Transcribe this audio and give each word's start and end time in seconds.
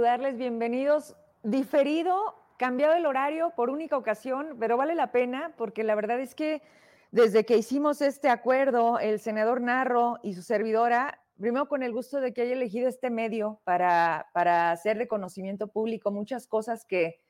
saludarles, 0.00 0.38
bienvenidos. 0.38 1.14
Diferido, 1.42 2.34
cambiado 2.56 2.94
el 2.94 3.04
horario 3.04 3.52
por 3.54 3.68
única 3.68 3.98
ocasión, 3.98 4.56
pero 4.58 4.78
vale 4.78 4.94
la 4.94 5.12
pena 5.12 5.52
porque 5.58 5.84
la 5.84 5.94
verdad 5.94 6.18
es 6.20 6.34
que 6.34 6.62
desde 7.10 7.44
que 7.44 7.58
hicimos 7.58 8.00
este 8.00 8.30
acuerdo, 8.30 8.98
el 8.98 9.20
senador 9.20 9.60
Narro 9.60 10.18
y 10.22 10.32
su 10.32 10.40
servidora, 10.40 11.20
primero 11.38 11.68
con 11.68 11.82
el 11.82 11.92
gusto 11.92 12.22
de 12.22 12.32
que 12.32 12.40
haya 12.40 12.54
elegido 12.54 12.88
este 12.88 13.10
medio 13.10 13.60
para, 13.64 14.30
para 14.32 14.70
hacer 14.70 14.96
reconocimiento 14.96 15.68
público, 15.68 16.10
muchas 16.10 16.46
cosas 16.46 16.86
que, 16.86 17.20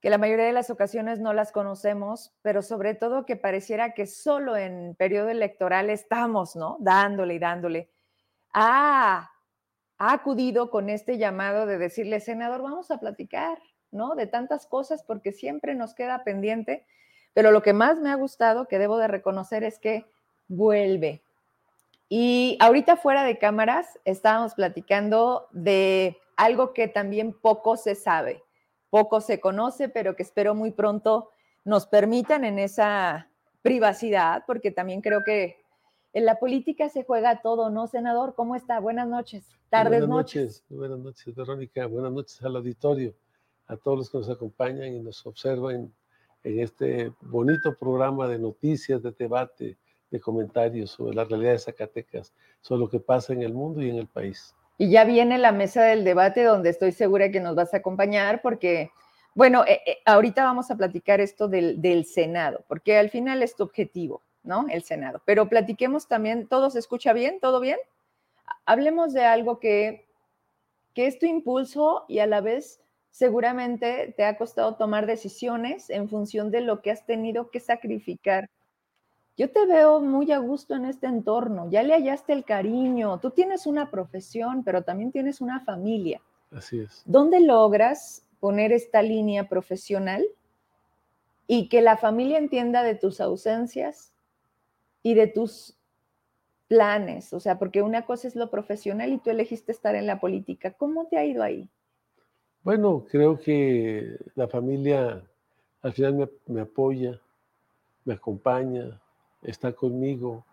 que 0.00 0.08
la 0.08 0.16
mayoría 0.16 0.46
de 0.46 0.54
las 0.54 0.70
ocasiones 0.70 1.20
no 1.20 1.34
las 1.34 1.52
conocemos, 1.52 2.32
pero 2.40 2.62
sobre 2.62 2.94
todo 2.94 3.26
que 3.26 3.36
pareciera 3.36 3.92
que 3.92 4.06
solo 4.06 4.56
en 4.56 4.94
periodo 4.94 5.28
electoral 5.28 5.90
estamos, 5.90 6.56
¿no? 6.56 6.78
Dándole 6.80 7.34
y 7.34 7.38
dándole. 7.38 7.90
Ah, 8.54 9.30
ha 9.98 10.12
acudido 10.12 10.70
con 10.70 10.88
este 10.90 11.18
llamado 11.18 11.66
de 11.66 11.78
decirle, 11.78 12.20
senador, 12.20 12.62
vamos 12.62 12.90
a 12.90 12.98
platicar, 12.98 13.58
¿no? 13.90 14.14
De 14.14 14.26
tantas 14.26 14.66
cosas 14.66 15.02
porque 15.02 15.32
siempre 15.32 15.74
nos 15.74 15.94
queda 15.94 16.24
pendiente, 16.24 16.86
pero 17.34 17.50
lo 17.50 17.62
que 17.62 17.72
más 17.72 17.98
me 17.98 18.10
ha 18.10 18.14
gustado, 18.14 18.68
que 18.68 18.78
debo 18.78 18.96
de 18.98 19.08
reconocer, 19.08 19.64
es 19.64 19.78
que 19.78 20.06
vuelve. 20.46 21.22
Y 22.08 22.56
ahorita 22.60 22.96
fuera 22.96 23.24
de 23.24 23.38
cámaras 23.38 23.98
estábamos 24.04 24.54
platicando 24.54 25.48
de 25.52 26.16
algo 26.36 26.72
que 26.72 26.88
también 26.88 27.32
poco 27.32 27.76
se 27.76 27.94
sabe, 27.94 28.42
poco 28.90 29.20
se 29.20 29.40
conoce, 29.40 29.88
pero 29.88 30.16
que 30.16 30.22
espero 30.22 30.54
muy 30.54 30.70
pronto 30.70 31.30
nos 31.64 31.86
permitan 31.86 32.44
en 32.44 32.58
esa 32.58 33.28
privacidad, 33.60 34.44
porque 34.46 34.70
también 34.70 35.02
creo 35.02 35.22
que 35.24 35.60
en 36.12 36.24
la 36.24 36.38
política 36.38 36.88
se 36.88 37.04
juega 37.04 37.40
todo, 37.42 37.70
¿no, 37.70 37.86
senador? 37.86 38.34
¿Cómo 38.34 38.56
está? 38.56 38.80
Buenas 38.80 39.08
noches, 39.08 39.46
tardes, 39.68 40.00
buenas 40.00 40.08
noches. 40.08 40.64
Buenas 40.68 40.98
noches, 40.98 41.34
Verónica. 41.34 41.86
Buenas 41.86 42.12
noches 42.12 42.42
al 42.42 42.56
auditorio, 42.56 43.14
a 43.66 43.76
todos 43.76 43.98
los 43.98 44.10
que 44.10 44.18
nos 44.18 44.30
acompañan 44.30 44.94
y 44.94 45.00
nos 45.00 45.24
observan 45.26 45.92
en 46.44 46.60
este 46.60 47.12
bonito 47.20 47.74
programa 47.76 48.26
de 48.28 48.38
noticias, 48.38 49.02
de 49.02 49.12
debate, 49.12 49.76
de 50.10 50.20
comentarios 50.20 50.92
sobre 50.92 51.14
la 51.14 51.24
realidad 51.24 51.52
de 51.52 51.58
Zacatecas, 51.58 52.32
sobre 52.60 52.80
lo 52.80 52.88
que 52.88 53.00
pasa 53.00 53.32
en 53.32 53.42
el 53.42 53.52
mundo 53.52 53.82
y 53.82 53.90
en 53.90 53.96
el 53.96 54.06
país. 54.06 54.54
Y 54.78 54.90
ya 54.90 55.04
viene 55.04 55.38
la 55.38 55.52
mesa 55.52 55.82
del 55.82 56.04
debate 56.04 56.44
donde 56.44 56.70
estoy 56.70 56.92
segura 56.92 57.30
que 57.30 57.40
nos 57.40 57.54
vas 57.56 57.74
a 57.74 57.78
acompañar 57.78 58.40
porque, 58.40 58.90
bueno, 59.34 59.64
eh, 59.66 59.80
eh, 59.84 59.98
ahorita 60.06 60.44
vamos 60.44 60.70
a 60.70 60.76
platicar 60.76 61.20
esto 61.20 61.48
del, 61.48 61.82
del 61.82 62.04
Senado, 62.04 62.64
porque 62.68 62.96
al 62.96 63.10
final 63.10 63.42
es 63.42 63.56
tu 63.56 63.64
objetivo. 63.64 64.22
¿No? 64.48 64.66
El 64.68 64.82
Senado. 64.82 65.20
Pero 65.26 65.48
platiquemos 65.48 66.08
también, 66.08 66.48
¿todo 66.48 66.70
se 66.70 66.78
escucha 66.78 67.12
bien? 67.12 67.38
¿Todo 67.38 67.60
bien? 67.60 67.78
Hablemos 68.64 69.12
de 69.12 69.24
algo 69.24 69.60
que, 69.60 70.08
que 70.94 71.06
es 71.06 71.18
tu 71.18 71.26
impulso 71.26 72.06
y 72.08 72.18
a 72.20 72.26
la 72.26 72.40
vez 72.40 72.80
seguramente 73.10 74.14
te 74.16 74.24
ha 74.24 74.38
costado 74.38 74.76
tomar 74.76 75.06
decisiones 75.06 75.90
en 75.90 76.08
función 76.08 76.50
de 76.50 76.62
lo 76.62 76.80
que 76.80 76.90
has 76.90 77.04
tenido 77.04 77.50
que 77.50 77.60
sacrificar. 77.60 78.48
Yo 79.36 79.50
te 79.50 79.66
veo 79.66 80.00
muy 80.00 80.32
a 80.32 80.38
gusto 80.38 80.74
en 80.74 80.86
este 80.86 81.06
entorno, 81.06 81.70
ya 81.70 81.82
le 81.82 81.94
hallaste 81.94 82.32
el 82.32 82.44
cariño, 82.44 83.20
tú 83.20 83.30
tienes 83.30 83.66
una 83.66 83.90
profesión, 83.90 84.64
pero 84.64 84.82
también 84.82 85.12
tienes 85.12 85.40
una 85.40 85.60
familia. 85.60 86.20
Así 86.50 86.80
es. 86.80 87.02
¿Dónde 87.04 87.40
logras 87.40 88.24
poner 88.40 88.72
esta 88.72 89.02
línea 89.02 89.46
profesional 89.48 90.24
y 91.46 91.68
que 91.68 91.82
la 91.82 91.98
familia 91.98 92.38
entienda 92.38 92.82
de 92.82 92.94
tus 92.94 93.20
ausencias 93.20 94.12
y 95.08 95.14
de 95.14 95.26
tus 95.26 95.74
planes, 96.68 97.32
o 97.32 97.40
sea, 97.40 97.58
porque 97.58 97.80
una 97.80 98.04
cosa 98.04 98.28
es 98.28 98.36
lo 98.36 98.50
profesional 98.50 99.10
y 99.10 99.16
tú 99.16 99.30
elegiste 99.30 99.72
estar 99.72 99.94
en 99.94 100.06
la 100.06 100.20
política. 100.20 100.72
¿Cómo 100.72 101.06
te 101.06 101.16
ha 101.16 101.24
ido 101.24 101.42
ahí? 101.42 101.66
Bueno, 102.62 103.06
creo 103.10 103.38
que 103.38 104.18
la 104.34 104.46
familia 104.48 105.24
al 105.80 105.92
final 105.94 106.28
me, 106.46 106.60
apoya, 106.60 107.18
me 108.04 108.12
acompaña, 108.12 109.00
está 109.42 109.72
conmigo. 109.72 110.44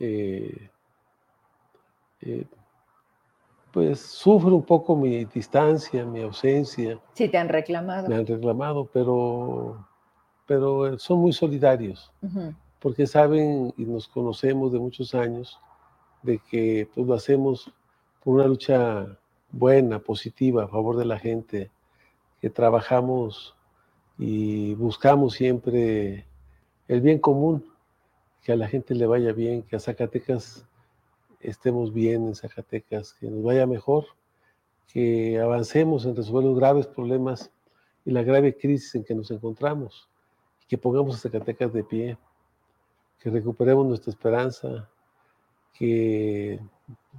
Eh, 0.00 0.70
eh, 2.22 2.46
pues 3.72 4.00
sufre 4.00 4.52
un 4.52 4.64
poco 4.64 4.96
mi 4.96 5.26
distancia, 5.26 6.06
mi 6.06 6.22
ausencia. 6.22 6.98
Sí, 7.12 7.28
te 7.28 7.36
han 7.36 7.50
reclamado. 7.50 8.08
Me 8.08 8.14
han 8.14 8.26
reclamado, 8.26 8.88
pero, 8.90 9.86
pero 10.46 10.98
son 10.98 11.18
muy 11.18 11.34
solidarios 11.34 12.10
porque 12.80 13.06
saben 13.06 13.72
y 13.76 13.84
nos 13.84 14.08
conocemos 14.08 14.72
de 14.72 14.78
muchos 14.78 15.14
años 15.14 15.58
de 16.22 16.38
que 16.50 16.88
pues, 16.94 17.06
lo 17.06 17.14
hacemos 17.14 17.72
por 18.22 18.34
una 18.34 18.46
lucha 18.46 19.18
buena, 19.50 20.00
positiva, 20.00 20.64
a 20.64 20.68
favor 20.68 20.96
de 20.96 21.04
la 21.04 21.18
gente, 21.18 21.70
que 22.40 22.50
trabajamos 22.50 23.54
y 24.18 24.74
buscamos 24.74 25.34
siempre 25.34 26.26
el 26.88 27.00
bien 27.00 27.18
común, 27.18 27.64
que 28.42 28.52
a 28.52 28.56
la 28.56 28.68
gente 28.68 28.94
le 28.94 29.06
vaya 29.06 29.32
bien, 29.32 29.62
que 29.62 29.76
a 29.76 29.80
Zacatecas 29.80 30.66
estemos 31.40 31.92
bien 31.92 32.26
en 32.26 32.34
Zacatecas, 32.34 33.14
que 33.14 33.28
nos 33.28 33.42
vaya 33.42 33.66
mejor, 33.66 34.04
que 34.92 35.38
avancemos 35.38 36.06
en 36.06 36.16
resolver 36.16 36.44
los 36.44 36.58
graves 36.58 36.86
problemas 36.86 37.50
y 38.04 38.10
la 38.10 38.22
grave 38.22 38.56
crisis 38.56 38.94
en 38.94 39.04
que 39.04 39.14
nos 39.14 39.30
encontramos, 39.30 40.08
y 40.62 40.66
que 40.66 40.78
pongamos 40.78 41.16
a 41.16 41.18
Zacatecas 41.18 41.72
de 41.72 41.84
pie 41.84 42.18
que 43.20 43.30
recuperemos 43.30 43.86
nuestra 43.86 44.10
esperanza, 44.10 44.88
que 45.78 46.60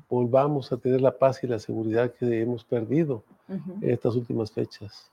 volvamos 0.09 0.71
a 0.71 0.77
tener 0.77 1.01
la 1.01 1.11
paz 1.11 1.43
y 1.43 1.47
la 1.47 1.59
seguridad 1.59 2.13
que 2.13 2.41
hemos 2.41 2.63
perdido 2.63 3.23
en 3.49 3.89
estas 3.89 4.15
últimas 4.15 4.51
fechas. 4.51 5.09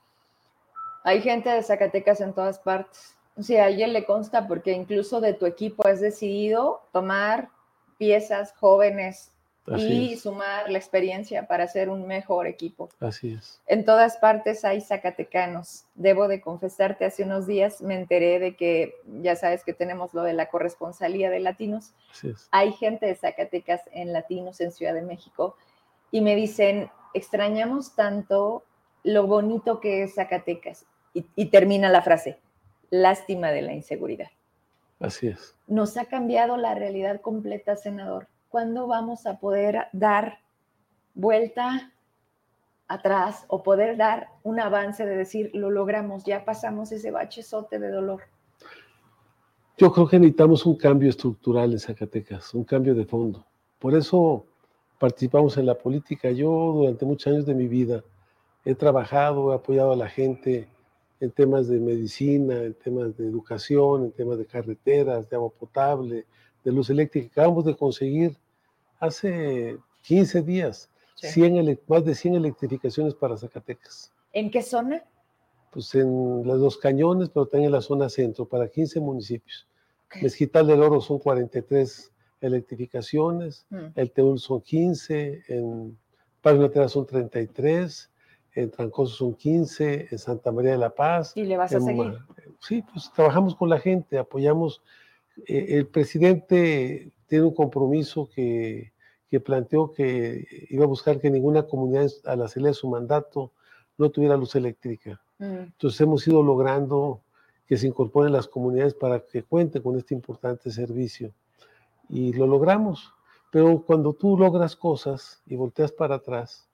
Hay 1.02 1.20
gente 1.20 1.50
de 1.50 1.62
Zacatecas 1.62 2.20
en 2.20 2.32
todas 2.32 2.58
partes. 2.58 3.14
O 3.36 3.42
sea, 3.42 3.64
a 3.64 3.66
alguien 3.66 3.92
le 3.92 4.04
consta 4.04 4.46
porque 4.46 4.72
incluso 4.72 5.20
de 5.20 5.34
tu 5.34 5.44
equipo 5.44 5.86
has 5.86 6.00
decidido 6.00 6.80
tomar 6.92 7.50
piezas 7.98 8.54
jóvenes 8.58 9.33
y 9.66 10.16
sumar 10.16 10.70
la 10.70 10.78
experiencia 10.78 11.46
para 11.46 11.64
hacer 11.64 11.88
un 11.88 12.06
mejor 12.06 12.46
equipo. 12.46 12.90
Así 13.00 13.32
es. 13.32 13.60
En 13.66 13.84
todas 13.84 14.18
partes 14.18 14.64
hay 14.64 14.80
zacatecanos. 14.80 15.84
Debo 15.94 16.28
de 16.28 16.40
confesarte, 16.40 17.04
hace 17.04 17.22
unos 17.22 17.46
días 17.46 17.80
me 17.80 17.94
enteré 17.94 18.38
de 18.38 18.56
que 18.56 18.94
ya 19.22 19.36
sabes 19.36 19.64
que 19.64 19.72
tenemos 19.72 20.12
lo 20.12 20.22
de 20.22 20.34
la 20.34 20.50
corresponsalía 20.50 21.30
de 21.30 21.40
latinos. 21.40 21.92
Así 22.10 22.28
es. 22.30 22.48
Hay 22.50 22.72
gente 22.72 23.06
de 23.06 23.14
Zacatecas 23.14 23.82
en 23.92 24.12
latinos 24.12 24.60
en 24.60 24.70
Ciudad 24.70 24.94
de 24.94 25.02
México 25.02 25.56
y 26.10 26.20
me 26.20 26.36
dicen, 26.36 26.90
extrañamos 27.14 27.94
tanto 27.94 28.64
lo 29.02 29.26
bonito 29.26 29.80
que 29.80 30.02
es 30.02 30.14
Zacatecas. 30.14 30.84
Y, 31.14 31.26
y 31.36 31.46
termina 31.46 31.88
la 31.88 32.02
frase, 32.02 32.38
lástima 32.90 33.50
de 33.50 33.62
la 33.62 33.72
inseguridad. 33.72 34.30
Así 35.00 35.28
es. 35.28 35.54
Nos 35.66 35.96
ha 35.96 36.06
cambiado 36.06 36.56
la 36.56 36.74
realidad 36.74 37.20
completa, 37.20 37.76
senador 37.76 38.26
¿cuándo 38.54 38.86
vamos 38.86 39.26
a 39.26 39.40
poder 39.40 39.88
dar 39.92 40.38
vuelta 41.12 41.92
atrás 42.86 43.44
o 43.48 43.64
poder 43.64 43.96
dar 43.96 44.28
un 44.44 44.60
avance 44.60 45.04
de 45.04 45.16
decir, 45.16 45.50
lo 45.54 45.72
logramos, 45.72 46.22
ya 46.22 46.44
pasamos 46.44 46.92
ese 46.92 47.10
bachezote 47.10 47.80
de 47.80 47.90
dolor? 47.90 48.22
Yo 49.76 49.90
creo 49.90 50.06
que 50.06 50.20
necesitamos 50.20 50.64
un 50.66 50.76
cambio 50.76 51.10
estructural 51.10 51.72
en 51.72 51.80
Zacatecas, 51.80 52.54
un 52.54 52.62
cambio 52.62 52.94
de 52.94 53.04
fondo. 53.04 53.44
Por 53.80 53.92
eso 53.96 54.46
participamos 55.00 55.56
en 55.56 55.66
la 55.66 55.74
política. 55.74 56.30
Yo 56.30 56.48
durante 56.76 57.04
muchos 57.04 57.32
años 57.32 57.46
de 57.46 57.54
mi 57.54 57.66
vida 57.66 58.04
he 58.64 58.76
trabajado, 58.76 59.50
he 59.50 59.56
apoyado 59.56 59.90
a 59.90 59.96
la 59.96 60.08
gente 60.08 60.68
en 61.18 61.32
temas 61.32 61.66
de 61.66 61.80
medicina, 61.80 62.62
en 62.62 62.74
temas 62.74 63.16
de 63.16 63.26
educación, 63.26 64.04
en 64.04 64.12
temas 64.12 64.38
de 64.38 64.46
carreteras, 64.46 65.28
de 65.28 65.34
agua 65.34 65.50
potable, 65.50 66.26
de 66.62 66.70
luz 66.70 66.88
eléctrica. 66.88 67.26
Acabamos 67.32 67.64
de 67.64 67.74
conseguir 67.74 68.36
hace 69.04 69.78
15 70.02 70.42
días, 70.42 70.90
más 71.86 72.04
de 72.04 72.14
100 72.14 72.34
electrificaciones 72.34 73.14
para 73.14 73.36
Zacatecas. 73.36 74.12
¿En 74.32 74.50
qué 74.50 74.62
zona? 74.62 75.02
Pues 75.70 75.94
en 75.94 76.42
los 76.44 76.76
cañones, 76.76 77.30
pero 77.30 77.46
también 77.46 77.68
en 77.68 77.72
la 77.72 77.80
zona 77.80 78.08
centro, 78.08 78.46
para 78.46 78.68
15 78.68 79.00
municipios. 79.00 79.66
Mezquital 80.22 80.66
del 80.66 80.82
Oro 80.82 81.00
son 81.00 81.18
43 81.18 82.12
electrificaciones, 82.40 83.66
mm. 83.70 83.86
el 83.96 84.10
Teúl 84.12 84.38
son 84.38 84.60
15, 84.60 85.42
en 85.48 85.98
Padre 86.40 86.88
son 86.88 87.06
33, 87.06 88.10
en 88.54 88.70
Trancoso 88.70 89.14
son 89.14 89.34
15, 89.34 90.08
en 90.10 90.18
Santa 90.18 90.52
María 90.52 90.72
de 90.72 90.78
la 90.78 90.90
Paz. 90.90 91.32
¿Y 91.34 91.44
le 91.44 91.56
vas 91.56 91.74
a 91.74 91.80
seguir? 91.80 92.18
Sí, 92.60 92.84
pues 92.92 93.10
trabajamos 93.12 93.56
con 93.56 93.68
la 93.68 93.78
gente, 93.78 94.18
apoyamos. 94.18 94.82
Eh, 95.46 95.66
el 95.70 95.86
presidente 95.86 97.10
tiene 97.26 97.46
un 97.46 97.54
compromiso 97.54 98.28
que 98.32 98.92
que 99.34 99.40
planteó 99.40 99.90
que 99.90 100.46
iba 100.70 100.84
a 100.84 100.86
buscar 100.86 101.20
que 101.20 101.28
ninguna 101.28 101.64
comunidad 101.64 102.08
a 102.24 102.36
la 102.36 102.46
salida 102.46 102.68
de 102.68 102.74
su 102.74 102.88
mandato 102.88 103.50
no 103.98 104.08
tuviera 104.08 104.36
luz 104.36 104.54
eléctrica. 104.54 105.20
Mm. 105.40 105.72
Entonces 105.74 106.00
hemos 106.00 106.24
ido 106.28 106.40
logrando 106.40 107.20
que 107.66 107.76
se 107.76 107.88
incorporen 107.88 108.32
las 108.32 108.46
comunidades 108.46 108.94
para 108.94 109.18
que 109.18 109.42
cuenten 109.42 109.82
con 109.82 109.98
este 109.98 110.14
importante 110.14 110.70
servicio. 110.70 111.32
Y 112.08 112.32
lo 112.32 112.46
logramos. 112.46 113.12
Pero 113.50 113.82
cuando 113.84 114.12
tú 114.12 114.38
logras 114.38 114.76
cosas 114.76 115.42
y 115.46 115.56
volteas 115.56 115.90
para 115.90 116.14
atrás, 116.14 116.68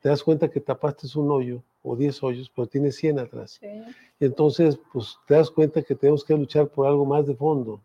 te 0.00 0.08
das 0.08 0.22
cuenta 0.22 0.48
que 0.48 0.60
tapaste 0.60 1.06
un 1.18 1.30
hoyo 1.30 1.62
o 1.82 1.96
10 1.96 2.22
hoyos, 2.22 2.50
pero 2.56 2.66
tiene 2.66 2.92
100 2.92 3.18
atrás. 3.18 3.60
Y 4.18 4.24
entonces, 4.24 4.78
pues 4.90 5.18
te 5.26 5.34
das 5.34 5.50
cuenta 5.50 5.82
que 5.82 5.94
tenemos 5.94 6.24
que 6.24 6.32
luchar 6.32 6.68
por 6.68 6.86
algo 6.86 7.04
más 7.04 7.26
de 7.26 7.34
fondo, 7.34 7.82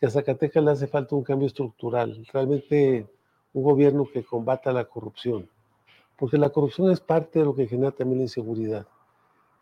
que 0.00 0.06
a 0.06 0.10
Zacatecas 0.10 0.64
le 0.64 0.72
hace 0.72 0.88
falta 0.88 1.14
un 1.14 1.22
cambio 1.22 1.46
estructural, 1.46 2.26
realmente 2.32 3.06
un 3.58 3.64
gobierno 3.64 4.06
que 4.10 4.24
combata 4.24 4.72
la 4.72 4.84
corrupción, 4.84 5.48
porque 6.16 6.38
la 6.38 6.50
corrupción 6.50 6.90
es 6.90 7.00
parte 7.00 7.40
de 7.40 7.44
lo 7.44 7.54
que 7.54 7.66
genera 7.66 7.90
también 7.92 8.18
la 8.18 8.24
inseguridad. 8.24 8.86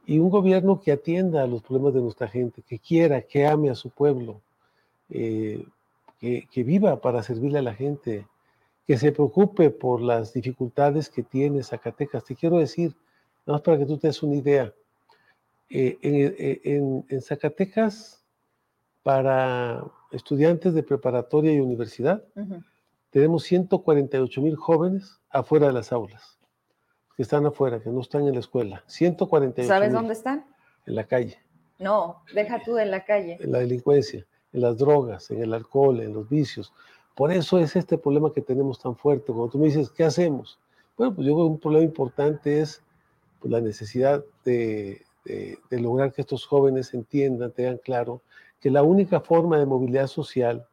Y 0.04 0.18
un 0.18 0.30
gobierno 0.30 0.80
que 0.80 0.92
atienda 0.92 1.42
a 1.42 1.46
los 1.46 1.62
problemas 1.62 1.94
de 1.94 2.00
nuestra 2.00 2.28
gente, 2.28 2.62
que 2.62 2.78
quiera, 2.78 3.22
que 3.22 3.46
ame 3.46 3.70
a 3.70 3.74
su 3.74 3.90
pueblo, 3.90 4.40
eh, 5.10 5.64
que, 6.20 6.46
que 6.50 6.62
viva 6.62 7.00
para 7.00 7.22
servirle 7.22 7.58
a 7.58 7.62
la 7.62 7.74
gente, 7.74 8.26
que 8.86 8.96
se 8.96 9.12
preocupe 9.12 9.70
por 9.70 10.00
las 10.00 10.32
dificultades 10.32 11.08
que 11.08 11.22
tiene 11.22 11.64
Zacatecas. 11.64 12.24
Te 12.24 12.36
quiero 12.36 12.58
decir, 12.58 12.94
nada 13.44 13.58
más 13.58 13.62
para 13.62 13.78
que 13.78 13.86
tú 13.86 13.98
te 13.98 14.06
des 14.06 14.22
una 14.22 14.36
idea, 14.36 14.72
eh, 15.68 15.98
eh, 16.02 16.60
en, 17.08 17.22
Zacatecas, 17.22 18.22
para 19.02 19.84
estudiantes 20.10 20.74
de 20.74 20.82
preparatoria 20.82 21.52
y 21.52 21.60
universidad, 21.60 22.24
tenemos 23.16 23.44
148 23.44 24.42
mil 24.42 24.56
jóvenes 24.56 25.22
afuera 25.30 25.68
de 25.68 25.72
las 25.72 25.90
aulas, 25.90 26.38
que 27.16 27.22
están 27.22 27.46
afuera, 27.46 27.80
que 27.80 27.88
no 27.88 28.02
están 28.02 28.28
en 28.28 28.34
la 28.34 28.40
escuela. 28.40 28.84
148 28.88 29.66
¿Sabes 29.66 29.90
dónde 29.90 30.12
están? 30.12 30.44
En 30.84 30.96
la 30.96 31.04
calle. 31.04 31.38
No, 31.78 32.20
deja 32.34 32.62
tú 32.62 32.74
de 32.74 32.84
la 32.84 33.06
calle. 33.06 33.38
En 33.40 33.52
la 33.52 33.60
delincuencia, 33.60 34.26
en 34.52 34.60
las 34.60 34.76
drogas, 34.76 35.30
en 35.30 35.42
el 35.42 35.54
alcohol, 35.54 36.02
en 36.02 36.12
los 36.12 36.28
vicios. 36.28 36.74
Por 37.14 37.32
eso 37.32 37.58
es 37.58 37.74
este 37.74 37.96
problema 37.96 38.34
que 38.34 38.42
tenemos 38.42 38.82
tan 38.82 38.94
fuerte. 38.94 39.32
Cuando 39.32 39.48
tú 39.48 39.58
me 39.60 39.68
dices, 39.68 39.88
¿qué 39.88 40.04
hacemos? 40.04 40.58
Bueno, 40.98 41.14
pues 41.14 41.26
yo 41.26 41.32
creo 41.32 41.46
que 41.46 41.52
un 41.52 41.58
problema 41.58 41.86
importante 41.86 42.60
es 42.60 42.82
pues, 43.40 43.50
la 43.50 43.62
necesidad 43.62 44.22
de, 44.44 45.00
lograr 45.70 46.12
que 46.12 46.20
estos 46.20 46.44
jóvenes 46.44 46.92
entiendan, 46.92 47.50
tengan 47.50 47.78
claro 47.78 48.20
que 48.60 48.70
la 48.70 48.82
única 48.82 49.20
forma 49.20 49.58
de 49.58 49.64
movilidad 49.64 50.06
social 50.06 50.66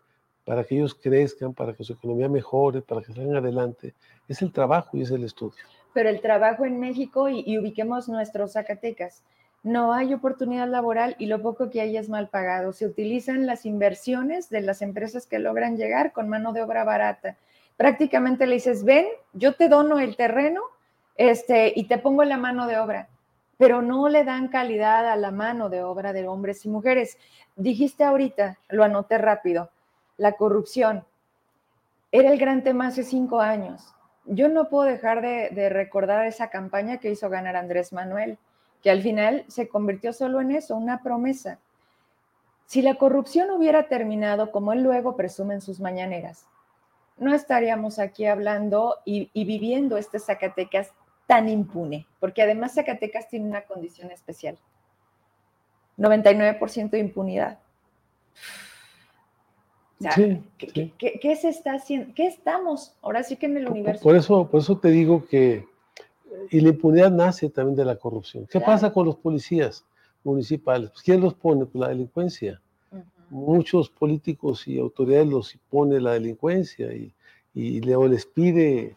para 0.46 0.64
que 0.64 0.76
ellos 0.76 0.96
crezcan, 0.96 1.54
para 1.54 1.74
que 1.74 1.84
su 1.84 1.94
economía 1.94 2.30
mejore, 2.30 2.82
para 2.82 3.02
que 3.02 3.14
salgan 3.14 3.38
adelante, 3.38 3.94
es 4.28 4.42
el 4.42 4.52
trabajo 4.52 4.98
y 4.98 5.02
es 5.02 5.12
el 5.12 5.24
estudio. 5.24 5.64
Pero 5.94 6.10
el 6.10 6.22
trabajo 6.22 6.66
en 6.66 6.80
México, 6.80 7.30
y, 7.30 7.58
ubiquemos 7.58 8.10
nuestros 8.10 8.54
Zacatecas, 8.54 9.24
no 9.62 9.94
hay 9.94 10.14
oportunidad 10.14 10.68
laboral 10.68 11.16
y 11.20 11.28
lo 11.28 11.42
poco 11.42 11.70
que 11.70 11.80
hay 11.80 11.96
es 11.96 12.10
mal 12.10 12.28
pagado. 12.28 12.74
Se 12.74 12.86
utilizan 12.86 13.46
las 13.46 13.66
inversiones 13.66 14.50
de 14.50 14.62
las 14.62 14.82
empresas 14.82 15.26
que 15.26 15.40
logran 15.40 15.78
llegar 15.78 16.12
con 16.12 16.28
mano 16.28 16.52
de 16.52 16.64
obra 16.64 16.84
barata. 16.84 17.38
Prácticamente 17.78 18.46
le 18.46 18.56
dices, 18.56 18.84
ven, 18.84 19.06
yo 19.32 19.54
te 19.54 19.70
dono 19.70 20.00
el 20.00 20.18
terreno 20.18 20.62
este, 21.16 21.72
y 21.76 21.86
te 21.86 21.98
pongo 21.98 22.26
la 22.26 22.38
mano 22.38 22.68
de 22.68 22.78
obra, 22.78 23.08
pero 23.58 23.82
no 23.82 24.10
le 24.10 24.26
dan 24.26 24.50
calidad 24.50 25.08
a 25.08 25.16
la 25.16 25.32
mano 25.32 25.70
de 25.70 25.84
obra 25.84 26.12
de 26.12 26.28
hombres 26.28 26.66
y 26.66 26.70
mujeres. 26.70 27.18
Dijiste 27.56 28.04
ahorita, 28.04 28.58
lo 28.68 28.84
anoté 28.84 29.18
rápido, 29.18 29.70
la 30.18 30.34
corrupción. 30.34 31.06
Era 32.12 32.32
el 32.32 32.38
gran 32.38 32.64
tema 32.64 32.88
hace 32.88 33.04
cinco 33.04 33.40
años. 33.40 33.94
Yo 34.26 34.48
no 34.48 34.70
puedo 34.70 34.84
dejar 34.84 35.22
de, 35.22 35.70
recordar 35.70 36.26
esa 36.26 36.50
campaña 36.50 37.00
que 37.00 37.12
hizo 37.12 37.30
ganar 37.30 37.56
Andrés 37.56 37.92
Manuel 37.92 38.38
que 38.82 38.92
al 38.92 39.02
final 39.02 39.46
se 39.48 39.70
convirtió 39.70 40.12
solo 40.12 40.42
en 40.42 40.52
eso, 40.52 40.76
una 40.76 41.02
promesa. 41.02 41.58
Si 42.66 42.82
la 42.82 42.96
corrupción 42.96 43.50
hubiera 43.50 43.88
terminado 43.88 44.52
como 44.52 44.74
él 44.74 44.84
luego 44.84 45.16
presume 45.16 45.54
en 45.54 45.62
sus 45.62 45.80
mañaneras, 45.80 46.46
no 47.18 47.34
estaríamos 47.34 47.98
aquí 48.00 48.26
hablando 48.26 48.98
y, 49.06 49.30
viviendo 49.34 49.98
este 49.98 50.20
Zacatecas 50.20 50.92
tan 51.28 51.48
impune, 51.48 52.08
porque 52.20 52.42
además 52.42 52.74
Zacatecas 52.74 53.30
tiene 53.30 53.48
una 53.48 53.62
condición 53.62 54.12
especial. 54.12 54.58
99% 55.98 56.90
de 56.90 57.00
impunidad. 57.00 57.60
¿Qué, 60.58 61.36
se 61.36 61.50
está 61.50 61.74
haciendo? 61.74 62.14
¿Qué 62.16 62.28
estamos? 62.28 62.94
Ahora 63.02 63.24
sí 63.24 63.36
que 63.36 63.46
en 63.48 63.58
el 63.58 63.68
universo. 63.70 64.04
Por 64.04 64.16
eso, 64.16 64.48
por 64.50 64.62
eso 64.62 64.78
te 64.78 64.90
digo 64.90 65.26
que 65.26 65.66
y 66.50 66.60
la 66.62 66.70
impunidad 66.70 67.12
nace 67.12 67.50
también 67.50 67.76
de 67.76 67.86
la 67.86 67.96
corrupción. 67.96 68.48
¿Qué 68.48 68.60
pasa 68.60 68.92
con 68.92 69.06
los 69.06 69.16
policías 69.18 69.86
municipales? 70.24 70.90
Pues, 70.90 71.04
¿Quién 71.04 71.22
los 71.22 71.34
pone? 71.34 71.66
Pues 71.66 71.76
la 71.82 71.90
delincuencia. 71.90 72.62
Muchos 73.30 73.90
políticos 73.90 74.68
y 74.68 74.78
autoridades 74.78 75.28
los 75.28 75.58
pone 75.70 76.00
la 76.00 76.14
delincuencia 76.14 76.94
y, 76.94 77.14
y 77.56 77.82
les 77.82 78.26
pide 78.26 78.96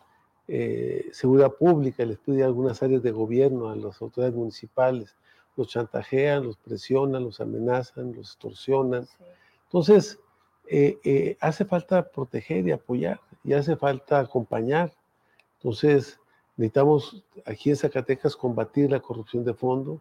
eh, 0.48 1.08
seguridad 1.12 1.52
pública, 1.52 2.04
les 2.04 2.18
pide 2.18 2.44
algunas 2.44 2.82
áreas 2.82 3.02
de 3.02 3.10
gobierno 3.10 3.68
a 3.68 3.76
las 3.76 4.00
autoridades 4.00 4.36
municipales. 4.36 5.16
Los 5.56 5.68
chantajean, 5.68 6.44
los 6.44 6.56
presionan, 6.56 7.24
los 7.24 7.40
amenazan, 7.40 8.12
los 8.12 8.28
extorsionan. 8.28 9.08
Entonces, 9.64 10.18
eh, 10.68 10.98
eh, 11.04 11.36
hace 11.40 11.64
falta 11.64 12.08
proteger 12.08 12.66
y 12.66 12.72
apoyar 12.72 13.20
y 13.44 13.52
hace 13.52 13.76
falta 13.76 14.20
acompañar. 14.20 14.92
Entonces, 15.58 16.18
Necesitamos 16.56 17.22
aquí 17.44 17.68
en 17.68 17.76
Zacatecas 17.76 18.34
combatir 18.34 18.90
la 18.90 19.00
corrupción 19.00 19.44
de 19.44 19.52
fondo, 19.52 20.00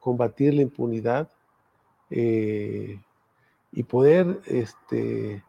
combatir 0.00 0.52
la 0.52 0.62
impunidad 0.62 1.28
eh, 2.10 2.98
y 3.70 3.82
poder 3.84 4.40
este, 4.46 5.44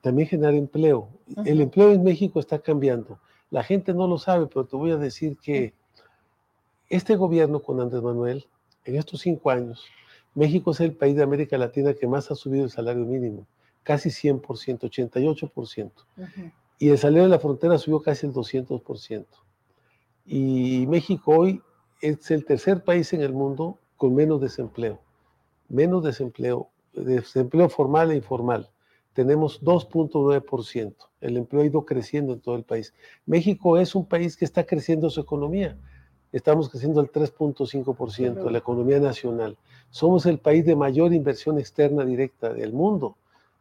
también 0.00 0.28
generar 0.28 0.54
empleo. 0.54 1.08
El 1.44 1.60
empleo 1.60 1.90
en 1.90 2.04
México 2.04 2.38
está 2.38 2.60
cambiando. 2.60 3.18
La 3.50 3.64
gente 3.64 3.92
no 3.92 4.06
lo 4.06 4.16
sabe, 4.16 4.46
pero 4.46 4.64
te 4.64 4.76
voy 4.76 4.92
a 4.92 4.96
decir 4.96 5.36
que 5.36 5.74
este 6.88 7.16
gobierno 7.16 7.60
con 7.60 7.80
Andrés 7.80 8.02
Manuel, 8.02 8.46
en 8.84 8.96
estos 8.96 9.22
cinco 9.22 9.50
años, 9.50 9.84
México 10.34 10.70
es 10.70 10.80
el 10.80 10.94
país 10.94 11.16
de 11.16 11.22
América 11.22 11.58
Latina 11.58 11.94
que 11.94 12.06
más 12.06 12.30
ha 12.30 12.34
subido 12.34 12.64
el 12.64 12.70
salario 12.70 13.04
mínimo, 13.04 13.46
casi 13.82 14.08
100%, 14.08 14.40
88% 14.42 15.90
y 16.82 16.88
el 16.88 16.98
salario 16.98 17.22
de 17.22 17.28
la 17.28 17.38
frontera 17.38 17.78
subió 17.78 18.02
casi 18.02 18.26
el 18.26 18.32
200%. 18.32 19.24
Y 20.26 20.84
México 20.88 21.30
hoy 21.30 21.62
es 22.00 22.28
el 22.32 22.44
tercer 22.44 22.82
país 22.82 23.12
en 23.12 23.20
el 23.20 23.32
mundo 23.32 23.78
con 23.96 24.16
menos 24.16 24.40
desempleo, 24.40 24.98
menos 25.68 26.02
desempleo, 26.02 26.70
desempleo 26.92 27.68
formal 27.68 28.10
e 28.10 28.16
informal. 28.16 28.68
Tenemos 29.12 29.62
2.9%. 29.62 30.94
El 31.20 31.36
empleo 31.36 31.62
ha 31.62 31.66
ido 31.66 31.84
creciendo 31.84 32.32
en 32.32 32.40
todo 32.40 32.56
el 32.56 32.64
país. 32.64 32.92
México 33.26 33.78
es 33.78 33.94
un 33.94 34.04
país 34.04 34.36
que 34.36 34.44
está 34.44 34.64
creciendo 34.64 35.08
su 35.08 35.20
economía. 35.20 35.78
Estamos 36.32 36.70
creciendo 36.70 37.00
al 37.00 37.12
3.5% 37.12 38.44
de 38.44 38.50
la 38.50 38.58
economía 38.58 38.98
nacional. 38.98 39.58
Somos 39.90 40.24
el 40.24 40.38
país 40.38 40.64
de 40.64 40.74
mayor 40.74 41.12
inversión 41.12 41.58
externa 41.58 42.06
directa 42.06 42.54
del 42.54 42.72
mundo. 42.72 43.16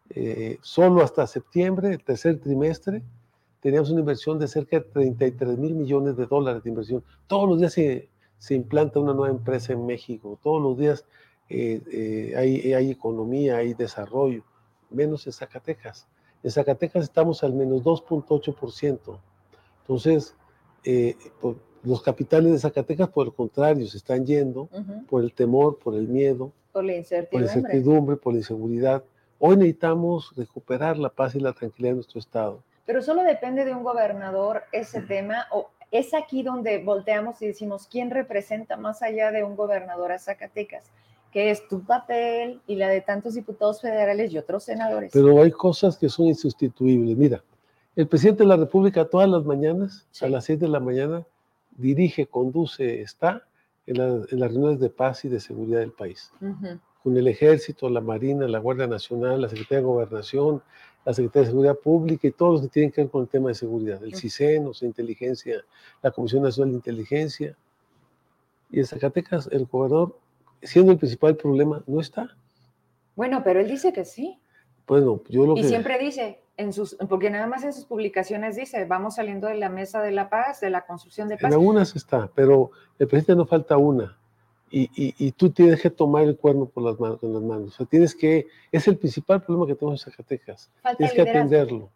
Eh, 0.10 0.58
solo 0.62 1.04
hasta 1.04 1.28
septiembre, 1.28 1.90
el 1.90 2.04
tercer 2.04 2.40
trimestre, 2.40 3.04
teníamos 3.60 3.90
una 3.92 4.00
inversión 4.00 4.40
de 4.40 4.48
cerca 4.48 4.80
de 4.80 4.86
33 4.86 5.58
mil 5.58 5.76
millones 5.76 6.16
de 6.16 6.26
dólares 6.26 6.64
de 6.64 6.70
inversión. 6.70 7.04
Todos 7.28 7.50
los 7.50 7.60
días 7.60 7.74
se, 7.74 8.10
se 8.38 8.56
implanta 8.56 9.02
una 9.02 9.14
nueva 9.14 9.34
empresa 9.34 9.74
en 9.74 9.86
México, 9.86 10.40
todos 10.42 10.62
los 10.62 10.78
días 10.78 11.06
eh, 11.50 11.82
eh, 11.92 12.34
hay, 12.38 12.74
hay, 12.74 12.92
economía, 12.92 13.58
hay 13.58 13.74
desarrollo, 13.74 14.44
menos 14.90 15.28
en 15.28 15.34
Zacatecas. 15.34 16.08
En 16.42 16.52
Zacatecas 16.52 17.04
estamos 17.04 17.44
al 17.44 17.54
menos 17.54 17.84
2.8%. 17.84 19.20
Entonces, 19.82 20.36
los 21.84 22.02
capitales 22.02 22.52
de 22.52 22.60
Zacatecas, 22.60 23.10
por 23.10 23.28
el 23.28 23.34
contrario, 23.34 23.88
se 23.88 23.98
están 23.98 24.26
yendo 24.26 24.70
por 25.10 25.24
el 25.24 25.34
temor, 25.34 25.80
por 25.80 25.96
el 25.96 26.08
miedo, 26.08 26.52
por 26.72 26.84
la 26.84 26.96
incertidumbre, 26.96 27.30
por 27.32 27.42
la, 27.42 27.60
incertidumbre, 27.60 28.16
por 28.18 28.34
la 28.34 28.40
inseguridad. 28.40 29.04
Hoy 29.40 29.58
necesitamos 29.58 30.34
recuperar 30.36 30.98
la 30.98 31.10
paz 31.10 31.36
y 31.36 31.40
la 31.40 31.54
tranquilidad 31.54 31.92
de 31.92 31.96
nuestro 31.96 32.20
Estado. 32.20 32.64
Pero 32.86 33.02
solo 33.02 33.24
depende 33.24 33.66
de 33.66 33.74
un 33.74 33.84
gobernador 33.84 34.64
ese 34.72 35.02
tema, 35.02 35.48
o 35.52 35.70
es 35.92 36.14
aquí 36.14 36.44
donde 36.44 36.84
volteamos 36.84 37.42
y 37.42 37.48
decimos, 37.48 37.88
¿quién 37.88 38.12
representa 38.12 38.78
más 38.78 39.02
allá 39.02 39.32
de 39.32 39.44
un 39.44 39.56
gobernador 39.56 40.12
a 40.12 40.20
Zacatecas? 40.20 40.84
que 41.32 41.50
es 41.50 41.66
tu 41.68 41.82
papel 41.82 42.60
y 42.68 42.76
la 42.76 42.90
de 42.90 43.02
tantos 43.02 43.36
diputados 43.36 43.82
federales 43.82 44.32
y 44.34 44.38
otros 44.38 44.64
senadores. 44.64 45.12
Pero 45.14 45.42
hay 45.42 45.52
cosas 45.52 45.98
que 45.98 46.10
son 46.10 46.26
insustituibles. 46.26 47.18
Mira, 47.18 47.42
el 47.96 48.08
presidente 48.08 48.44
de 48.44 48.50
la 48.50 48.58
República 48.58 49.08
todas 49.08 49.30
las 49.30 49.46
mañanas, 49.46 50.08
a 50.22 50.28
las 50.28 50.46
6 50.46 50.60
de 50.60 50.68
la 50.68 50.80
mañana, 50.80 51.26
dirige, 51.72 52.26
conduce, 52.26 53.02
está 53.02 53.46
en, 53.86 53.98
las 53.98 54.52
reuniones 54.52 54.80
de 54.80 54.90
paz 54.90 55.26
y 55.26 55.30
de 55.30 55.40
seguridad 55.40 55.80
del 55.80 55.92
país 55.92 56.32
con 57.04 57.18
el 57.18 57.28
Ejército, 57.28 57.90
la 57.90 58.02
Marina, 58.02 58.48
la 58.48 58.60
Guardia 58.60 58.88
Nacional, 58.88 59.42
la 59.42 59.50
Secretaría 59.50 59.80
de 59.80 59.86
Gobernación, 59.86 60.62
la 61.04 61.14
Secretaría 61.14 61.42
de 61.42 61.52
Seguridad 61.52 61.76
Pública 61.76 62.28
y 62.28 62.32
todos 62.32 62.54
los 62.54 62.62
que 62.62 62.68
tienen 62.68 62.92
que 62.92 63.02
ver 63.02 63.10
con 63.10 63.24
el 63.24 63.28
tema 63.28 63.50
de 63.50 63.56
seguridad, 63.56 64.04
el 64.04 64.16
CISEN, 64.16 64.68
o 64.68 64.74
sea, 64.74 64.88
inteligencia, 64.88 65.64
la 66.04 66.12
Comisión 66.12 66.44
Nacional 66.44 66.72
de 66.72 66.78
Inteligencia. 66.78 67.58
Y 68.70 68.80
en 68.80 68.86
Zacatecas, 68.86 69.50
el 69.52 69.66
gobernador, 69.66 70.18
siendo 70.62 70.92
el 70.92 71.00
principal 71.00 71.36
problema, 71.36 71.84
no 71.88 72.00
está. 72.00 72.30
Bueno, 73.16 73.42
pero 73.44 73.60
él 73.60 73.68
dice 73.68 73.92
que 73.92 74.06
sí. 74.06 74.40
Bueno, 74.86 75.22
yo 75.28 75.46
lo 75.46 75.58
y 75.58 75.62
que... 75.62 75.68
siempre 75.68 75.98
dice, 75.98 76.40
en 76.62 76.74
sus, 76.74 76.96
porque 77.10 77.30
nada 77.30 77.48
más 77.48 77.64
en 77.64 77.74
sus 77.74 77.86
publicaciones 77.86 78.56
dice, 78.56 78.86
vamos 78.86 79.16
saliendo 79.16 79.48
de 79.48 79.56
la 79.56 79.70
mesa 79.70 80.02
de 80.02 80.12
la 80.12 80.30
paz, 80.30 80.62
de 80.62 80.70
la 80.70 80.86
construcción 80.86 81.28
de 81.28 81.36
paz. 81.36 81.52
En 81.52 81.54
algunas 81.54 81.96
está, 81.96 82.30
pero 82.34 82.72
el 83.00 83.08
presidente 83.08 83.36
no 83.36 83.46
falta 83.46 83.78
una. 83.78 84.18
Y, 84.74 84.90
y, 84.96 85.34
tú 85.34 85.50
tienes 85.50 85.82
que 85.82 85.90
tomar 85.90 86.24
el 86.24 86.38
cuerno 86.38 86.66
por 86.66 86.84
las 86.84 86.98
manos, 86.98 87.20
con 87.20 87.34
las 87.34 87.42
manos. 87.42 87.74
O 87.74 87.78
sea, 87.78 87.86
tienes 87.86 88.16
que, 88.16 88.48
es 88.72 88.88
el 88.88 88.98
principal 88.98 89.44
problema 89.44 89.68
que 89.68 89.76
tenemos 89.76 90.00
en 90.08 90.12
Zacatecas. 90.12 90.72
tienes 90.96 91.14
que 91.14 91.22
atenderlo. 91.24 91.90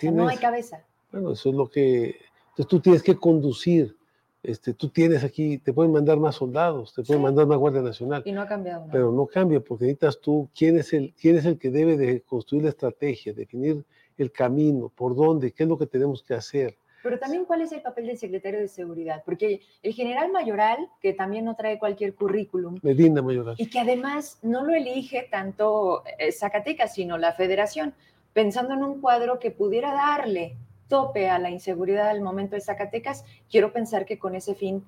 no 0.00 0.26
hay 0.26 0.38
cabeza. 0.38 0.82
Bueno, 1.12 1.32
eso 1.32 1.50
es 1.50 1.54
lo 1.54 1.68
que, 1.68 2.16
entonces 2.48 2.66
tú 2.66 2.80
tienes 2.80 3.02
que 3.02 3.14
conducir 3.14 3.97
este, 4.42 4.72
tú 4.72 4.88
tienes 4.88 5.24
aquí, 5.24 5.58
te 5.58 5.72
pueden 5.72 5.92
mandar 5.92 6.18
más 6.18 6.36
soldados, 6.36 6.94
te 6.94 7.02
pueden 7.02 7.22
mandar 7.22 7.46
más 7.46 7.58
Guardia 7.58 7.82
Nacional. 7.82 8.22
Y 8.24 8.32
no 8.32 8.42
ha 8.42 8.46
cambiado 8.46 8.80
nada. 8.80 8.92
Pero 8.92 9.12
no 9.12 9.26
cambia, 9.26 9.60
porque 9.60 9.84
necesitas 9.84 10.20
tú, 10.20 10.48
¿quién 10.56 10.78
es, 10.78 10.92
el, 10.92 11.12
quién 11.20 11.36
es 11.36 11.44
el 11.44 11.58
que 11.58 11.70
debe 11.70 11.96
de 11.96 12.22
construir 12.22 12.64
la 12.64 12.70
estrategia, 12.70 13.32
definir 13.32 13.84
el 14.16 14.32
camino, 14.32 14.90
por 14.94 15.16
dónde, 15.16 15.52
qué 15.52 15.64
es 15.64 15.68
lo 15.68 15.78
que 15.78 15.86
tenemos 15.86 16.22
que 16.22 16.34
hacer? 16.34 16.76
Pero 17.02 17.18
también 17.18 17.44
cuál 17.44 17.62
es 17.62 17.72
el 17.72 17.80
papel 17.80 18.06
del 18.06 18.18
secretario 18.18 18.60
de 18.60 18.68
Seguridad, 18.68 19.22
porque 19.24 19.60
el 19.82 19.92
general 19.94 20.32
Mayoral, 20.32 20.88
que 21.00 21.12
también 21.12 21.44
no 21.44 21.54
trae 21.54 21.78
cualquier 21.78 22.14
currículum. 22.14 22.76
Medina 22.82 23.22
Mayoral. 23.22 23.54
Y 23.58 23.70
que 23.70 23.78
además 23.78 24.38
no 24.42 24.64
lo 24.64 24.74
elige 24.74 25.28
tanto 25.30 26.02
eh, 26.18 26.32
Zacatecas, 26.32 26.94
sino 26.94 27.16
la 27.16 27.32
federación, 27.32 27.94
pensando 28.32 28.74
en 28.74 28.82
un 28.82 29.00
cuadro 29.00 29.38
que 29.38 29.50
pudiera 29.50 29.92
darle 29.92 30.56
tope 30.88 31.28
a 31.28 31.38
la 31.38 31.50
inseguridad 31.50 32.08
al 32.08 32.20
momento 32.20 32.56
de 32.56 32.60
Zacatecas, 32.60 33.24
quiero 33.50 33.72
pensar 33.72 34.04
que 34.04 34.18
con 34.18 34.34
ese 34.34 34.54
fin 34.54 34.84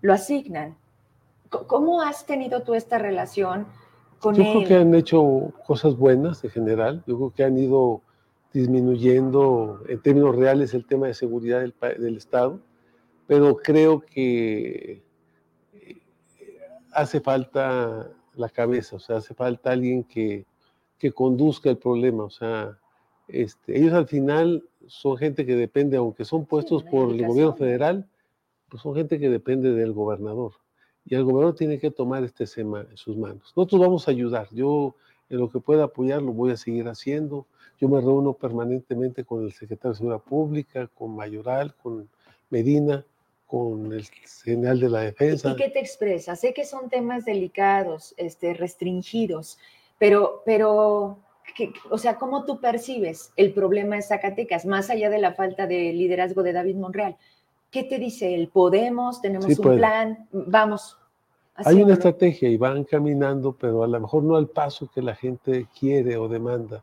lo 0.00 0.12
asignan. 0.12 0.76
¿Cómo 1.48 2.00
has 2.00 2.26
tenido 2.26 2.62
tú 2.62 2.74
esta 2.74 2.98
relación 2.98 3.66
con 4.20 4.34
Yo 4.34 4.44
él? 4.44 4.50
creo 4.50 4.68
que 4.68 4.74
han 4.76 4.94
hecho 4.94 5.52
cosas 5.66 5.96
buenas 5.96 6.42
en 6.44 6.50
general. 6.50 7.02
Yo 7.06 7.16
creo 7.16 7.30
que 7.30 7.44
han 7.44 7.58
ido 7.58 8.02
disminuyendo 8.52 9.82
en 9.88 10.00
términos 10.00 10.36
reales 10.36 10.74
el 10.74 10.86
tema 10.86 11.06
de 11.06 11.14
seguridad 11.14 11.60
del, 11.60 12.16
Estado, 12.16 12.60
pero 13.26 13.56
creo 13.56 14.00
que 14.00 15.02
eh, 15.72 16.02
hace 16.92 17.20
falta 17.20 18.10
la 18.34 18.48
cabeza, 18.48 18.96
o 18.96 18.98
sea, 18.98 19.16
hace 19.16 19.34
falta 19.34 19.70
alguien 19.70 20.04
que, 20.04 20.46
que 20.98 21.12
conduzca 21.12 21.70
el 21.70 21.78
problema. 21.78 22.24
O 22.24 22.30
sea, 22.30 22.78
este, 23.32 23.78
ellos 23.78 23.92
al 23.92 24.06
final 24.06 24.64
son 24.86 25.16
gente 25.16 25.46
que 25.46 25.56
depende, 25.56 25.96
aunque 25.96 26.24
son 26.24 26.46
puestos 26.46 26.82
por 26.84 27.12
el 27.12 27.26
gobierno 27.26 27.54
federal, 27.54 28.08
pues 28.68 28.82
son 28.82 28.94
gente 28.94 29.18
que 29.18 29.28
depende 29.28 29.72
del 29.72 29.92
gobernador. 29.92 30.52
Y 31.04 31.14
el 31.14 31.24
gobernador 31.24 31.56
tiene 31.56 31.78
que 31.78 31.90
tomar 31.90 32.24
este 32.24 32.46
tema 32.46 32.86
en 32.88 32.96
sus 32.96 33.16
manos. 33.16 33.52
Nosotros 33.56 33.80
vamos 33.80 34.06
a 34.06 34.10
ayudar. 34.10 34.48
Yo, 34.52 34.94
en 35.28 35.38
lo 35.38 35.50
que 35.50 35.60
pueda 35.60 35.84
apoyar, 35.84 36.22
lo 36.22 36.32
voy 36.32 36.52
a 36.52 36.56
seguir 36.56 36.88
haciendo. 36.88 37.46
Yo 37.80 37.88
me 37.88 38.00
reúno 38.00 38.34
permanentemente 38.34 39.24
con 39.24 39.44
el 39.44 39.52
secretario 39.52 39.92
de 39.92 39.96
Seguridad 39.96 40.22
Pública, 40.22 40.88
con 40.94 41.16
Mayoral, 41.16 41.74
con 41.82 42.08
Medina, 42.50 43.04
con 43.46 43.92
el 43.92 44.04
general 44.44 44.78
de 44.78 44.88
la 44.88 45.00
defensa. 45.00 45.50
¿Y 45.50 45.56
qué 45.56 45.70
te 45.70 45.80
expresa? 45.80 46.36
Sé 46.36 46.54
que 46.54 46.64
son 46.64 46.88
temas 46.88 47.24
delicados, 47.24 48.14
este, 48.16 48.54
restringidos, 48.54 49.58
pero, 49.98 50.42
pero 50.44 51.18
o 51.90 51.98
sea, 51.98 52.16
¿cómo 52.16 52.44
tú 52.44 52.60
percibes 52.60 53.32
el 53.36 53.52
problema 53.52 53.96
de 53.96 54.02
Zacatecas, 54.02 54.66
más 54.66 54.90
allá 54.90 55.10
de 55.10 55.18
la 55.18 55.34
falta 55.34 55.66
de 55.66 55.92
liderazgo 55.92 56.42
de 56.42 56.52
David 56.52 56.76
Monreal? 56.76 57.16
¿Qué 57.70 57.84
te 57.84 57.98
dice 57.98 58.34
él? 58.34 58.48
¿Podemos? 58.52 59.20
¿Tenemos 59.20 59.58
un 59.58 59.76
plan? 59.76 60.28
Vamos. 60.32 60.96
Hay 61.54 61.82
una 61.82 61.94
estrategia 61.94 62.48
y 62.48 62.56
van 62.56 62.84
caminando, 62.84 63.52
pero 63.52 63.84
a 63.84 63.86
lo 63.86 64.00
mejor 64.00 64.22
no 64.22 64.36
al 64.36 64.48
paso 64.48 64.90
que 64.92 65.02
la 65.02 65.14
gente 65.14 65.66
quiere 65.78 66.16
o 66.16 66.28
demanda. 66.28 66.82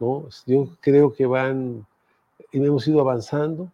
¿no? 0.00 0.28
Yo 0.46 0.68
creo 0.80 1.12
que 1.12 1.26
van, 1.26 1.86
y 2.52 2.64
hemos 2.64 2.86
ido 2.88 3.00
avanzando. 3.00 3.70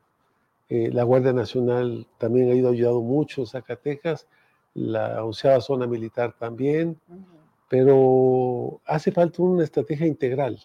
Eh, 0.68 0.90
la 0.92 1.02
Guardia 1.02 1.32
Nacional 1.32 2.06
también 2.18 2.50
ha 2.50 2.54
ido 2.54 2.70
ayudando 2.70 3.00
mucho 3.00 3.42
en 3.42 3.46
Zacatecas, 3.46 4.26
la 4.74 5.24
onceava 5.24 5.60
zona 5.60 5.86
militar 5.86 6.34
también 6.38 6.98
pero 7.74 8.80
hace 8.86 9.10
falta 9.10 9.42
una 9.42 9.64
estrategia 9.64 10.06
integral. 10.06 10.60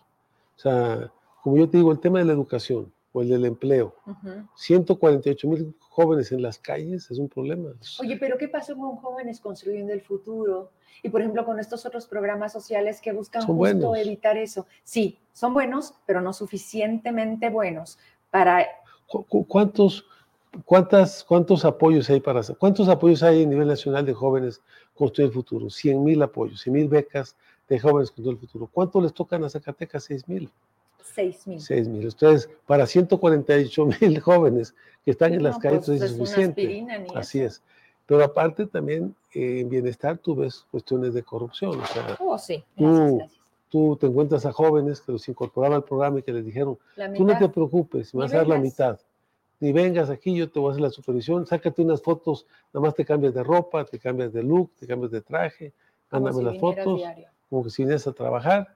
O 0.56 0.60
sea, 0.60 1.12
como 1.42 1.58
yo 1.58 1.68
te 1.68 1.78
digo, 1.78 1.92
el 1.92 2.00
tema 2.00 2.20
de 2.20 2.26
la 2.26 2.34
educación 2.34 2.94
o 3.14 3.24
el 3.24 3.30
del 3.30 3.46
empleo, 3.46 3.96
148 4.54 5.48
mil 5.48 5.76
jóvenes 5.80 6.32
en 6.32 6.44
las 6.44 6.60
calles 6.60 7.10
es 7.10 7.18
un 7.18 7.28
problema. 7.28 7.72
Oye, 8.00 8.16
pero 8.18 8.38
¿qué 8.38 8.48
pasó 8.48 8.78
con 8.78 8.98
jóvenes 8.98 9.40
construyendo 9.40 9.92
el 9.92 10.02
futuro? 10.02 10.70
Y 11.02 11.10
por 11.10 11.22
ejemplo, 11.22 11.46
con 11.46 11.60
estos 11.60 11.84
otros 11.88 12.06
programas 12.06 12.54
sociales 12.54 13.02
que 13.02 13.12
buscan 13.12 13.42
justo 13.42 13.96
evitar 13.96 14.38
eso. 14.38 14.68
Sí, 14.84 15.18
son 15.34 15.56
buenos, 15.56 15.96
pero 16.06 16.22
no 16.22 16.32
suficientemente 16.32 17.50
buenos 17.50 17.98
para... 18.30 18.68
¿Cuántos, 19.48 20.06
cuántas, 20.66 21.24
¿Cuántos 21.24 21.66
apoyos 21.66 22.10
hay 22.10 22.20
para 22.20 22.42
¿Cuántos 22.58 22.88
apoyos 22.88 23.24
hay 23.24 23.44
a 23.44 23.46
nivel 23.46 23.68
nacional 23.68 24.06
de 24.06 24.14
jóvenes 24.14 24.62
construir 24.96 25.28
el 25.28 25.34
futuro, 25.34 25.70
100 25.70 26.04
mil 26.04 26.22
apoyos, 26.22 26.62
100 26.62 26.74
mil 26.74 26.88
becas 26.88 27.36
de 27.68 27.80
jóvenes 27.80 28.12
construir 28.12 28.36
el 28.36 28.40
futuro. 28.40 28.70
¿Cuánto 28.72 29.00
les 29.00 29.14
tocan 29.14 29.44
a 29.44 29.50
Zacatecas? 29.50 30.04
6 30.04 30.28
mil. 30.28 30.50
6 31.16 31.48
mil. 31.48 31.62
6 31.62 31.88
mil. 31.88 32.04
Entonces, 32.04 32.50
para 32.66 32.86
148 32.86 33.86
mil 34.02 34.20
jóvenes 34.22 34.76
que 35.06 35.12
están 35.12 35.34
en 35.34 35.44
las 35.44 35.58
calles, 35.60 35.86
pues, 35.86 36.02
es 36.02 36.12
suficiente. 36.12 36.86
Así 37.16 37.40
es. 37.40 37.62
Pero 38.06 38.24
aparte 38.24 38.66
también 38.66 39.16
eh, 39.34 39.60
en 39.60 39.70
bienestar 39.70 40.18
tú 40.18 40.36
ves 40.36 40.66
cuestiones 40.72 41.14
de 41.14 41.22
corrupción. 41.24 41.80
O 41.80 41.86
sea, 41.86 42.18
oh, 42.20 42.38
sí. 42.40 42.64
tú, 43.70 43.96
te 43.98 44.08
encuentras 44.08 44.48
a 44.48 44.52
jóvenes 44.52 45.00
que 45.00 45.12
los 45.12 45.30
incorporaban 45.30 45.76
al 45.78 45.84
programa 45.84 46.20
y 46.20 46.24
que 46.24 46.34
les 46.34 46.44
dijeron, 46.44 46.78
tú 47.16 47.24
no 47.24 47.38
te 47.38 47.48
preocupes, 47.48 48.12
vas 48.14 48.34
a 48.34 48.38
dar 48.38 48.48
la 48.48 48.58
mitad 48.58 49.00
ni 49.60 49.72
vengas 49.72 50.10
aquí, 50.10 50.36
yo 50.36 50.50
te 50.50 50.60
voy 50.60 50.70
a 50.70 50.72
hacer 50.72 50.82
la 50.82 50.90
supervisión, 50.90 51.46
sácate 51.46 51.82
unas 51.82 52.02
fotos, 52.02 52.46
nada 52.74 52.88
más 52.88 52.96
te 52.96 53.06
cambias 53.06 53.34
de 53.34 53.44
ropa, 53.44 53.86
te 53.86 54.00
cambias 54.00 54.32
de 54.34 54.44
look, 54.44 54.72
te 54.80 54.88
cambias 54.88 55.12
de 55.12 55.22
traje, 55.22 55.74
mándame 56.10 56.44
las 56.44 56.58
fotos, 56.58 57.02
como 57.50 57.64
que 57.64 57.70
si 57.70 57.84
vienes 57.84 58.08
a 58.08 58.14
trabajar 58.14 58.76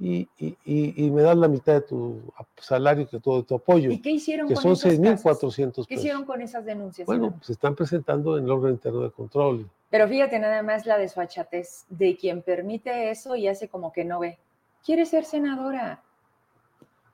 y, 0.00 0.28
y, 0.38 1.10
me 1.10 1.22
das 1.22 1.36
la 1.36 1.48
mitad 1.48 1.74
de 1.74 1.80
tu 1.82 2.22
salario, 2.56 3.06
que 3.06 3.20
todo 3.20 3.42
tu 3.42 3.54
apoyo. 3.54 3.90
¿Y 3.90 4.00
qué 4.00 4.10
hicieron 4.10 4.48
que 4.48 4.56
son 4.56 4.72
6.400 4.72 5.68
pesos. 5.68 5.86
¿Qué 5.86 5.94
hicieron 5.94 6.24
con 6.24 6.40
esas 6.40 6.64
denuncias? 6.64 7.06
Bueno, 7.06 7.38
se 7.42 7.52
están 7.52 7.74
presentando 7.74 8.38
en 8.38 8.44
el 8.44 8.50
órgano 8.50 8.72
interno 8.72 9.00
de 9.00 9.10
control. 9.10 9.68
Pero 9.90 10.08
fíjate 10.08 10.38
nada 10.38 10.62
más 10.62 10.86
la 10.86 10.96
desfachatez 10.96 11.84
de 11.90 12.16
quien 12.16 12.42
permite 12.42 13.10
eso 13.10 13.36
y 13.36 13.48
hace 13.48 13.68
como 13.68 13.92
que 13.92 14.04
no 14.04 14.20
ve. 14.20 14.38
Quiere 14.84 15.04
ser 15.04 15.24
senadora. 15.24 16.02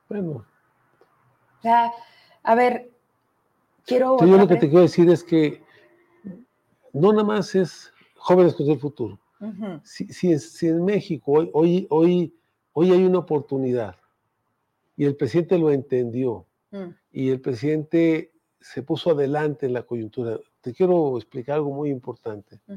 Bueno. 0.07 0.45
O 1.59 1.61
sea, 1.61 1.91
a 2.43 2.55
ver, 2.55 2.89
yo 3.89 4.37
lo 4.37 4.47
que 4.47 4.55
te 4.55 4.69
quiero 4.69 4.81
decir 4.81 5.09
es 5.09 5.23
que 5.23 5.61
no 6.93 7.11
nada 7.11 7.23
más 7.23 7.55
es 7.55 7.91
jóvenes 8.15 8.55
con 8.55 8.69
el 8.69 8.79
futuro. 8.79 9.19
si, 9.83 10.67
en 10.67 10.85
México 10.85 11.31
hoy, 11.31 11.49
hoy, 11.53 11.87
hoy, 11.89 12.33
hoy 12.73 12.91
hay 12.91 13.03
una 13.05 13.19
oportunidad 13.19 13.95
y 14.97 15.05
el 15.05 15.15
presidente 15.15 15.57
lo 15.57 15.71
entendió 15.71 16.45
mm. 16.71 16.89
y 17.13 17.29
el 17.29 17.39
presidente 17.39 18.33
se 18.59 18.83
puso 18.83 19.11
adelante 19.11 19.65
en 19.65 19.73
la 19.73 19.83
coyuntura. 19.83 20.37
Te 20.61 20.73
quiero 20.73 21.17
explicar 21.17 21.55
algo 21.55 21.73
muy 21.73 21.89
importante. 21.89 22.59
Mm. 22.67 22.73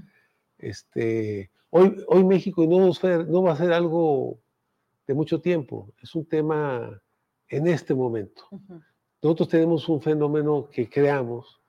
Este, 0.59 1.51
hoy, 1.71 1.97
hoy 2.07 2.25
México 2.25 2.65
no, 2.65 2.93
no 3.25 3.43
va 3.43 3.53
a 3.53 3.57
ser 3.57 3.73
algo 3.73 4.39
de 5.07 5.15
mucho 5.15 5.41
tiempo, 5.41 5.93
es 6.01 6.15
un 6.15 6.25
tema 6.25 7.03
en 7.49 7.67
este 7.67 7.95
momento. 7.95 8.45
Nosotros 9.23 9.51
tenemos 9.51 9.89
un 9.89 10.01
fenómeno 10.01 10.69
que 10.69 10.91
creamos 10.91 11.61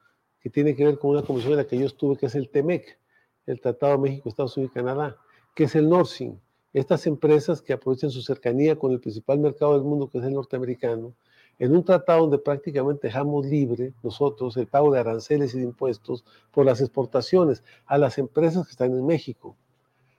que 0.41 0.50
tiene 0.50 0.75
que 0.75 0.86
ver 0.86 0.98
con 0.98 1.12
una 1.12 1.22
comisión 1.22 1.51
en 1.53 1.60
la 1.60 1.67
que 1.67 1.77
yo 1.77 1.86
estuve, 1.86 2.17
que 2.17 2.25
es 2.25 2.33
el 2.33 2.50
TEMEC, 2.50 2.98
el 3.45 3.62
Tratado 3.62 4.00
México, 4.00 4.27
Estados 4.27 4.57
Unidos 4.57 4.74
Canadá, 4.74 5.17
que 5.53 5.65
es 5.65 5.75
el 5.75 5.88
NORSIN. 5.88 6.41
Estas 6.74 7.05
empresas 7.05 7.62
que 7.62 7.72
aprovechan 7.74 8.10
su 8.10 8.24
cercanía 8.24 8.75
con 8.75 8.91
el 8.91 9.00
principal 9.00 9.38
mercado 9.38 9.74
del 9.74 9.83
mundo, 9.83 10.10
que 10.10 10.17
es 10.17 10.24
el 10.24 10.33
norteamericano, 10.33 11.13
en 11.60 11.75
un 11.75 11.86
tratado 11.86 12.22
donde 12.22 12.39
prácticamente 12.39 13.07
dejamos 13.07 13.45
libre 13.45 13.93
nosotros 14.01 14.57
el 14.57 14.65
pago 14.65 14.91
de 14.91 15.00
aranceles 15.00 15.53
y 15.53 15.60
de 15.60 15.65
impuestos 15.65 16.25
por 16.51 16.65
las 16.65 16.81
exportaciones 16.81 17.63
a 17.86 18.00
las 18.00 18.17
empresas 18.17 18.65
que 18.65 18.72
están 18.72 18.93
en 18.93 19.05
México. 19.05 19.55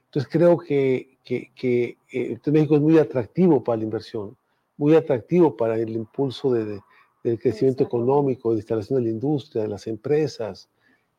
Entonces 0.05 0.31
creo 0.31 0.57
que, 0.57 1.19
que, 1.25 1.51
que 1.53 1.97
eh, 2.13 2.39
México 2.45 2.75
es 2.75 2.81
muy 2.81 2.97
atractivo 2.97 3.61
para 3.61 3.79
la 3.79 3.83
inversión, 3.83 4.37
muy 4.77 4.95
atractivo 4.95 5.57
para 5.57 5.77
el 5.77 5.89
impulso 5.89 6.53
de, 6.53 6.79
del 7.25 7.39
crecimiento 7.39 7.83
económico, 7.83 8.49
de 8.49 8.57
la 8.57 8.59
instalación 8.59 8.99
de 8.99 9.05
la 9.05 9.11
industria, 9.11 9.63
de 9.63 9.67
las 9.67 9.87
empresas. 9.87 10.69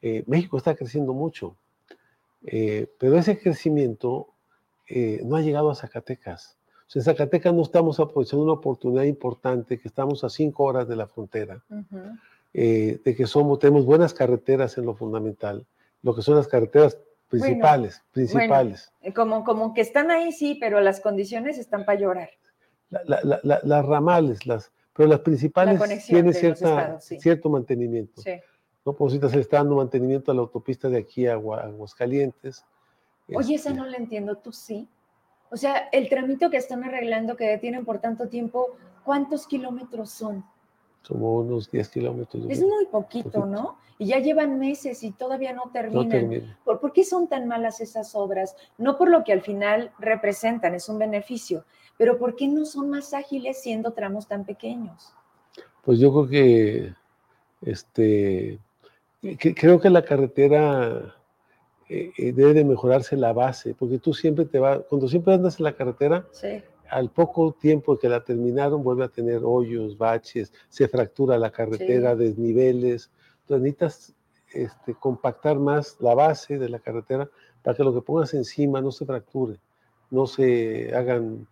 Eh, 0.01 0.23
México 0.29 0.57
está 0.57 0.77
creciendo 0.77 1.13
mucho, 1.13 1.57
eh, 2.45 2.87
pero 2.97 3.19
ese 3.19 3.37
crecimiento 3.37 4.29
eh, 4.89 5.21
no 5.25 5.35
ha 5.35 5.41
llegado 5.41 5.69
a 5.69 5.75
Zacatecas. 5.75 6.57
O 6.87 6.91
sea, 6.91 7.01
en 7.01 7.05
Zacatecas 7.05 7.53
no 7.53 7.63
estamos 7.63 7.99
aprovechando 7.99 8.45
una 8.45 8.53
oportunidad 8.53 9.03
importante, 9.03 9.81
que 9.81 9.89
estamos 9.89 10.23
a 10.23 10.31
cinco 10.31 10.63
horas 10.63 10.87
de 10.87 10.95
la 10.95 11.09
frontera, 11.09 11.65
de 12.53 13.15
que 13.17 13.27
somos, 13.27 13.59
tenemos 13.59 13.85
buenas 13.85 14.15
carreteras 14.15 14.79
en 14.79 14.87
lo 14.87 14.95
fundamental, 14.95 15.67
lo 16.03 16.15
que 16.15 16.23
son 16.23 16.37
las 16.37 16.47
carreteras 16.47 16.97
principales, 17.29 18.01
principales. 18.13 18.93
como, 19.13 19.43
como 19.43 19.75
que 19.75 19.81
están 19.81 20.13
ahí, 20.13 20.31
sí, 20.31 20.57
pero 20.61 20.81
las 20.81 21.01
condiciones 21.01 21.59
están 21.59 21.85
para 21.85 21.99
llorar. 21.99 22.31
las 22.91 23.87
ramales, 23.87 24.47
las, 24.47 24.71
pero 24.97 25.09
las 25.09 25.21
principales 25.21 26.07
tienen 26.07 26.33
cierta, 26.33 26.99
cierto 27.01 27.51
mantenimiento. 27.51 28.23
Sí. 28.23 28.33
¿no? 28.85 28.95
Por 28.95 29.11
si 29.11 29.19
se 29.19 29.41
está 29.41 29.59
dando 29.59 29.77
mantenimiento 29.77 30.31
a 30.31 30.35
la 30.35 30.41
autopista 30.41 30.89
de 30.89 30.99
aquí 30.99 31.27
a 31.27 31.35
Aguascalientes. 31.35 32.65
Oye, 33.35 33.57
esa 33.57 33.71
este 33.71 33.81
no 33.81 33.87
la 33.87 33.97
entiendo, 33.97 34.37
tú 34.37 34.53
sí. 34.53 34.89
O 35.51 35.57
sea, 35.57 35.89
el 35.93 36.09
tramito 36.09 36.51
que 36.51 36.57
están 36.57 36.85
arreglando, 36.85 37.37
que 37.37 37.47
detienen 37.47 37.85
por 37.85 37.99
tanto 37.99 38.29
tiempo, 38.29 38.77
¿cuántos 39.05 39.47
kilómetros 39.47 40.11
son? 40.11 40.45
Como 41.09 41.37
unos 41.37 41.71
10 41.71 41.89
kilómetros. 41.89 42.47
Es 42.49 42.61
muy 42.61 42.87
poquito, 42.87 43.47
¿no? 43.47 43.79
Y 43.99 44.07
ya 44.07 44.19
llevan 44.19 44.59
meses 44.59 45.03
y 45.05 45.13
todavía 45.13 45.53
no 45.53 45.71
terminan. 45.73 46.57
¿Por, 46.65 46.93
qué 46.93 47.05
son 47.05 47.29
tan 47.29 47.47
malas 47.47 47.81
esas 47.81 48.15
obras? 48.15 48.57
No 48.77 48.99
por 48.99 49.09
lo 49.09 49.23
que 49.23 49.33
al 49.33 49.41
final 49.41 49.93
representan, 49.99 50.75
es 50.75 50.89
un 50.89 50.99
beneficio, 50.99 51.65
pero 51.97 52.19
¿por 52.19 52.35
qué 52.35 52.49
no 52.49 52.65
son 52.67 52.91
más 52.91 53.15
ágiles 53.15 53.61
siendo 53.63 53.93
tramos 53.93 54.27
tan 54.27 54.45
pequeños? 54.45 55.13
Pues 55.83 56.01
yo 56.01 56.13
creo 56.13 56.29
que, 56.29 56.95
este, 57.63 58.59
creo 59.39 59.81
que 59.81 59.91
la 59.91 60.05
carretera 60.05 61.15
eh, 61.89 62.11
eh, 62.19 62.33
debe 62.33 62.53
de 62.53 62.65
mejorarse 62.65 63.17
la 63.17 63.33
base, 63.33 63.75
porque 63.75 63.99
tú 63.99 64.13
siempre 64.13 64.45
te 64.45 64.59
vas, 64.59 64.81
cuando 64.89 65.09
siempre 65.09 65.35
andas 65.35 65.61
en 65.61 65.65
la 65.65 65.77
carretera, 65.77 66.27
al 66.91 67.11
poco 67.11 67.53
tiempo 67.53 67.99
que 67.99 68.09
la 68.09 68.23
terminaron 68.23 68.83
vuelve 68.83 69.05
a 69.05 69.09
tener 69.09 69.43
hoyos, 69.45 69.97
baches, 69.97 70.53
se 70.69 70.89
fractura 70.89 71.39
la 71.39 71.51
carretera, 71.51 72.15
desniveles, 72.15 73.11
entonces 73.43 73.63
necesitas 73.63 74.15
este, 74.53 74.95
compactar 74.95 75.59
más 75.59 75.97
la 76.01 76.15
base 76.15 76.59
de 76.59 76.69
la 76.69 76.79
carretera 76.79 77.29
para 77.63 77.77
que 77.77 77.85
lo 77.85 77.93
que 77.93 78.01
pongas 78.01 78.35
encima 78.35 78.81
no 78.81 78.91
se 78.91 79.05
fracture, 79.05 79.57
no 80.11 80.27
se 80.27 80.95
hagan 80.95 81.47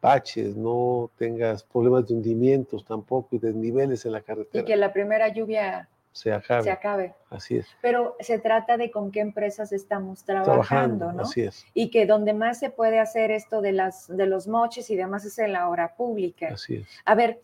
baches, 0.00 0.56
no 0.56 1.10
tengas 1.16 1.64
problemas 1.64 2.06
de 2.06 2.14
hundimientos 2.14 2.84
tampoco 2.84 3.36
y 3.36 3.38
desniveles 3.38 4.06
en 4.06 4.12
la 4.12 4.20
carretera. 4.20 4.62
Y 4.62 4.64
que 4.64 4.76
la 4.76 4.92
primera 4.92 5.28
lluvia 5.28 5.88
se 6.16 6.32
acabe. 6.32 6.62
Se 6.62 6.70
acabe. 6.70 7.14
Así 7.28 7.58
es. 7.58 7.66
Pero 7.82 8.16
se 8.20 8.38
trata 8.38 8.78
de 8.78 8.90
con 8.90 9.12
qué 9.12 9.20
empresas 9.20 9.70
estamos 9.70 10.24
trabajando, 10.24 11.12
¿no? 11.12 11.24
Así 11.24 11.42
es. 11.42 11.66
Y 11.74 11.90
que 11.90 12.06
donde 12.06 12.32
más 12.32 12.58
se 12.58 12.70
puede 12.70 12.98
hacer 13.00 13.30
esto 13.30 13.60
de, 13.60 13.72
las, 13.72 14.08
de 14.08 14.24
los 14.24 14.48
moches 14.48 14.88
y 14.88 14.96
demás 14.96 15.26
es 15.26 15.38
en 15.38 15.52
la 15.52 15.68
obra 15.68 15.94
pública. 15.94 16.48
Así 16.54 16.76
es. 16.76 16.88
A 17.04 17.14
ver, 17.14 17.42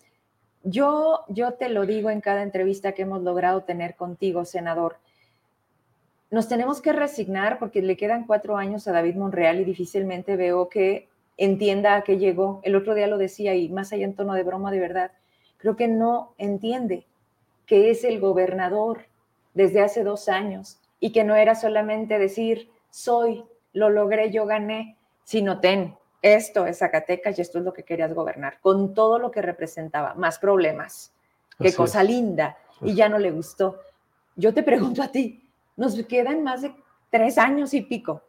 yo, 0.62 1.24
yo 1.28 1.52
te 1.52 1.68
lo 1.68 1.84
digo 1.84 2.08
en 2.08 2.22
cada 2.22 2.42
entrevista 2.42 2.92
que 2.92 3.02
hemos 3.02 3.22
logrado 3.22 3.62
tener 3.64 3.94
contigo, 3.94 4.46
senador. 4.46 4.96
Nos 6.30 6.48
tenemos 6.48 6.80
que 6.80 6.94
resignar 6.94 7.58
porque 7.58 7.82
le 7.82 7.98
quedan 7.98 8.26
cuatro 8.26 8.56
años 8.56 8.88
a 8.88 8.92
David 8.92 9.16
Monreal 9.16 9.60
y 9.60 9.64
difícilmente 9.64 10.36
veo 10.36 10.70
que 10.70 11.10
entienda 11.36 11.94
a 11.94 12.04
qué 12.04 12.16
llegó. 12.16 12.60
El 12.62 12.74
otro 12.74 12.94
día 12.94 13.06
lo 13.06 13.18
decía 13.18 13.54
y 13.54 13.68
más 13.68 13.92
allá 13.92 14.06
en 14.06 14.14
tono 14.14 14.32
de 14.32 14.44
broma 14.44 14.70
de 14.70 14.80
verdad, 14.80 15.10
creo 15.58 15.76
que 15.76 15.88
no 15.88 16.32
entiende 16.38 17.04
que 17.72 17.88
es 17.88 18.04
el 18.04 18.20
gobernador 18.20 19.06
desde 19.54 19.80
hace 19.80 20.04
dos 20.04 20.28
años 20.28 20.78
y 21.00 21.10
que 21.10 21.24
no 21.24 21.36
era 21.36 21.54
solamente 21.54 22.18
decir, 22.18 22.70
soy, 22.90 23.46
lo 23.72 23.88
logré, 23.88 24.30
yo 24.30 24.44
gané, 24.44 24.98
sino 25.24 25.58
ten, 25.58 25.96
esto 26.20 26.66
es 26.66 26.80
Zacatecas 26.80 27.38
y 27.38 27.40
esto 27.40 27.60
es 27.60 27.64
lo 27.64 27.72
que 27.72 27.82
querías 27.82 28.12
gobernar, 28.12 28.60
con 28.60 28.92
todo 28.92 29.18
lo 29.18 29.30
que 29.30 29.40
representaba, 29.40 30.12
más 30.12 30.38
problemas, 30.38 31.14
qué 31.58 31.74
cosa 31.74 32.04
linda, 32.04 32.58
y 32.82 32.94
ya 32.94 33.08
no 33.08 33.18
le 33.18 33.30
gustó. 33.30 33.80
Yo 34.36 34.52
te 34.52 34.62
pregunto 34.62 35.02
a 35.02 35.08
ti, 35.08 35.42
nos 35.74 35.94
quedan 36.04 36.42
más 36.42 36.60
de 36.60 36.74
tres 37.08 37.38
años 37.38 37.72
y 37.72 37.80
pico. 37.80 38.20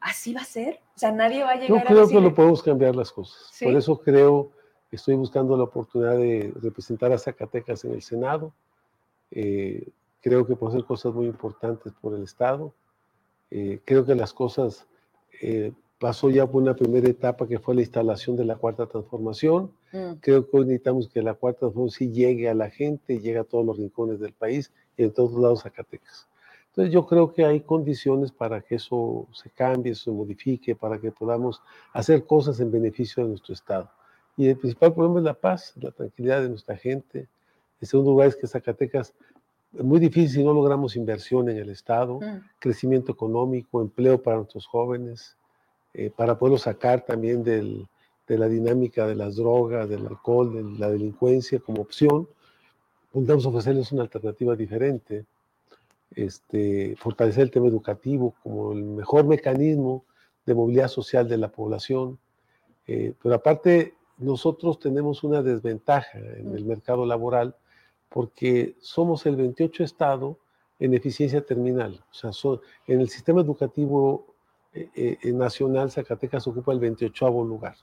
¿Así 0.00 0.32
va 0.32 0.40
a 0.40 0.44
ser? 0.44 0.80
O 0.96 0.98
sea, 0.98 1.12
nadie 1.12 1.42
va 1.42 1.50
a 1.50 1.56
llegar 1.56 1.68
Yo 1.68 1.86
creo 1.86 2.08
que 2.08 2.18
lo 2.18 2.34
podemos 2.34 2.62
cambiar 2.62 2.96
las 2.96 3.12
cosas. 3.12 3.52
Por 3.62 3.76
eso 3.76 3.98
creo, 3.98 4.52
estoy 4.90 5.16
buscando 5.16 5.54
la 5.54 5.64
oportunidad 5.64 6.16
de 6.16 6.54
representar 6.62 7.12
a 7.12 7.18
Zacatecas 7.18 7.84
en 7.84 7.92
el 7.92 8.00
Senado. 8.00 8.54
Eh, 9.30 9.88
creo 10.20 10.46
que 10.46 10.56
puede 10.56 10.74
ser 10.74 10.84
cosas 10.84 11.14
muy 11.14 11.26
importantes 11.26 11.92
por 12.00 12.14
el 12.14 12.22
Estado. 12.22 12.72
Eh, 13.50 13.80
creo 13.84 14.04
que 14.04 14.14
las 14.14 14.32
cosas 14.32 14.86
eh, 15.40 15.72
pasó 15.98 16.30
ya 16.30 16.46
por 16.46 16.62
una 16.62 16.74
primera 16.74 17.08
etapa 17.08 17.46
que 17.46 17.58
fue 17.58 17.74
la 17.74 17.82
instalación 17.82 18.36
de 18.36 18.44
la 18.44 18.56
cuarta 18.56 18.86
transformación. 18.86 19.72
Mm. 19.92 20.12
Creo 20.20 20.48
que 20.48 20.56
hoy 20.56 20.64
necesitamos 20.64 21.08
que 21.08 21.22
la 21.22 21.34
cuarta 21.34 21.60
transformación 21.60 22.08
sí 22.08 22.12
llegue 22.12 22.48
a 22.48 22.54
la 22.54 22.70
gente, 22.70 23.18
llegue 23.20 23.38
a 23.38 23.44
todos 23.44 23.64
los 23.64 23.76
rincones 23.76 24.20
del 24.20 24.32
país 24.32 24.72
y 24.96 25.04
en 25.04 25.12
todos 25.12 25.32
lados 25.34 25.62
Zacatecas. 25.62 26.26
Entonces 26.68 26.94
yo 26.94 27.04
creo 27.04 27.32
que 27.32 27.44
hay 27.44 27.60
condiciones 27.60 28.30
para 28.30 28.60
que 28.60 28.76
eso 28.76 29.26
se 29.32 29.50
cambie, 29.50 29.94
se 29.94 30.10
modifique, 30.10 30.76
para 30.76 30.98
que 31.00 31.10
podamos 31.10 31.60
hacer 31.92 32.24
cosas 32.24 32.60
en 32.60 32.70
beneficio 32.70 33.24
de 33.24 33.30
nuestro 33.30 33.54
Estado. 33.54 33.90
Y 34.36 34.46
el 34.46 34.56
principal 34.56 34.94
problema 34.94 35.18
es 35.18 35.24
la 35.24 35.34
paz, 35.34 35.74
la 35.76 35.90
tranquilidad 35.90 36.40
de 36.42 36.48
nuestra 36.48 36.76
gente, 36.76 37.28
en 37.80 37.86
segundo 37.86 38.10
lugar 38.10 38.28
es 38.28 38.36
que 38.36 38.46
Zacatecas 38.46 39.14
es 39.72 39.84
muy 39.84 40.00
difícil 40.00 40.30
si 40.30 40.44
no 40.44 40.52
logramos 40.52 40.96
inversión 40.96 41.48
en 41.48 41.56
el 41.56 41.70
Estado, 41.70 42.20
mm. 42.20 42.40
crecimiento 42.58 43.12
económico, 43.12 43.80
empleo 43.80 44.20
para 44.20 44.36
nuestros 44.36 44.66
jóvenes, 44.66 45.36
eh, 45.94 46.10
para 46.14 46.38
poderlo 46.38 46.58
sacar 46.58 47.04
también 47.04 47.44
de 47.44 47.86
la 48.26 48.48
dinámica 48.48 49.06
de 49.06 49.14
las 49.14 49.36
drogas, 49.36 49.88
del 49.88 50.06
alcohol, 50.06 50.54
de 50.54 50.78
la 50.78 50.90
delincuencia 50.90 51.60
como 51.60 51.82
opción. 51.82 52.28
Podemos 53.12 53.46
ofrecerles 53.46 53.90
una 53.92 54.02
alternativa 54.02 54.54
diferente, 54.56 55.24
este, 56.14 56.96
fortalecer 56.96 57.44
el 57.44 57.50
tema 57.50 57.68
educativo 57.68 58.34
como 58.42 58.72
el 58.72 58.82
mejor 58.84 59.24
mecanismo 59.24 60.04
de 60.46 60.54
movilidad 60.54 60.88
social 60.88 61.28
de 61.28 61.38
la 61.38 61.48
población. 61.48 62.18
Eh, 62.86 63.14
pero 63.22 63.36
aparte, 63.36 63.94
nosotros 64.18 64.80
tenemos 64.80 65.22
una 65.22 65.42
desventaja 65.42 66.18
en 66.18 66.50
mm. 66.50 66.56
el 66.56 66.64
mercado 66.64 67.06
laboral 67.06 67.54
porque 68.10 68.76
somos 68.80 69.24
el 69.24 69.36
28 69.36 69.84
estado 69.84 70.38
en 70.78 70.94
eficiencia 70.94 71.40
terminal. 71.40 72.04
O 72.10 72.14
sea, 72.14 72.30
en 72.86 73.00
el 73.00 73.08
sistema 73.08 73.40
educativo 73.40 74.34
eh, 74.74 75.16
eh, 75.22 75.32
nacional, 75.32 75.90
Zacatecas 75.90 76.46
ocupa 76.46 76.72
el 76.72 76.80
28 76.80 77.30
lugar. 77.44 77.76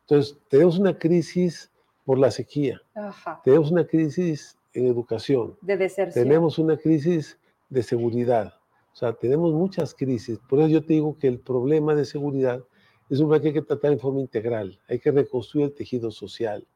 Entonces, 0.00 0.38
tenemos 0.48 0.78
una 0.78 0.98
crisis 0.98 1.70
por 2.04 2.18
la 2.18 2.30
sequía. 2.30 2.80
Tenemos 3.44 3.70
una 3.70 3.84
crisis 3.84 4.56
en 4.72 4.86
educación. 4.86 5.56
De 5.60 5.76
deserción. 5.76 6.24
Tenemos 6.24 6.58
una 6.58 6.76
crisis 6.76 7.38
de 7.68 7.82
seguridad. 7.82 8.54
O 8.92 8.96
sea, 8.96 9.12
tenemos 9.12 9.52
muchas 9.52 9.94
crisis. 9.94 10.38
Por 10.48 10.60
eso 10.60 10.68
yo 10.68 10.80
te 10.84 10.94
digo 10.94 11.18
que 11.18 11.26
el 11.26 11.40
problema 11.40 11.94
de 11.94 12.04
seguridad 12.04 12.64
es 13.10 13.18
un 13.18 13.26
problema 13.26 13.42
que 13.42 13.48
hay 13.48 13.54
que 13.54 13.62
tratar 13.62 13.92
en 13.92 13.98
forma 13.98 14.20
integral. 14.20 14.80
Hay 14.88 15.00
que 15.00 15.10
reconstruir 15.10 15.66
el 15.66 15.74
tejido 15.74 16.10
social. 16.10 16.66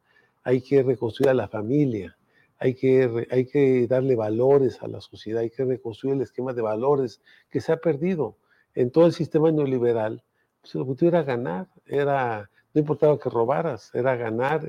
Hay 0.43 0.61
que 0.61 0.83
reconstruir 0.83 1.29
a 1.29 1.33
la 1.33 1.47
familia 1.47 2.15
hay 2.61 2.75
que, 2.75 3.27
hay 3.31 3.47
que 3.47 3.87
darle 3.87 4.15
valores 4.15 4.83
a 4.83 4.87
la 4.87 5.01
sociedad, 5.01 5.41
hay 5.41 5.49
que 5.49 5.65
reconstruir 5.65 6.13
el 6.13 6.21
esquema 6.21 6.53
de 6.53 6.61
valores 6.61 7.19
que 7.49 7.59
se 7.59 7.71
ha 7.71 7.77
perdido 7.77 8.37
en 8.75 8.91
todo 8.91 9.07
el 9.07 9.13
sistema 9.13 9.51
neoliberal. 9.51 10.23
Pues 10.61 10.75
el 10.75 10.81
objetivo 10.81 11.09
era 11.09 11.23
ganar, 11.23 11.67
era, 11.87 12.51
no 12.75 12.81
importaba 12.81 13.17
que 13.17 13.31
robaras, 13.31 13.89
era 13.95 14.15
ganar, 14.15 14.61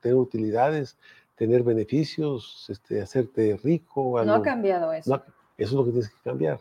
tener, 0.00 0.16
utilidades, 0.16 0.98
tener 1.36 1.62
beneficios, 1.62 2.66
este, 2.70 3.00
hacerte 3.00 3.56
rico. 3.62 4.20
no 4.24 4.34
ha 4.34 4.42
cambiado 4.42 4.92
eso. 4.92 5.14
eso 5.14 5.24
es 5.56 5.72
lo 5.72 5.84
que 5.84 5.92
tienes 5.92 6.08
que 6.08 6.20
cambiar. 6.24 6.58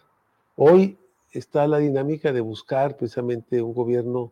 Hoy 0.56 1.00
está 1.32 1.66
la 1.66 1.80
dinámica 1.80 2.32
de 2.32 2.42
buscar 2.42 2.98
precisamente 2.98 3.64
un 3.64 3.74
gobierno 3.74 4.32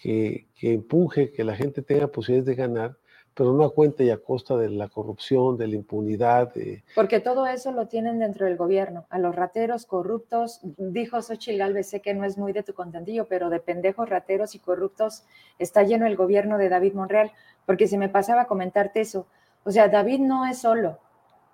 que, 0.00 0.46
que 0.54 0.72
empuje, 0.72 1.32
que 1.32 1.42
la 1.42 1.56
gente 1.56 1.82
tenga 1.82 2.06
posibilidades 2.06 2.46
de 2.46 2.54
ganar, 2.54 2.99
pero 3.40 3.54
no 3.54 3.64
a 3.64 3.72
cuenta 3.72 4.02
y 4.02 4.10
a 4.10 4.18
costa 4.18 4.54
de 4.58 4.68
la 4.68 4.90
corrupción, 4.90 5.56
de 5.56 5.66
la 5.66 5.76
impunidad. 5.76 6.52
Porque 6.94 7.20
todo 7.20 7.46
eso 7.46 7.72
lo 7.72 7.86
tienen 7.86 8.18
dentro 8.18 8.44
del 8.44 8.58
gobierno. 8.58 9.06
A 9.08 9.18
los 9.18 9.34
rateros 9.34 9.86
corruptos, 9.86 10.60
dijo 10.76 11.22
Xochitl 11.22 11.56
Galvez, 11.56 11.88
sé 11.88 12.02
que 12.02 12.12
no 12.12 12.26
es 12.26 12.36
muy 12.36 12.52
de 12.52 12.62
tu 12.62 12.74
contentillo, 12.74 13.28
pero 13.28 13.48
de 13.48 13.58
pendejos, 13.58 14.10
rateros 14.10 14.54
y 14.54 14.58
corruptos 14.58 15.24
está 15.58 15.84
lleno 15.84 16.04
el 16.04 16.16
gobierno 16.16 16.58
de 16.58 16.68
David 16.68 16.92
Monreal, 16.92 17.32
porque 17.64 17.88
se 17.88 17.96
me 17.96 18.10
pasaba 18.10 18.42
a 18.42 18.46
comentarte 18.46 19.00
eso. 19.00 19.26
O 19.64 19.70
sea, 19.70 19.88
David 19.88 20.20
no 20.20 20.44
es 20.44 20.58
solo. 20.58 20.98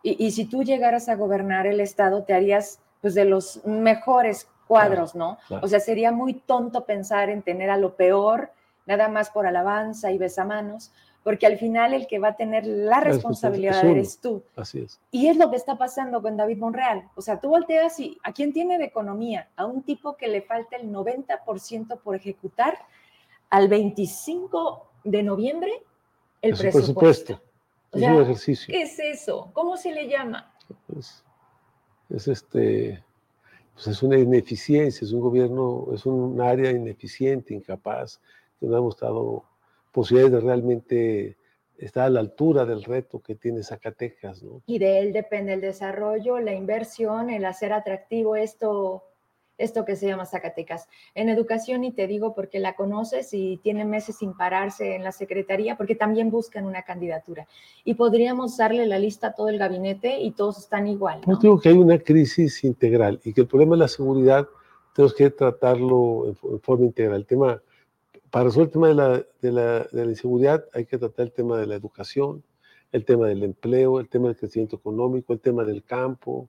Y, 0.03 0.33
si 0.33 0.44
tú 0.46 0.64
llegaras 0.64 1.09
a 1.09 1.14
gobernar 1.14 1.68
el 1.68 1.79
Estado, 1.79 2.25
te 2.25 2.35
harías 2.35 2.81
pues 3.01 3.14
de 3.14 3.27
los 3.27 3.64
mejores 3.64 4.49
cuadros, 4.66 5.14
¿no? 5.14 5.38
O 5.62 5.68
sea, 5.68 5.79
sería 5.79 6.11
muy 6.11 6.35
tonto 6.35 6.85
pensar 6.85 7.31
en 7.31 7.42
tener 7.42 7.70
a 7.70 7.77
lo 7.77 7.94
peor, 7.94 8.51
nada 8.87 9.09
más 9.09 9.31
por 9.31 9.46
alabanza 9.46 10.11
y 10.11 10.18
besamanos, 10.18 10.92
porque 11.27 11.45
al 11.45 11.59
final 11.59 11.93
el 11.93 12.07
que 12.07 12.21
va 12.21 12.29
a 12.29 12.37
tener 12.37 12.65
la 12.65 13.01
responsabilidad 13.01 13.85
eres 13.85 14.21
tú. 14.21 14.45
Así 14.55 14.79
es. 14.79 15.01
Y 15.11 15.27
es 15.27 15.37
lo 15.37 15.51
que 15.51 15.57
está 15.57 15.77
pasando 15.77 16.23
con 16.23 16.37
David 16.37 16.59
Monreal. 16.59 17.11
O 17.17 17.21
sea, 17.21 17.41
tú 17.41 17.49
volteas 17.49 17.99
y 17.99 18.17
a 18.23 18.33
quién 18.33 18.53
tiene 18.53 18.79
de 18.79 18.85
economía, 18.85 19.49
a 19.57 19.67
un 19.67 19.83
tipo 19.83 20.17
que 20.17 20.29
le 20.29 20.43
falta 20.43 20.77
el 20.77 20.89
90% 20.89 21.99
por 21.99 22.15
ejecutar 22.15 22.79
al 23.51 23.67
25 23.67 24.89
de 25.03 25.25
noviembre 25.25 25.73
el 26.43 26.53
es 26.53 26.61
presupuesto. 26.61 27.43
es 27.93 28.03
un 28.03 28.23
ejercicio. 28.23 28.73
¿Qué 28.73 28.83
es 28.83 28.97
eso? 29.01 29.51
¿Cómo 29.53 29.77
se 29.77 29.91
le 29.91 30.07
llama? 30.07 30.55
Pues, 30.87 31.25
es 32.09 32.29
este, 32.29 33.03
pues 33.75 33.89
es 33.89 34.01
una 34.01 34.17
ineficiencia, 34.17 35.05
es 35.05 35.11
un 35.11 35.23
gobierno, 35.23 35.89
es 35.93 36.07
un 36.07 36.41
área 36.41 36.71
ineficiente, 36.71 37.53
incapaz, 37.53 38.21
que 38.61 38.67
no 38.67 38.77
ha 38.77 38.81
mostrado 38.81 39.43
posibilidades 39.96 40.32
de 40.35 40.40
realmente 40.46 41.37
estar 41.78 42.04
a 42.04 42.11
la 42.11 42.20
altura 42.20 42.66
del 42.66 42.85
reto 42.85 43.20
que 43.20 43.35
tiene 43.35 43.62
Zacatecas. 43.62 44.42
¿no? 44.42 44.62
Y 44.66 44.78
de 44.78 44.98
él 44.98 45.14
depende 45.14 45.54
el 45.54 45.62
desarrollo, 45.62 46.38
la 46.38 46.52
inversión, 46.52 47.30
el 47.30 47.46
hacer 47.46 47.72
atractivo 47.72 48.37
esto 48.37 49.02
esto 49.59 49.87
que 49.87 49.96
se 49.96 50.06
llama 50.06 50.26
Zacatecas. 50.26 50.87
En 51.14 51.30
educación, 51.30 51.82
y 51.82 51.90
te 51.90 52.06
digo 52.06 52.35
porque 52.35 52.59
la 52.59 52.74
conoces 52.74 53.32
y 53.32 53.59
tiene 53.62 53.87
meses 53.87 54.16
sin 54.18 54.35
pararse 54.35 54.94
en 54.94 55.02
la 55.02 55.12
secretaría, 55.12 55.78
porque 55.78 55.94
también 55.94 56.30
buscan 56.30 56.66
una 56.66 56.82
candidatura. 56.82 57.46
Y 57.82 57.94
podríamos 57.94 58.59
darle 58.59 58.85
la 58.85 58.98
lista 58.98 59.28
a 59.28 59.32
todo 59.32 59.48
el 59.48 59.59
gabinete 59.59 60.20
y 60.20 60.32
todos 60.32 60.59
están 60.59 60.87
igual. 60.87 61.22
¿no? 61.26 61.35
Yo 61.35 61.38
digo 61.40 61.61
que 61.61 61.70
hay 61.70 61.76
una 61.78 61.98
crisis 61.98 62.64
integral 62.64 63.18
y 63.24 63.32
que 63.32 63.40
el 63.40 63.46
problema 63.46 63.76
de 63.76 63.80
la 63.80 63.88
seguridad 63.88 64.46
tenemos 64.94 65.14
que 65.14 65.30
tratarlo 65.30 66.26
en, 66.26 66.61
forma 66.61 66.87
integral. 66.87 67.20
El 67.20 67.26
tema, 67.26 67.62
para 68.37 68.51
resolver 68.51 68.66
el 68.66 68.72
tema 68.72 68.88
de 68.88 68.94
la, 68.94 69.27
de, 69.40 69.51
la, 69.51 69.79
de 69.85 70.05
la 70.05 70.11
inseguridad 70.11 70.62
hay 70.75 70.85
que 70.85 70.99
tratar 70.99 71.25
el 71.25 71.33
tema 71.33 71.57
de 71.57 71.66
la 71.66 71.75
educación, 71.75 72.44
el 72.92 73.07
tema 73.07 73.29
del 73.29 73.42
empleo, 73.42 73.99
el 73.99 74.11
tema 74.11 74.29
del 74.29 74.37
crecimiento 74.37 74.77
económico, 74.77 75.33
el 75.33 75.40
tema 75.40 75.64
del 75.64 75.83
campo, 75.83 76.46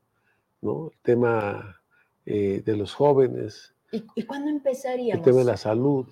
¿no? 0.59 0.89
el 0.91 0.97
tema 1.01 1.79
eh, 2.25 2.61
de 2.65 2.75
los 2.75 2.93
jóvenes. 2.93 3.73
¿Y, 3.93 4.25
cuándo 4.25 4.49
empezaríamos? 4.49 5.19
El 5.19 5.31
tema 5.31 5.39
de 5.39 5.45
la 5.45 5.55
salud. 5.55 6.05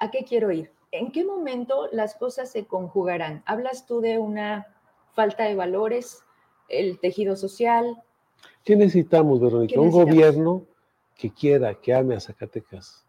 ¿A, 0.00 0.10
qué 0.10 0.24
quiero 0.24 0.50
ir? 0.50 0.72
¿En 0.90 1.12
qué 1.12 1.24
momento 1.24 1.86
las 1.92 2.16
cosas 2.16 2.50
se 2.50 2.64
conjugarán? 2.64 3.44
¿Hablas 3.46 3.86
tú 3.86 4.00
de 4.00 4.18
una 4.18 4.66
falta 5.12 5.44
de 5.44 5.54
valores, 5.54 6.24
el 6.68 6.98
tejido 6.98 7.36
social? 7.36 8.02
¿Qué 8.64 8.74
necesitamos, 8.74 9.40
Verónica? 9.40 9.80
Un 9.80 9.92
gobierno 9.92 10.66
que 11.14 11.30
quiera, 11.30 11.76
que 11.76 11.94
ame 11.94 12.16
a 12.16 12.20
Zacatecas. 12.20 13.06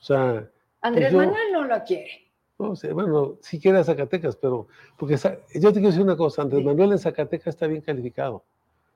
O 0.00 0.04
sea... 0.04 0.48
Andrés 0.80 1.12
pues 1.12 1.26
Manuel 1.26 1.52
no 1.52 1.64
lo 1.64 1.84
quiere. 1.84 2.28
No 2.58 2.74
sé, 2.74 2.92
bueno, 2.92 3.36
sí 3.40 3.60
quiere 3.60 3.78
a 3.78 3.84
Zacatecas, 3.84 4.36
pero... 4.36 4.66
Porque 4.96 5.16
yo 5.16 5.72
te 5.72 5.74
quiero 5.74 5.88
decir 5.88 6.02
una 6.02 6.16
cosa, 6.16 6.42
Andrés 6.42 6.64
Manuel 6.64 6.92
en 6.92 6.98
Zacatecas 6.98 7.54
está 7.54 7.66
bien 7.66 7.82
calificado. 7.82 8.42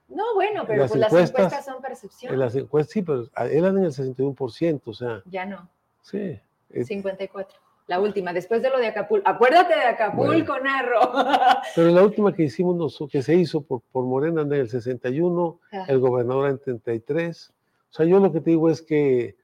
No, 0.09 0.35
bueno, 0.35 0.64
pero 0.66 0.83
las, 0.83 0.90
pues 0.90 1.01
las 1.01 1.12
encuestas 1.12 1.64
son 1.64 1.81
percepción. 1.81 2.33
En 2.33 2.40
las 2.40 2.55
encuestas, 2.55 2.92
sí, 2.92 3.03
pero 3.03 3.29
eran 3.51 3.79
en 3.79 3.85
el 3.85 3.92
61%, 3.92 4.81
o 4.85 4.92
sea. 4.92 5.23
Ya 5.27 5.47
no. 5.47 5.68
Sí. 6.03 6.38
54. 6.73 7.59
La 7.87 8.01
última, 8.01 8.33
después 8.33 8.62
de 8.62 8.71
lo 8.71 8.79
de 8.79 8.87
Acapulco. 8.87 9.29
Acuérdate 9.29 9.75
de 9.75 9.83
Acapulco, 9.83 10.59
Narro. 10.61 11.01
Pero 11.75 11.90
la 11.90 12.03
última 12.03 12.33
que 12.33 12.45
hicimos, 12.45 12.99
que 13.11 13.23
se 13.23 13.35
hizo 13.35 13.61
por, 13.61 13.83
por 13.90 14.05
Morena 14.05 14.42
en 14.42 14.53
el 14.53 14.68
61, 14.68 15.59
el 15.88 15.99
gobernador 15.99 16.49
en 16.49 16.59
33. 16.59 17.53
O 17.90 17.92
sea, 17.92 18.07
yo 18.07 18.21
lo 18.21 18.33
que 18.33 18.40
te 18.40 18.51
digo 18.51 18.71
es 18.71 18.81
que 18.81 19.37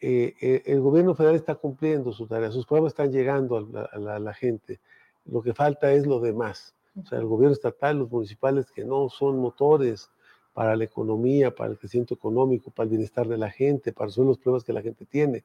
eh, 0.00 0.34
eh, 0.40 0.62
el 0.66 0.80
gobierno 0.80 1.14
federal 1.14 1.36
está 1.36 1.54
cumpliendo 1.54 2.12
su 2.12 2.26
tarea, 2.26 2.50
sus 2.50 2.66
programas 2.66 2.92
están 2.92 3.12
llegando 3.12 3.56
a 3.56 3.60
la, 3.98 4.14
a 4.14 4.18
la 4.18 4.34
gente. 4.34 4.80
Lo 5.26 5.42
que 5.42 5.54
falta 5.54 5.92
es 5.92 6.06
lo 6.06 6.20
demás. 6.20 6.74
O 7.00 7.06
sea, 7.06 7.18
el 7.18 7.26
gobierno 7.26 7.52
estatal, 7.52 7.98
los 7.98 8.10
municipales 8.10 8.70
que 8.70 8.84
no 8.84 9.08
son 9.08 9.38
motores 9.38 10.10
para 10.52 10.74
la 10.76 10.84
economía, 10.84 11.54
para 11.54 11.70
el 11.70 11.78
crecimiento 11.78 12.14
económico, 12.14 12.70
para 12.70 12.84
el 12.84 12.90
bienestar 12.90 13.28
de 13.28 13.38
la 13.38 13.50
gente, 13.50 13.92
para 13.92 14.06
resolver 14.06 14.28
los 14.28 14.38
problemas 14.38 14.64
que 14.64 14.72
la 14.72 14.82
gente 14.82 15.04
tiene. 15.04 15.38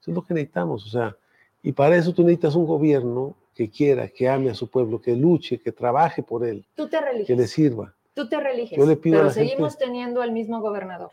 Eso 0.00 0.10
es 0.10 0.14
lo 0.14 0.22
que 0.22 0.34
necesitamos. 0.34 0.86
O 0.86 0.88
sea, 0.88 1.16
y 1.62 1.72
para 1.72 1.96
eso 1.96 2.12
tú 2.12 2.22
necesitas 2.22 2.54
un 2.54 2.66
gobierno 2.66 3.36
que 3.54 3.68
quiera, 3.68 4.08
que 4.08 4.28
ame 4.28 4.50
a 4.50 4.54
su 4.54 4.68
pueblo, 4.68 5.00
que 5.00 5.14
luche, 5.14 5.58
que 5.58 5.72
trabaje 5.72 6.22
por 6.22 6.44
él. 6.44 6.64
Tú 6.74 6.88
te 6.88 7.00
religes. 7.00 7.26
Que 7.26 7.36
le 7.36 7.46
sirva. 7.46 7.94
Tú 8.14 8.28
te 8.28 8.38
religes. 8.40 8.78
Yo 8.78 8.86
le 8.86 8.96
pido 8.96 9.18
pero 9.18 9.30
seguimos 9.30 9.78
teniendo 9.78 10.22
al 10.22 10.32
mismo 10.32 10.60
gobernador. 10.60 11.12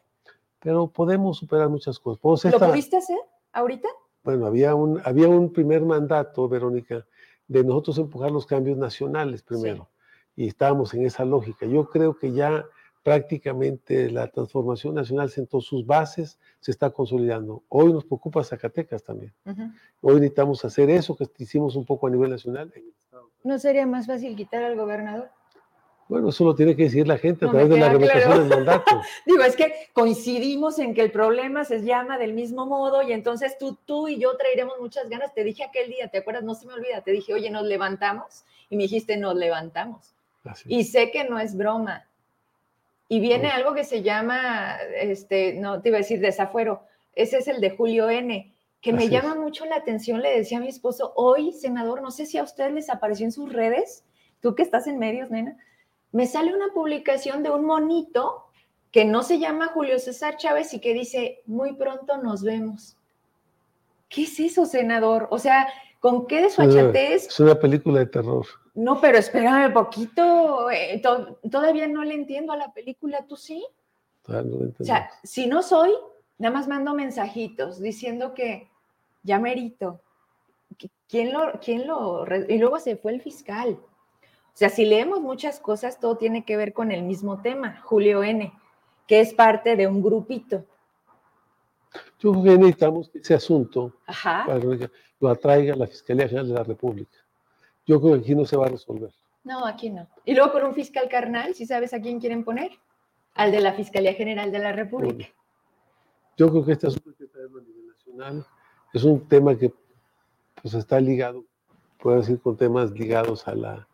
Pero 0.60 0.88
podemos 0.88 1.38
superar 1.38 1.70
muchas 1.70 2.00
cosas. 2.00 2.52
¿Lo 2.52 2.60
pudiste 2.60 2.98
hacer 2.98 3.18
ahorita? 3.54 3.88
Bueno, 4.24 4.46
había 4.46 4.76
un, 4.76 5.02
había 5.06 5.28
un 5.28 5.52
primer 5.54 5.82
mandato, 5.82 6.48
Verónica, 6.50 7.06
de 7.48 7.64
nosotros 7.64 7.98
empujar 7.98 8.32
los 8.32 8.46
cambios 8.46 8.78
nacionales 8.78 9.42
primero. 9.42 9.88
Y 10.36 10.48
estábamos 10.48 10.94
en 10.94 11.06
esa 11.06 11.26
lógica. 11.26 11.66
Yo 11.66 11.90
creo 11.90 12.18
que 12.18 12.32
ya 12.32 12.66
prácticamente 13.04 14.12
la 14.12 14.28
transformación 14.28 14.96
nacional 14.96 15.30
sentó 15.30 15.62
sus 15.62 15.86
bases, 15.86 16.38
se 16.60 16.72
está 16.72 16.90
consolidando. 16.90 17.64
Hoy 17.70 17.94
nos 17.94 18.06
preocupa 18.06 18.44
Zacatecas 18.44 19.04
también. 19.04 19.34
Hoy 20.02 20.16
necesitamos 20.16 20.64
hacer 20.66 20.90
eso 20.90 21.16
que 21.16 21.28
hicimos 21.38 21.76
un 21.76 21.86
poco 21.86 22.08
a 22.08 22.10
nivel 22.10 22.30
nacional. 22.30 22.72
¿No 23.44 23.58
sería 23.58 23.88
más 23.88 24.08
fácil 24.08 24.36
quitar 24.36 24.64
al 24.64 24.76
gobernador? 24.76 25.30
Bueno, 26.10 26.30
eso 26.30 26.44
lo 26.44 26.56
tiene 26.56 26.76
que 26.76 26.84
decir 26.86 27.08
la 27.08 27.20
gente 27.20 27.46
a 27.46 27.52
través 27.52 27.70
de 27.70 27.78
la 27.78 27.90
revocación 27.90 28.40
del 28.40 28.50
mandato. 28.50 29.00
Digo, 29.28 29.44
es 29.44 29.56
que 29.56 29.72
coincidimos 29.94 30.80
en 30.80 30.96
que 30.96 31.02
el 31.02 31.12
problema 31.12 31.64
se 31.64 31.84
llama 31.84 32.18
del 32.18 32.34
mismo 32.34 32.66
modo 32.66 33.04
y 33.04 33.14
entonces 33.14 33.60
tú, 33.60 33.78
tú 33.86 34.08
y 34.08 34.20
yo 34.20 34.36
traeremos 34.36 34.74
muchas 34.80 35.08
ganas. 35.08 35.36
Te 35.36 35.44
dije 35.44 35.64
aquel 35.64 35.92
día, 35.92 36.08
¿te 36.08 36.18
acuerdas? 36.18 36.44
No 36.44 36.56
se 36.56 36.66
me 36.66 36.74
olvida. 36.74 37.02
Te 37.02 37.12
dije, 37.12 37.32
oye, 37.32 37.52
nos 37.52 37.64
levantamos. 37.64 38.44
Y 38.72 38.76
me 38.76 38.84
dijiste, 38.84 39.18
nos 39.18 39.36
levantamos. 39.36 40.16
Y 40.66 40.86
sé 40.86 41.12
que 41.12 41.26
no 41.26 41.40
es 41.40 41.56
broma. 41.56 42.08
Y 43.08 43.20
viene 43.20 43.50
algo 43.50 43.76
que 43.76 43.84
se 43.84 44.02
llama, 44.02 44.78
este, 45.00 45.54
no 45.54 45.80
te 45.80 45.90
iba 45.90 46.00
a 46.00 46.02
decir 46.02 46.20
desafuero. 46.20 46.82
Ese 47.14 47.38
es 47.38 47.48
el 47.48 47.62
de 47.62 47.70
Julio 47.70 48.10
N 48.10 48.52
que 48.82 48.94
me 48.94 49.10
llama 49.10 49.36
mucho 49.36 49.66
la 49.66 49.76
atención, 49.76 50.22
le 50.22 50.38
decía 50.38 50.58
a 50.58 50.62
mi 50.62 50.70
esposo, 50.70 51.12
hoy, 51.16 51.52
senador, 51.52 52.02
no 52.02 52.12
sé 52.12 52.26
si 52.26 52.38
a 52.38 52.44
ustedes 52.44 52.72
les 52.72 52.90
apareció 52.90 53.26
en 53.26 53.34
sus 53.34 53.52
redes, 53.52 54.06
tú 54.40 54.56
que 54.56 54.64
estás 54.64 54.88
en 54.88 55.00
medios, 55.00 55.30
nena, 55.30 55.58
me 56.12 56.28
sale 56.28 56.54
una 56.54 56.74
publicación 56.74 57.44
de 57.44 57.52
un 57.52 57.66
monito 57.66 58.46
que 58.92 59.06
no 59.06 59.24
se 59.24 59.40
llama 59.40 59.68
Julio 59.68 60.00
César 60.00 60.38
Chávez 60.38 60.74
y 60.74 60.80
que 60.80 60.94
dice, 60.94 61.42
muy 61.46 61.74
pronto 61.74 62.18
nos 62.18 62.44
vemos. 62.44 62.98
¿Qué 64.08 64.24
es 64.24 64.40
eso, 64.40 64.66
senador? 64.66 65.28
O 65.30 65.38
sea, 65.38 65.68
¿con 66.00 66.26
qué 66.26 66.42
desfachatez? 66.42 67.28
Es 67.28 67.40
una 67.40 67.56
película 67.56 68.00
de 68.00 68.08
terror. 68.08 68.46
No, 68.74 69.00
pero 69.00 69.18
espérame 69.20 69.68
un 69.68 69.74
poquito. 69.74 70.72
Eh, 70.72 71.02
todavía 71.52 71.88
no 71.88 72.04
le 72.04 72.16
entiendo 72.16 72.54
a 72.54 72.58
la 72.58 72.74
película, 72.74 73.26
¿tú 73.28 73.36
sí? 73.36 73.66
o 74.28 74.84
sea, 74.84 75.10
si 75.24 75.48
no 75.48 75.64
soy, 75.64 75.92
nada 76.38 76.54
más 76.54 76.68
mando 76.68 76.94
mensajitos 76.94 77.80
diciendo 77.80 78.34
que 78.34 78.70
ya 79.24 79.40
merito. 79.40 80.02
¿Quién 81.08 81.34
lo, 81.34 81.60
quién 81.60 81.88
lo? 81.88 82.26
Y 82.48 82.60
luego 82.60 82.80
se 82.80 82.96
fue 82.96 83.14
el 83.14 83.22
fiscal. 83.22 83.80
O 84.60 84.66
sea, 84.68 84.68
si 84.68 84.84
leemos 84.84 85.22
muchas 85.22 85.62
cosas, 85.62 86.02
todo 86.02 86.18
tiene 86.18 86.44
que 86.44 86.58
ver 86.58 86.74
con 86.74 86.92
el 86.92 87.04
mismo 87.04 87.42
tema, 87.42 87.80
Julio 87.86 88.26
N., 88.26 88.52
que 89.08 89.22
es 89.22 89.34
parte 89.34 89.78
de 89.78 89.88
un 89.88 90.04
grupito. 90.04 90.66
Yo 92.20 92.34
creo 92.34 92.44
que 92.44 92.58
necesitamos 92.58 93.08
que 93.08 93.20
ese 93.20 93.36
asunto 93.36 93.94
lo 95.22 95.30
atraiga 95.30 95.78
la 95.78 95.88
Fiscalía 95.88 96.28
General 96.28 96.50
de 96.50 96.54
la 96.56 96.64
República. 96.66 97.18
Yo 97.86 98.02
creo 98.02 98.16
que 98.16 98.20
aquí 98.20 98.36
no 98.36 98.44
se 98.44 98.58
va 98.58 98.66
a 98.66 98.70
resolver. 98.72 99.14
No, 99.46 99.66
aquí 99.66 99.90
no. 99.92 100.06
Y 100.26 100.36
luego 100.36 100.52
por 100.52 100.66
un 100.66 100.74
fiscal 100.74 101.08
carnal, 101.08 101.56
si 101.56 101.66
sabes 101.66 101.94
a 101.94 102.02
quién 102.02 102.20
quieren 102.20 102.44
poner, 102.44 102.72
al 103.36 103.54
de 103.54 103.62
la 103.62 103.72
Fiscalía 103.72 104.14
General 104.14 104.52
de 104.52 104.60
la 104.60 104.74
República. 104.74 105.26
Yo 106.36 106.50
creo 106.50 106.66
que 106.66 106.74
este 106.74 106.88
asunto 106.88 107.12
que 107.18 107.28
traerlo 107.28 107.60
a 107.60 107.64
nivel 107.64 107.88
nacional. 107.88 108.46
Es 108.92 109.06
un 109.06 109.26
tema 109.26 109.58
que 109.58 109.74
pues 110.62 110.74
está 110.74 111.00
ligado, 111.00 111.46
puedo 111.98 112.18
decir, 112.18 112.42
con 112.42 112.58
temas 112.58 112.92
ligados 112.92 113.48
a 113.48 113.56
la 113.56 113.89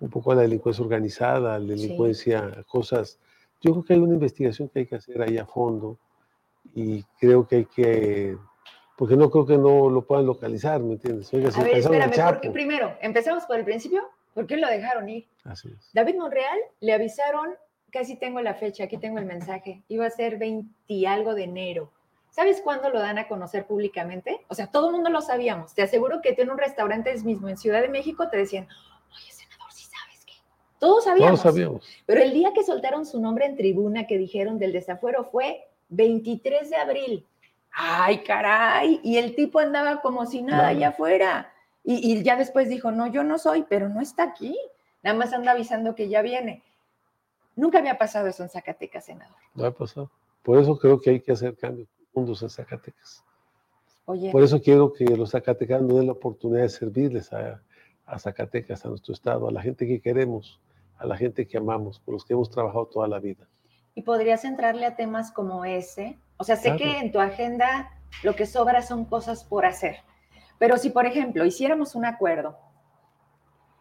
un 0.00 0.10
poco 0.10 0.32
a 0.32 0.36
la 0.36 0.42
delincuencia 0.42 0.84
organizada, 0.84 1.54
a 1.54 1.58
la 1.58 1.66
delincuencia, 1.66 2.52
a 2.58 2.62
cosas. 2.64 3.18
Yo 3.60 3.72
creo 3.72 3.84
que 3.84 3.94
hay 3.94 4.00
una 4.00 4.14
investigación 4.14 4.68
que 4.68 4.80
hay 4.80 4.86
que 4.86 4.96
hacer 4.96 5.20
ahí 5.22 5.38
a 5.38 5.46
fondo 5.46 5.98
y 6.74 7.02
creo 7.18 7.46
que 7.46 7.56
hay 7.56 7.64
que, 7.64 8.36
porque 8.96 9.16
no 9.16 9.30
creo 9.30 9.46
que 9.46 9.58
no 9.58 9.90
lo 9.90 10.02
puedan 10.02 10.26
localizar, 10.26 10.80
¿me 10.80 10.94
entiendes? 10.94 11.32
Oiga, 11.32 11.50
a 11.54 11.62
ver, 11.62 11.78
espérame, 11.78 12.32
porque, 12.34 12.50
primero, 12.50 12.94
empezamos 13.00 13.44
por 13.44 13.58
el 13.58 13.64
principio, 13.64 14.02
¿por 14.34 14.46
qué 14.46 14.56
lo 14.56 14.68
dejaron 14.68 15.08
ir? 15.08 15.26
Así 15.44 15.68
es. 15.68 15.90
David 15.92 16.16
Monreal 16.16 16.58
le 16.80 16.92
avisaron, 16.92 17.54
casi 17.90 18.16
tengo 18.16 18.40
la 18.40 18.54
fecha, 18.54 18.84
aquí 18.84 18.98
tengo 18.98 19.18
el 19.18 19.26
mensaje, 19.26 19.82
iba 19.88 20.06
a 20.06 20.10
ser 20.10 20.38
20 20.38 20.72
y 20.86 21.06
algo 21.06 21.34
de 21.34 21.44
enero. 21.44 21.90
¿Sabes 22.30 22.60
cuándo 22.60 22.90
lo 22.90 23.00
dan 23.00 23.18
a 23.18 23.26
conocer 23.26 23.66
públicamente? 23.66 24.44
O 24.48 24.54
sea, 24.54 24.68
todo 24.68 24.88
el 24.88 24.94
mundo 24.94 25.10
lo 25.10 25.22
sabíamos. 25.22 25.74
Te 25.74 25.82
aseguro 25.82 26.20
que 26.22 26.36
en 26.38 26.50
un 26.50 26.58
restaurante 26.58 27.12
mismo 27.24 27.48
en 27.48 27.56
Ciudad 27.56 27.80
de 27.80 27.88
México 27.88 28.28
te 28.28 28.36
decían, 28.36 28.68
todos 30.78 31.04
sabíamos. 31.04 31.40
Todos 31.40 31.54
sabíamos. 31.54 31.88
Pero 32.06 32.22
el 32.22 32.32
día 32.32 32.52
que 32.54 32.64
soltaron 32.64 33.06
su 33.06 33.20
nombre 33.20 33.46
en 33.46 33.56
tribuna, 33.56 34.06
que 34.06 34.18
dijeron 34.18 34.58
del 34.58 34.72
desafuero, 34.72 35.24
fue 35.24 35.68
23 35.88 36.70
de 36.70 36.76
abril. 36.76 37.26
Ay, 37.72 38.22
caray. 38.22 39.00
Y 39.02 39.16
el 39.18 39.34
tipo 39.34 39.58
andaba 39.58 40.00
como 40.00 40.26
si 40.26 40.42
nada 40.42 40.68
allá 40.68 40.88
afuera. 40.88 41.52
Y, 41.84 42.22
ya 42.22 42.36
después 42.36 42.68
dijo, 42.68 42.90
no, 42.90 43.06
yo 43.06 43.24
no 43.24 43.38
soy, 43.38 43.64
pero 43.68 43.88
no 43.88 44.00
está 44.00 44.24
aquí. 44.24 44.56
Nada 45.02 45.16
más 45.16 45.32
anda 45.32 45.52
avisando 45.52 45.94
que 45.94 46.08
ya 46.08 46.22
viene. 46.22 46.62
Nunca 47.56 47.78
había 47.78 47.96
pasado 47.96 48.26
eso 48.28 48.42
en 48.42 48.50
Zacatecas, 48.50 49.06
senador. 49.06 49.36
No 49.54 49.64
ha 49.64 49.70
pasado. 49.70 50.10
Por 50.42 50.58
eso 50.58 50.78
creo 50.78 51.00
que 51.00 51.10
hay 51.10 51.20
que 51.20 51.32
hacer 51.32 51.56
cambios 51.56 51.88
profundos 51.88 52.42
en 52.42 52.50
Zacatecas. 52.50 53.24
Oye. 54.04 54.30
Por 54.30 54.42
eso 54.42 54.60
quiero 54.60 54.92
que 54.92 55.04
los 55.04 55.30
zacatecanos 55.30 55.94
den 55.94 56.06
la 56.06 56.12
oportunidad 56.12 56.62
de 56.62 56.68
servirles 56.68 57.32
a, 57.32 57.62
a 58.06 58.18
Zacatecas, 58.18 58.84
a 58.84 58.88
nuestro 58.88 59.12
estado, 59.12 59.48
a 59.48 59.52
la 59.52 59.62
gente 59.62 59.86
que 59.86 60.00
queremos 60.00 60.60
a 60.98 61.06
la 61.06 61.16
gente 61.16 61.46
que 61.46 61.58
amamos, 61.58 62.00
por 62.00 62.14
los 62.14 62.24
que 62.24 62.34
hemos 62.34 62.50
trabajado 62.50 62.86
toda 62.86 63.08
la 63.08 63.18
vida. 63.18 63.48
¿Y 63.94 64.02
podrías 64.02 64.44
entrarle 64.44 64.86
a 64.86 64.96
temas 64.96 65.32
como 65.32 65.64
ese? 65.64 66.18
O 66.36 66.44
sea, 66.44 66.56
sé 66.56 66.76
que 66.76 66.98
en 66.98 67.10
tu 67.10 67.20
agenda 67.20 67.90
lo 68.22 68.34
que 68.34 68.46
sobra 68.46 68.82
son 68.82 69.04
cosas 69.04 69.44
por 69.44 69.66
hacer, 69.66 69.96
pero 70.58 70.76
si, 70.76 70.90
por 70.90 71.06
ejemplo, 71.06 71.44
hiciéramos 71.44 71.94
un 71.94 72.04
acuerdo 72.04 72.58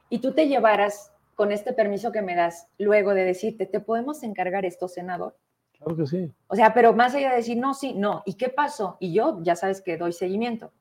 y 0.10 0.19
tú 0.19 0.34
te 0.34 0.47
llevaras 0.47 1.12
con 1.36 1.51
este 1.51 1.73
permiso 1.73 2.12
que 2.12 2.21
me 2.21 2.36
das 2.36 2.67
luego 2.77 3.13
de 3.13 3.23
decirte, 3.23 3.65
¿te 3.65 3.80
podemos 3.80 4.23
encargar 4.23 4.65
esto, 4.65 4.88
senador? 4.88 5.38
Claro 5.77 5.95
que 5.95 6.08
sí. 6.08 6.34
O 6.47 6.56
sea, 6.56 6.73
pero 6.73 6.93
más 6.93 7.13
allá 7.13 7.30
de 7.30 7.38
decir, 7.38 7.58
no, 7.58 7.73
sí, 7.73 7.93
no, 7.93 8.23
¿y 8.25 8.34
qué 8.36 8.49
pasó? 8.49 8.97
Y 8.99 9.13
yo 9.13 9.39
ya 9.43 9.56
sabes 9.56 9.82
que 9.82 9.97
doy 9.97 10.13
seguimiento. 10.13 10.71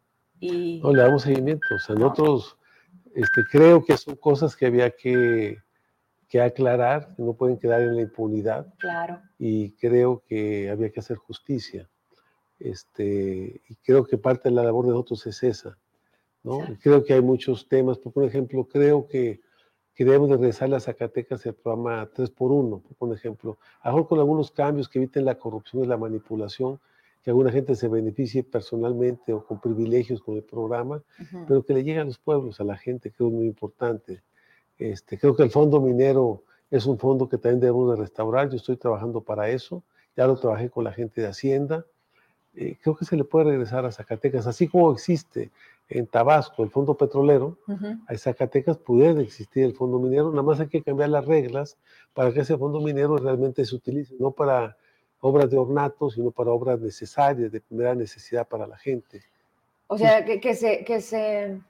Y... 0.41 0.81
No, 0.83 0.93
le 0.93 1.03
damos 1.03 1.23
seguimiento. 1.23 1.67
O 1.75 1.79
sea, 1.79 1.95
nosotros 1.95 2.59
este, 3.15 3.43
creo 3.51 3.85
que 3.85 3.97
son 3.97 4.17
cosas 4.17 4.57
que 4.57 4.67
había 4.67 4.91
que, 4.91 5.59
que 6.29 6.41
aclarar, 6.41 7.15
que 7.15 7.23
no 7.23 7.35
pueden 7.35 7.59
quedar 7.59 7.83
en 7.83 7.97
la 7.97 8.03
impunidad. 8.03 8.75
Claro. 8.79 9.21
Y 9.39 9.73
creo 9.73 10.23
que 10.27 10.71
había 10.71 10.91
que 10.91 11.01
hacer 11.01 11.17
justicia. 11.17 11.89
Este, 12.59 13.61
y 13.69 13.75
creo 13.77 14.05
que 14.05 14.19
parte 14.19 14.49
de 14.49 14.55
la 14.55 14.65
labor 14.65 14.87
de 14.87 14.93
nosotros 14.93 15.27
es 15.27 15.43
esa. 15.43 15.79
¿no? 16.43 16.61
Creo 16.81 17.05
que 17.05 17.15
hay 17.15 17.23
muchos 17.23 17.69
temas. 17.69 17.99
Por 17.99 18.25
ejemplo, 18.25 18.65
creo 18.65 19.07
que 19.07 19.41
que 19.97 20.05
debemos 20.05 20.29
de 20.29 20.37
regresar 20.37 20.73
a 20.75 20.79
Zacatecas 20.79 21.47
el 21.47 21.55
programa 21.55 22.07
3x1, 22.13 22.83
por 22.99 23.15
ejemplo, 23.15 23.59
a 23.81 23.89
mejor 23.89 24.07
con 24.07 24.19
algunos 24.19 24.51
cambios 24.51 24.91
que 24.91 24.99
eviten 24.99 25.25
la 25.25 25.39
corrupción 25.39 25.85
y 25.85 25.87
la 25.87 25.97
manipulación, 25.97 26.79
que 27.23 27.31
alguna 27.31 27.51
gente 27.51 27.75
se 27.75 27.89
beneficie 27.89 28.45
personalmente 28.45 29.33
o 29.33 29.43
con 29.43 29.59
privilegios 29.59 30.21
con 30.21 30.37
el 30.37 30.43
programa, 30.43 31.03
pero 31.49 31.65
que 31.65 31.73
le 31.73 31.83
llegue 31.83 31.99
a 31.99 32.05
los 32.05 32.19
pueblos, 32.19 32.61
a 32.61 32.65
la 32.65 32.77
gente, 32.77 33.11
creo 33.11 33.31
que 33.31 33.35
es 33.35 33.39
muy 33.39 33.47
importante. 33.47 34.23
Este, 34.79 35.19
creo 35.19 35.35
que 35.35 35.43
el 35.43 35.51
fondo 35.51 35.81
minero 35.81 36.43
es 36.71 36.87
un 36.87 36.99
fondo 36.99 37.29
que 37.29 37.39
también 37.39 37.61
debemos 37.61 37.91
de 37.91 38.03
restaurar, 38.03 38.51
yo 38.51 38.57
estoy 38.57 38.77
trabajando 38.77 39.21
para 39.21 39.49
eso, 39.49 39.83
ya 40.17 40.27
lo 40.27 40.37
trabajé 40.37 40.71
con 40.71 40.85
la 40.85 40.93
gente 40.93 41.21
de 41.21 41.29
Hacienda, 41.29 41.87
eh, 42.55 42.77
creo 42.83 42.97
que 42.97 43.05
se 43.05 43.17
le 43.17 43.25
puede 43.25 43.47
regresar 43.51 43.85
a 43.85 43.93
Zacatecas, 43.93 44.47
así 44.47 44.67
como 44.69 44.93
existe 44.93 45.51
en 45.89 46.07
Tabasco 46.07 46.65
el 46.65 46.71
fondo 46.71 46.95
petrolero, 46.95 47.59
a 48.09 48.17
Zacatecas 48.17 48.77
puede 48.79 49.23
existir 49.23 49.65
el 49.65 49.75
fondo 49.75 49.99
minero, 49.99 50.31
nada 50.31 50.43
más 50.43 50.59
hay 50.59 50.69
que 50.69 50.83
cambiar 50.83 51.11
las 51.11 51.25
reglas 51.25 51.77
para 52.13 52.33
que 52.33 52.41
ese 52.41 52.57
fondo 52.57 52.81
minero 52.81 53.17
realmente 53.19 53.65
se 53.65 53.77
utilice, 53.77 54.15
no 54.19 54.33
para 54.33 54.77
obras 55.21 55.51
de 55.51 55.59
ornato, 55.59 56.11
sino 56.11 56.31
para 56.31 56.51
obras 56.51 56.81
necesarias, 56.81 57.53
de 57.53 57.61
primera 57.61 57.95
necesidad 57.95 58.47
para 58.47 58.67
la 58.67 58.77
gente. 58.77 59.23
O 59.87 59.97
sea, 59.97 60.25
que, 60.25 60.41
que 60.41 60.55
se, 60.55 60.85
que 60.85 61.01
se 61.01 61.61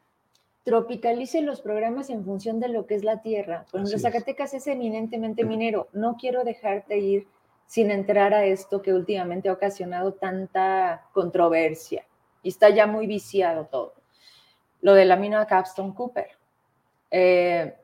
tropicalice 0.66 1.42
los 1.42 1.60
programas 1.60 2.10
en 2.10 2.24
función 2.24 2.58
de 2.58 2.66
lo 2.66 2.86
que 2.86 2.96
es 2.96 3.04
la 3.04 3.22
tierra. 3.22 3.64
Por 3.70 3.80
ejemplo, 3.80 4.00
Zacatecas 4.00 4.52
es 4.52 4.66
eminentemente 4.66 5.44
minero. 5.44 5.86
No 5.92 6.16
quiero 6.16 6.42
dejarte 6.42 6.98
ir 6.98 7.28
sin 7.68 7.92
entrar 7.92 8.34
a 8.34 8.44
esto 8.44 8.82
que 8.82 8.92
últimamente 8.92 9.48
ha 9.48 9.52
ocasionado 9.52 10.14
tanta 10.14 11.06
controversia 11.12 12.04
y 12.42 12.48
está 12.48 12.68
ya 12.70 12.88
muy 12.88 13.06
viciado 13.06 13.66
todo. 13.66 13.94
Lo 14.80 14.94
de 14.94 15.04
la 15.04 15.14
mina 15.14 15.46
Capstone 15.46 15.94
Cooper. 15.94 16.30
Eh, 17.12 17.76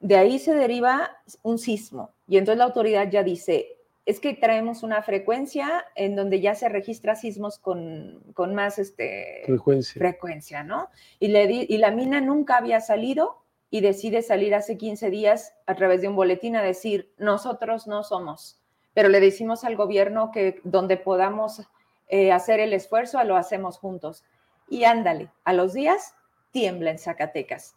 de 0.00 0.16
ahí 0.16 0.38
se 0.38 0.54
deriva 0.54 1.18
un 1.42 1.58
sismo 1.58 2.08
y 2.26 2.38
entonces 2.38 2.56
la 2.56 2.64
autoridad 2.64 3.10
ya 3.10 3.22
dice, 3.22 3.76
es 4.06 4.20
que 4.20 4.34
traemos 4.34 4.82
una 4.82 5.02
frecuencia 5.02 5.84
en 5.94 6.16
donde 6.16 6.40
ya 6.40 6.54
se 6.54 6.68
registra 6.68 7.14
sismos 7.14 7.58
con, 7.58 8.22
con 8.34 8.54
más 8.54 8.78
este, 8.78 9.42
frecuencia. 9.44 9.98
frecuencia, 9.98 10.62
¿no? 10.62 10.88
Y, 11.18 11.28
le 11.28 11.44
y 11.68 11.78
la 11.78 11.90
mina 11.90 12.20
nunca 12.20 12.56
había 12.56 12.80
salido 12.80 13.42
y 13.70 13.82
decide 13.82 14.22
salir 14.22 14.54
hace 14.54 14.76
15 14.76 15.10
días 15.10 15.54
a 15.66 15.74
través 15.74 16.00
de 16.00 16.08
un 16.08 16.16
boletín 16.16 16.56
a 16.56 16.62
decir, 16.62 17.12
nosotros 17.18 17.86
no 17.86 18.02
somos 18.02 18.60
pero 18.94 19.08
le 19.08 19.20
decimos 19.20 19.64
al 19.64 19.76
gobierno 19.76 20.30
que 20.32 20.60
donde 20.64 20.96
podamos 20.96 21.62
eh, 22.08 22.32
hacer 22.32 22.60
el 22.60 22.72
esfuerzo, 22.72 23.22
lo 23.24 23.36
hacemos 23.36 23.78
juntos. 23.78 24.24
Y 24.68 24.84
ándale, 24.84 25.30
a 25.44 25.52
los 25.52 25.72
días 25.72 26.14
tiembla 26.50 26.90
en 26.90 26.98
Zacatecas. 26.98 27.76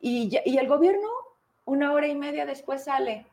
Y, 0.00 0.38
y 0.44 0.58
el 0.58 0.68
gobierno, 0.68 1.08
una 1.64 1.92
hora 1.92 2.08
y 2.08 2.14
media 2.14 2.46
después 2.46 2.84
sale. 2.84 3.26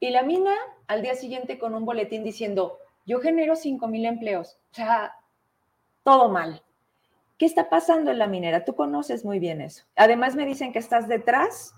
Y 0.00 0.10
la 0.10 0.22
mina 0.22 0.54
al 0.86 1.02
día 1.02 1.14
siguiente 1.14 1.58
con 1.58 1.74
un 1.74 1.84
boletín 1.84 2.24
diciendo, 2.24 2.78
yo 3.06 3.20
genero 3.20 3.56
5 3.56 3.88
mil 3.88 4.06
empleos. 4.06 4.58
O 4.72 4.74
sea, 4.74 5.14
todo 6.02 6.28
mal. 6.28 6.62
¿Qué 7.38 7.46
está 7.46 7.68
pasando 7.70 8.10
en 8.10 8.18
la 8.18 8.26
minera? 8.26 8.64
Tú 8.64 8.74
conoces 8.74 9.24
muy 9.24 9.38
bien 9.38 9.60
eso. 9.60 9.84
Además 9.96 10.34
me 10.34 10.44
dicen 10.44 10.72
que 10.72 10.78
estás 10.78 11.08
detrás 11.08 11.74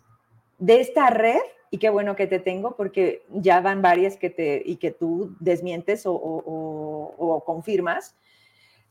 de 0.58 0.80
esta 0.80 1.10
red 1.10 1.40
y 1.70 1.78
qué 1.78 1.90
bueno 1.90 2.16
que 2.16 2.26
te 2.26 2.40
tengo 2.40 2.76
porque 2.76 3.24
ya 3.30 3.60
van 3.60 3.82
varias 3.82 4.16
que 4.16 4.30
te 4.30 4.62
y 4.64 4.76
que 4.76 4.90
tú 4.90 5.36
desmientes 5.38 6.02
o, 6.06 7.42
confirmas. 7.46 8.16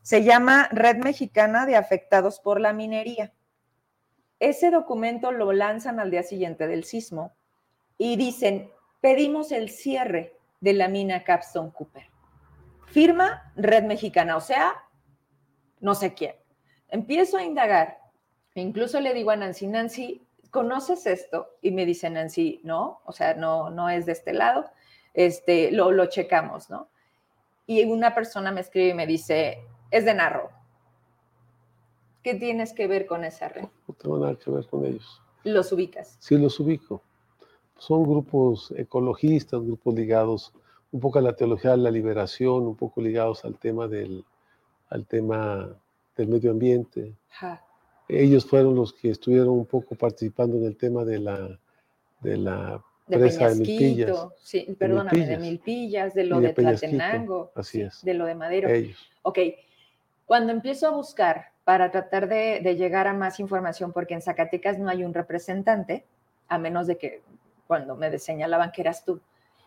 Se 0.01 0.23
llama 0.23 0.69
Red 0.71 0.97
Mexicana 0.97 1.65
de 1.65 1.75
Afectados 1.75 2.39
por 2.39 2.61
la 2.61 2.71
Minería. 2.71 3.33
Ese 4.39 4.71
documento 4.71 5.31
lo 5.31 5.51
lanzan 5.51 5.99
al 5.99 6.11
día 6.11 6.23
siguiente 6.23 6.67
del 6.67 6.85
sismo 6.85 7.33
y 7.97 8.15
dicen, 8.15 8.71
pedimos 9.01 9.51
el 9.51 9.69
cierre 9.69 10.35
de 10.61 10.73
la 10.73 10.87
mina 10.87 11.23
Capstone 11.23 11.71
Cooper. 11.71 12.03
Firma 12.87 13.51
Red 13.55 13.83
Mexicana, 13.83 14.35
o 14.35 14.41
sea, 14.41 14.83
no 15.79 15.95
sé 15.95 16.13
quién. 16.13 16.35
Empiezo 16.89 17.37
a 17.37 17.43
indagar. 17.43 17.99
Incluso 18.55 18.99
le 18.99 19.13
digo 19.13 19.31
a 19.31 19.35
Nancy, 19.35 19.67
Nancy, 19.67 20.25
¿conoces 20.49 21.05
esto? 21.05 21.55
Y 21.61 21.71
me 21.71 21.85
dice 21.85 22.09
Nancy, 22.09 22.61
no, 22.63 23.01
o 23.05 23.11
sea, 23.11 23.35
no, 23.35 23.69
no 23.69 23.89
es 23.89 24.05
de 24.05 24.13
este 24.13 24.33
lado, 24.33 24.65
este, 25.13 25.71
lo, 25.71 25.91
lo 25.91 26.07
checamos, 26.07 26.69
¿no? 26.69 26.89
Y 27.67 27.83
una 27.83 28.15
persona 28.15 28.51
me 28.51 28.61
escribe 28.61 28.89
y 28.89 28.93
me 28.95 29.05
dice, 29.05 29.59
es 29.91 30.03
de 30.03 30.15
Narro. 30.15 30.49
¿Qué 32.23 32.33
tienes 32.33 32.73
que 32.73 32.87
ver 32.87 33.05
con 33.05 33.23
esa 33.23 33.47
red? 33.47 33.65
No 33.87 33.93
tengo 33.93 34.17
nada 34.17 34.35
que 34.35 34.49
ver 34.49 34.67
con 34.67 34.85
ellos. 34.85 35.21
¿Los 35.43 35.71
ubicas? 35.71 36.17
Sí, 36.19 36.37
los 36.37 36.59
ubico. 36.59 37.03
Son 37.79 38.03
grupos 38.03 38.73
ecologistas, 38.77 39.61
grupos 39.61 39.95
ligados 39.95 40.53
un 40.91 40.99
poco 40.99 41.19
a 41.19 41.21
la 41.21 41.35
teología 41.35 41.71
de 41.71 41.77
la 41.77 41.91
liberación, 41.91 42.67
un 42.67 42.75
poco 42.75 43.01
ligados 43.01 43.45
al 43.45 43.57
tema 43.57 43.87
del, 43.87 44.23
al 44.89 45.05
tema 45.05 45.69
del 46.15 46.27
medio 46.27 46.51
ambiente. 46.51 47.15
Ajá 47.31 47.63
ellos 48.09 48.45
fueron 48.45 48.75
los 48.75 48.91
que 48.91 49.11
estuvieron 49.11 49.49
un 49.49 49.65
poco 49.65 49.95
participando 49.95 50.57
en 50.57 50.65
el 50.65 50.75
tema 50.75 51.05
de 51.05 51.19
la, 51.19 51.59
de 52.21 52.37
la 52.37 52.83
presa 53.05 53.49
de, 53.49 53.55
Milpillas. 53.55 54.27
Sí, 54.41 54.75
perdóname, 54.77 55.27
de 55.27 55.37
Milpillas, 55.37 56.15
de 56.15 56.23
lo 56.23 56.41
de, 56.41 56.53
Tlatenango. 56.53 57.51
Así 57.53 57.81
es. 57.81 58.03
De 58.03 58.15
lo 58.15 58.25
de 58.25 58.33
Madero. 58.33 58.67
Ellos. 58.67 58.97
Ok, 59.21 59.39
cuando 60.25 60.51
empiezo 60.51 60.87
a 60.87 60.91
buscar 60.91 61.51
para 61.63 61.91
tratar 61.91 62.27
de, 62.27 62.61
de, 62.63 62.75
llegar 62.75 63.05
a 63.05 63.13
más 63.13 63.39
información, 63.39 63.93
porque 63.93 64.15
en 64.15 64.23
Zacatecas 64.23 64.79
no 64.79 64.89
hay 64.89 65.03
un 65.03 65.13
representante, 65.13 66.03
a 66.47 66.57
menos 66.57 66.87
de 66.87 66.97
que 66.97 67.21
cuando 67.69 67.95
me 67.95 68.17
señalaban 68.17 68.71
que 68.71 68.81
eras 68.81 69.05
tú, 69.05 69.21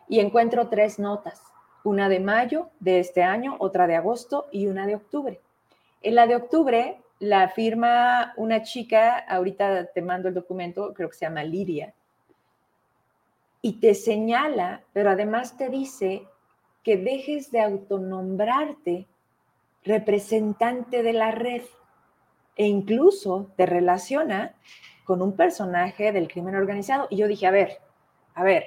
y 0.09 0.19
encuentro 0.19 0.67
tres 0.67 0.99
notas, 0.99 1.41
una 1.85 2.09
de 2.09 2.19
mayo 2.19 2.69
de 2.81 2.99
este 2.99 3.23
año, 3.23 3.55
otra 3.61 3.87
de 3.87 3.95
agosto 3.95 4.49
y 4.51 4.67
una 4.67 4.89
de 4.89 4.97
octubre. 4.97 5.41
En 6.03 6.17
la 6.17 6.27
de 6.27 6.35
octubre 6.35 7.01
la 7.21 7.49
firma 7.49 8.35
una 8.37 8.65
chica, 8.65 9.19
ahorita 9.19 9.93
te 9.93 10.03
mando 10.03 10.27
el 10.27 10.35
documento, 10.35 10.93
creo 10.95 11.11
que 11.11 11.15
se 11.15 11.27
llama 11.27 11.45
Lidia, 11.45 11.95
y 13.61 13.75
te 13.75 13.95
señala, 13.95 14.83
pero 14.93 15.11
además 15.11 15.57
te 15.57 15.69
dice 15.69 16.27
que 16.83 16.97
dejes 16.97 17.53
de 17.53 17.61
autonombrarte 17.61 19.07
representante 19.85 21.05
de 21.05 21.13
la 21.13 21.31
red 21.31 21.63
e 22.57 22.67
incluso 22.67 23.53
te 23.57 23.65
relaciona 23.65 24.57
con 25.05 25.23
un 25.23 25.37
personaje 25.37 26.11
del 26.11 26.27
crimen 26.27 26.57
organizado. 26.57 27.07
Y 27.09 27.19
yo 27.19 27.29
dije, 27.29 27.47
a 27.47 27.53
ver, 27.53 27.79
a 28.35 28.43
ver, 28.43 28.65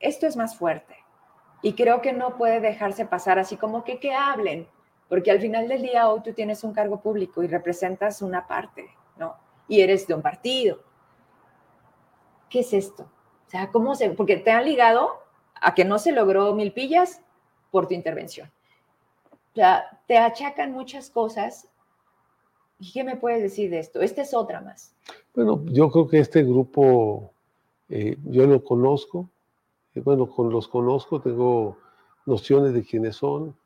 esto 0.00 0.26
es 0.26 0.36
más 0.36 0.56
fuerte 0.56 0.96
y 1.62 1.74
creo 1.74 2.00
que 2.00 2.12
no 2.12 2.36
puede 2.36 2.60
dejarse 2.60 3.06
pasar 3.06 3.38
así 3.38 3.56
como 3.56 3.84
que 3.84 3.98
que 3.98 4.14
hablen, 4.14 4.68
porque 5.08 5.30
al 5.30 5.40
final 5.40 5.68
del 5.68 5.82
día 5.82 6.08
hoy 6.08 6.20
tú 6.22 6.32
tienes 6.32 6.64
un 6.64 6.72
cargo 6.72 7.00
público 7.00 7.42
y 7.42 7.46
representas 7.46 8.22
una 8.22 8.46
parte, 8.46 8.88
¿no? 9.16 9.36
Y 9.68 9.80
eres 9.80 10.06
de 10.06 10.14
un 10.14 10.22
partido. 10.22 10.80
¿Qué 12.48 12.60
es 12.60 12.72
esto? 12.72 13.04
O 13.46 13.50
sea, 13.50 13.70
¿cómo 13.70 13.94
se...? 13.94 14.10
Porque 14.10 14.36
te 14.36 14.50
han 14.50 14.64
ligado 14.64 15.10
a 15.60 15.74
que 15.74 15.84
no 15.84 15.98
se 15.98 16.12
logró 16.12 16.54
mil 16.54 16.72
pillas 16.72 17.22
por 17.70 17.86
tu 17.86 17.94
intervención. 17.94 18.50
O 19.52 19.54
sea, 19.54 20.00
te 20.06 20.18
achacan 20.18 20.72
muchas 20.72 21.10
cosas. 21.10 21.68
¿Y 22.78 22.92
qué 22.92 23.04
me 23.04 23.16
puedes 23.16 23.42
decir 23.42 23.70
de 23.70 23.78
esto? 23.78 24.02
Esta 24.02 24.22
es 24.22 24.34
otra 24.34 24.60
más. 24.60 24.94
Bueno, 25.34 25.64
yo 25.66 25.90
creo 25.90 26.06
que 26.06 26.18
este 26.18 26.42
grupo, 26.42 27.32
eh, 27.88 28.16
yo 28.24 28.46
lo 28.46 28.62
conozco. 28.64 29.28
bueno, 29.96 30.28
con 30.28 30.50
los 30.50 30.68
conozco, 30.68 31.20
tengo 31.20 31.78
nociones 32.26 32.74
de 32.74 32.82
quiénes 32.84 33.16
son, 33.16 33.56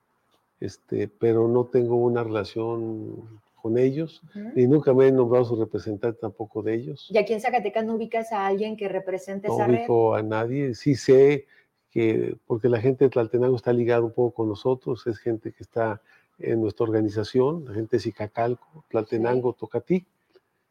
este, 0.60 1.08
pero 1.08 1.48
no 1.48 1.64
tengo 1.64 1.96
una 1.96 2.22
relación 2.22 3.40
con 3.60 3.76
ellos, 3.76 4.22
y 4.56 4.66
nunca 4.66 4.94
me 4.94 5.08
he 5.08 5.12
nombrado 5.12 5.44
su 5.44 5.56
representante 5.56 6.18
tampoco 6.18 6.62
de 6.62 6.74
ellos. 6.74 7.08
¿Y 7.10 7.18
aquí 7.18 7.34
en 7.34 7.40
Zacatecas 7.42 7.84
no 7.84 7.96
ubicas 7.96 8.32
a 8.32 8.46
alguien 8.46 8.76
que 8.76 8.88
represente 8.88 9.48
no 9.48 9.54
esa 9.54 9.66
red? 9.66 9.72
No 9.72 9.80
ubico 9.80 10.14
a 10.14 10.22
nadie, 10.22 10.74
sí 10.74 10.94
sé 10.94 11.46
que, 11.90 12.36
porque 12.46 12.68
la 12.68 12.80
gente 12.80 13.04
de 13.04 13.10
Tlaltenango 13.10 13.56
está 13.56 13.72
ligada 13.72 14.02
un 14.02 14.12
poco 14.12 14.30
con 14.32 14.48
nosotros, 14.48 15.06
es 15.06 15.18
gente 15.18 15.52
que 15.52 15.62
está 15.62 16.00
en 16.38 16.62
nuestra 16.62 16.84
organización, 16.84 17.64
la 17.66 17.74
gente 17.74 17.96
de 17.96 18.02
Zicacalco, 18.02 18.84
Tlaltenango, 18.88 19.52
Tocatí, 19.52 20.06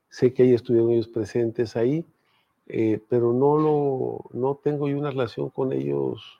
sé 0.09 0.33
que 0.33 0.43
ahí 0.43 0.53
estuvieron 0.53 0.91
ellos 0.91 1.07
presentes 1.07 1.75
ahí, 1.75 2.05
eh, 2.69 3.03
pero 3.09 3.33
no, 3.33 3.57
lo, 3.57 4.25
no 4.31 4.55
tengo 4.55 4.87
yo 4.87 4.97
una 4.97 5.09
relación 5.09 5.49
con 5.49 5.73
ellos. 5.73 6.39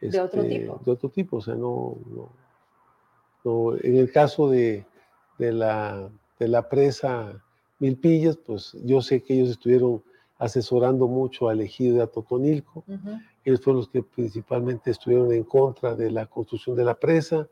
de 0.00 0.20
otro 0.20 0.42
este, 0.42 0.58
tipo. 0.58 0.80
De 0.84 0.90
otro 0.90 1.08
tipo, 1.10 1.36
o 1.36 1.40
sea, 1.42 1.54
no, 1.54 1.96
no, 3.44 3.76
en 3.76 3.96
el 3.96 4.10
caso 4.10 4.48
de, 4.48 4.86
de, 5.38 5.52
la, 5.52 6.10
de 6.38 6.48
la 6.48 6.68
presa 6.68 7.42
Milpillas, 7.78 8.36
pues 8.36 8.76
yo 8.84 9.00
sé 9.02 9.22
que 9.22 9.34
ellos 9.34 9.50
estuvieron 9.50 10.02
asesorando 10.38 11.06
mucho 11.06 11.48
al 11.48 11.60
ejido 11.60 11.96
de 11.96 12.02
Atotonilco. 12.02 12.84
Ellos 13.44 13.60
fueron 13.60 13.80
los 13.80 13.88
que 13.88 14.02
principalmente 14.02 14.90
estuvieron 14.90 15.32
en 15.32 15.44
contra 15.44 15.94
de 15.94 16.10
la 16.10 16.26
construcción 16.26 16.76
de 16.76 16.84
la 16.84 16.94
presa. 16.94 17.48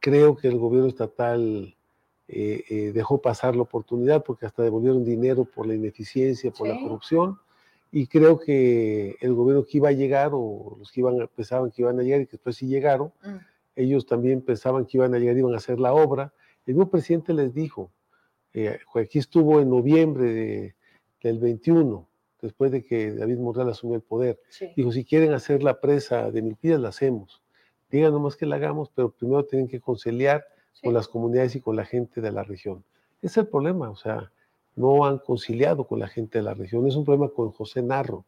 Creo 0.00 0.36
que 0.36 0.48
el 0.48 0.58
gobierno 0.58 0.88
estatal 0.88 1.74
eh, 2.28 2.64
eh, 2.68 2.92
dejó 2.94 3.20
pasar 3.20 3.56
la 3.56 3.62
oportunidad 3.62 4.22
porque 4.22 4.46
hasta 4.46 4.62
devolvieron 4.62 5.04
dinero 5.04 5.44
por 5.44 5.66
la 5.66 5.74
ineficiencia, 5.74 6.50
por 6.50 6.68
la 6.68 6.78
corrupción. 6.80 7.38
Y 7.92 8.06
creo 8.06 8.38
que 8.38 9.16
el 9.20 9.34
gobierno 9.34 9.64
que 9.64 9.78
iba 9.78 9.88
a 9.88 9.92
llegar, 9.92 10.30
o 10.32 10.76
los 10.78 10.92
que 10.92 11.00
iban, 11.00 11.28
pensaban 11.34 11.70
que 11.70 11.82
iban 11.82 11.98
a 11.98 12.02
llegar 12.02 12.20
y 12.20 12.26
que 12.26 12.32
después 12.32 12.56
sí 12.56 12.66
llegaron, 12.66 13.12
mm. 13.22 13.36
ellos 13.76 14.06
también 14.06 14.42
pensaban 14.42 14.86
que 14.86 14.98
iban 14.98 15.14
a 15.14 15.18
llegar, 15.18 15.36
y 15.36 15.40
iban 15.40 15.54
a 15.54 15.58
hacer 15.58 15.80
la 15.80 15.92
obra. 15.92 16.32
El 16.66 16.74
mismo 16.74 16.90
presidente 16.90 17.34
les 17.34 17.52
dijo, 17.52 17.90
eh, 18.52 18.78
aquí 18.94 19.18
estuvo 19.18 19.60
en 19.60 19.70
noviembre 19.70 20.74
del 21.22 21.38
21, 21.38 22.08
después 22.40 22.70
de 22.70 22.84
que 22.84 23.12
David 23.12 23.38
Morral 23.38 23.68
asumió 23.68 23.96
el 23.96 24.02
poder. 24.02 24.40
Dijo, 24.76 24.92
si 24.92 25.04
quieren 25.04 25.32
hacer 25.32 25.62
la 25.62 25.80
presa 25.80 26.30
de 26.30 26.42
Milpillas, 26.42 26.80
la 26.80 26.88
hacemos. 26.90 27.42
Digan 27.90 28.12
nomás 28.12 28.36
que 28.36 28.46
la 28.46 28.56
hagamos, 28.56 28.90
pero 28.94 29.10
primero 29.10 29.44
tienen 29.44 29.68
que 29.68 29.80
conciliar 29.80 30.44
con 30.82 30.94
las 30.94 31.08
comunidades 31.08 31.56
y 31.56 31.60
con 31.60 31.76
la 31.76 31.84
gente 31.84 32.20
de 32.20 32.30
la 32.30 32.44
región. 32.44 32.84
Ese 33.20 33.26
es 33.26 33.36
el 33.38 33.48
problema, 33.48 33.90
o 33.90 33.96
sea, 33.96 34.32
no 34.80 35.04
han 35.04 35.18
conciliado 35.18 35.86
con 35.86 35.98
la 35.98 36.08
gente 36.08 36.38
de 36.38 36.44
la 36.44 36.54
región. 36.54 36.86
Es 36.86 36.96
un 36.96 37.04
problema 37.04 37.30
con 37.32 37.50
José 37.52 37.82
Narro. 37.82 38.24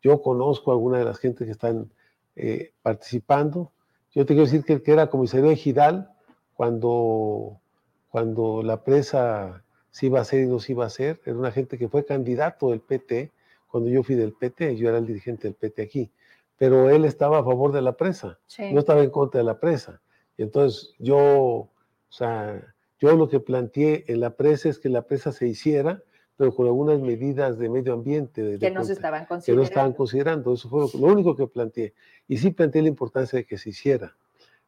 Yo 0.00 0.22
conozco 0.22 0.70
a 0.70 0.74
alguna 0.74 0.98
de 0.98 1.04
las 1.04 1.18
gentes 1.18 1.46
que 1.46 1.52
están 1.52 1.90
eh, 2.36 2.72
participando. 2.80 3.72
Yo 4.12 4.24
te 4.24 4.34
quiero 4.34 4.44
decir 4.44 4.64
que 4.64 4.74
el 4.74 4.82
que 4.82 4.92
era 4.92 5.08
comisario 5.08 5.48
de 5.48 5.56
Gidal, 5.56 6.10
cuando, 6.54 7.60
cuando 8.08 8.62
la 8.62 8.84
presa 8.84 9.64
se 9.90 10.06
iba 10.06 10.20
a 10.20 10.22
hacer 10.22 10.44
y 10.44 10.46
no 10.46 10.60
se 10.60 10.72
iba 10.72 10.84
a 10.84 10.86
hacer, 10.86 11.20
era 11.24 11.36
una 11.36 11.50
gente 11.50 11.76
que 11.76 11.88
fue 11.88 12.04
candidato 12.04 12.70
del 12.70 12.80
PT, 12.80 13.32
cuando 13.66 13.90
yo 13.90 14.02
fui 14.02 14.14
del 14.14 14.32
PT, 14.32 14.76
yo 14.76 14.88
era 14.88 14.98
el 14.98 15.06
dirigente 15.06 15.48
del 15.48 15.54
PT 15.54 15.82
aquí, 15.82 16.10
pero 16.56 16.88
él 16.88 17.04
estaba 17.04 17.38
a 17.38 17.44
favor 17.44 17.72
de 17.72 17.82
la 17.82 17.96
presa, 17.96 18.38
no 18.72 18.78
estaba 18.78 19.02
en 19.02 19.10
contra 19.10 19.38
de 19.38 19.44
la 19.44 19.58
presa. 19.58 20.00
Y 20.38 20.42
entonces 20.42 20.94
yo, 20.98 21.18
o 21.18 21.70
sea, 22.08 22.62
yo 22.98 23.16
lo 23.16 23.28
que 23.28 23.40
planteé 23.40 24.04
en 24.08 24.20
la 24.20 24.30
presa 24.36 24.68
es 24.68 24.78
que 24.78 24.88
la 24.88 25.02
presa 25.02 25.32
se 25.32 25.46
hiciera, 25.46 26.02
pero 26.36 26.54
con 26.54 26.66
algunas 26.66 27.00
medidas 27.00 27.58
de 27.58 27.68
medio 27.68 27.94
ambiente. 27.94 28.58
que 28.58 28.70
no 28.70 28.84
se 28.84 28.92
estaban 28.92 29.26
considerando. 29.26 29.44
Que 29.44 29.56
no 29.56 29.62
estaban 29.62 29.92
considerando, 29.92 30.54
eso 30.54 30.68
fue 30.68 30.86
lo, 31.00 31.06
único 31.06 31.34
que 31.36 31.46
planteé. 31.46 31.94
Y 32.28 32.38
sí 32.38 32.50
planteé 32.50 32.82
la 32.82 32.88
importancia 32.88 33.38
de 33.38 33.44
que 33.44 33.58
se 33.58 33.70
hiciera. 33.70 34.16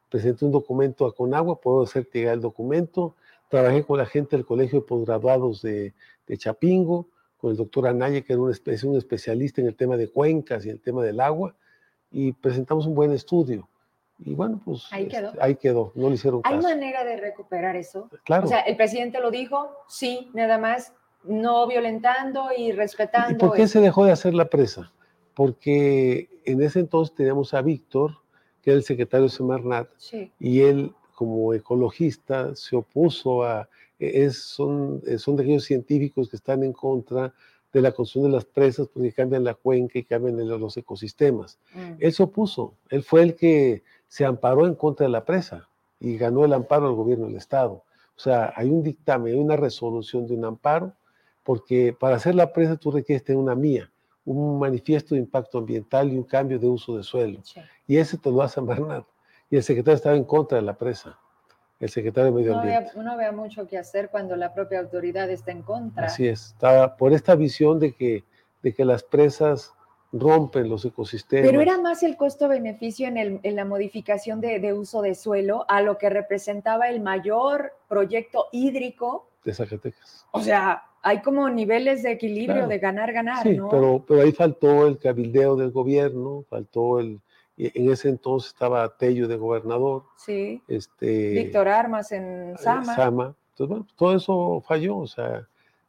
Presenté 0.08 0.44
un 0.44 0.52
documento 0.52 1.06
a 1.06 1.14
Conagua, 1.14 1.60
puedo 1.60 1.82
hacer 1.82 2.08
llegar 2.10 2.34
el 2.34 2.40
documento, 2.40 3.14
trabajé 3.48 3.84
con 3.84 3.98
la 3.98 4.06
gente 4.06 4.36
del 4.36 4.46
Colegio 4.46 4.80
de 4.80 4.86
Postgraduados 4.86 5.60
de, 5.62 5.94
de 6.26 6.38
Chapingo, 6.38 7.08
con 7.38 7.50
el 7.50 7.56
doctor 7.56 7.86
Anaya, 7.86 8.22
que 8.22 8.32
era 8.32 8.42
un, 8.42 8.50
es 8.50 8.84
un 8.84 8.96
especialista 8.96 9.60
en 9.60 9.68
el 9.68 9.76
tema 9.76 9.96
de 9.96 10.08
cuencas 10.08 10.66
y 10.66 10.70
el 10.70 10.80
tema 10.80 11.02
del 11.04 11.20
agua, 11.20 11.54
y 12.10 12.32
presentamos 12.32 12.86
un 12.86 12.94
buen 12.94 13.12
estudio. 13.12 13.68
Y 14.20 14.34
bueno, 14.34 14.60
pues 14.64 14.86
ahí 14.90 15.04
este, 15.04 15.16
quedó. 15.16 15.32
ahí 15.40 15.54
quedó, 15.54 15.92
no 15.94 16.08
le 16.08 16.16
hicieron 16.16 16.40
¿Hay 16.44 16.58
manera 16.58 17.04
de 17.04 17.16
recuperar 17.18 17.76
eso? 17.76 18.10
Claro. 18.24 18.46
O 18.46 18.48
sea, 18.48 18.60
el 18.60 18.76
presidente 18.76 19.20
lo 19.20 19.30
dijo, 19.30 19.70
sí, 19.86 20.30
nada 20.34 20.58
más, 20.58 20.92
no 21.22 21.66
violentando 21.66 22.48
y 22.56 22.72
respetando. 22.72 23.32
¿Y 23.32 23.38
por 23.38 23.56
qué 23.56 23.68
se 23.68 23.80
dejó 23.80 24.04
de 24.04 24.12
hacer 24.12 24.34
la 24.34 24.48
presa? 24.48 24.92
Porque 25.34 26.28
en 26.44 26.62
ese 26.62 26.80
entonces 26.80 27.14
teníamos 27.14 27.54
a 27.54 27.62
Víctor, 27.62 28.12
que 28.62 28.70
era 28.70 28.78
el 28.78 28.84
secretario 28.84 29.24
de 29.24 29.30
Semarnat, 29.30 29.88
y 30.40 30.60
él 30.62 30.92
como 31.14 31.54
ecologista 31.54 32.54
se 32.56 32.76
opuso 32.76 33.44
a, 33.44 33.68
es, 33.98 34.38
son, 34.38 35.02
son 35.18 35.36
de 35.36 35.42
aquellos 35.42 35.64
científicos 35.64 36.28
que 36.28 36.36
están 36.36 36.62
en 36.64 36.72
contra 36.72 37.32
de 37.72 37.82
la 37.82 37.92
construcción 37.92 38.30
de 38.30 38.36
las 38.36 38.44
presas 38.44 38.88
porque 38.88 39.12
cambian 39.12 39.44
la 39.44 39.54
cuenca 39.54 39.98
y 39.98 40.04
cambian 40.04 40.48
los 40.48 40.76
ecosistemas. 40.76 41.58
Mm. 41.74 41.92
Él 41.98 42.12
se 42.12 42.22
opuso, 42.22 42.74
él 42.88 43.02
fue 43.02 43.22
el 43.22 43.34
que 43.34 43.82
se 44.08 44.24
amparó 44.24 44.66
en 44.66 44.74
contra 44.74 45.06
de 45.06 45.12
la 45.12 45.24
presa 45.24 45.68
y 46.00 46.16
ganó 46.16 46.44
el 46.44 46.52
amparo 46.52 46.86
al 46.86 46.94
gobierno 46.94 47.26
del 47.26 47.36
Estado. 47.36 47.84
O 48.16 48.20
sea, 48.20 48.52
hay 48.56 48.68
un 48.68 48.82
dictamen, 48.82 49.34
hay 49.34 49.38
una 49.38 49.56
resolución 49.56 50.26
de 50.26 50.34
un 50.34 50.44
amparo, 50.44 50.92
porque 51.44 51.96
para 51.98 52.16
hacer 52.16 52.34
la 52.34 52.52
presa 52.52 52.76
tú 52.76 52.90
requieres 52.90 53.24
tener 53.24 53.40
una 53.40 53.54
mía, 53.54 53.90
un 54.24 54.58
manifiesto 54.58 55.14
de 55.14 55.20
impacto 55.20 55.58
ambiental 55.58 56.12
y 56.12 56.16
un 56.16 56.24
cambio 56.24 56.58
de 56.58 56.66
uso 56.66 56.96
de 56.96 57.02
suelo. 57.02 57.40
Y 57.86 57.96
ese 57.96 58.18
te 58.18 58.30
lo 58.30 58.42
hace 58.42 58.60
Bernardo 58.60 59.06
y 59.50 59.56
el 59.56 59.62
secretario 59.62 59.96
estaba 59.96 60.16
en 60.16 60.24
contra 60.24 60.58
de 60.58 60.62
la 60.62 60.74
presa, 60.74 61.18
el 61.80 61.88
secretario 61.88 62.32
de 62.32 62.38
Medio 62.38 62.56
Ambiente. 62.56 62.90
No 62.96 63.12
había, 63.12 63.32
mucho 63.32 63.66
que 63.66 63.78
hacer 63.78 64.10
cuando 64.10 64.36
la 64.36 64.52
propia 64.52 64.80
autoridad 64.80 65.30
está 65.30 65.52
en 65.52 65.62
contra. 65.62 66.06
Así 66.06 66.26
es, 66.26 66.48
estaba 66.48 66.96
por 66.96 67.12
esta 67.12 67.34
visión 67.34 67.78
de 67.78 67.94
que, 67.94 68.24
de 68.62 68.74
que 68.74 68.84
las 68.84 69.02
presas 69.02 69.72
rompen 70.12 70.68
los 70.68 70.84
ecosistemas. 70.84 71.46
Pero 71.46 71.60
era 71.60 71.78
más 71.80 72.02
el 72.02 72.16
costo-beneficio 72.16 73.08
en, 73.08 73.40
en, 73.42 73.56
la 73.56 73.64
modificación 73.64 74.40
de, 74.40 74.58
de, 74.58 74.72
uso 74.72 75.02
de 75.02 75.14
suelo 75.14 75.64
a 75.68 75.82
lo 75.82 75.98
que 75.98 76.08
representaba 76.08 76.88
el 76.88 77.00
mayor 77.00 77.72
proyecto 77.88 78.46
hídrico. 78.52 79.28
De 79.44 79.54
Zacatecas. 79.54 80.26
O 80.32 80.40
sea, 80.40 80.82
hay 81.02 81.20
como 81.22 81.48
niveles 81.48 82.02
de 82.02 82.12
equilibrio 82.12 82.66
de 82.66 82.78
ganar, 82.78 83.12
ganar, 83.12 83.42
sí, 83.42 83.58
Pero, 83.70 84.04
pero 84.06 84.22
ahí 84.22 84.32
faltó 84.32 84.86
el 84.86 84.98
cabildeo 84.98 85.56
del 85.56 85.70
gobierno, 85.70 86.44
faltó 86.48 87.00
el, 87.00 87.20
en 87.56 87.90
ese 87.90 88.08
entonces 88.08 88.52
estaba 88.52 88.96
Tello 88.96 89.28
de 89.28 89.36
gobernador. 89.36 90.04
Sí. 90.16 90.62
Este, 90.68 91.30
Víctor 91.30 91.68
Armas 91.68 92.12
en 92.12 92.52
eh, 92.52 92.54
Sama. 92.58 92.94
Sama. 92.94 93.34
Entonces, 93.50 93.68
bueno, 93.68 93.86
todo 93.96 94.16
eso 94.16 94.62
falló, 94.66 94.98
o 94.98 95.06
sea. 95.06 95.46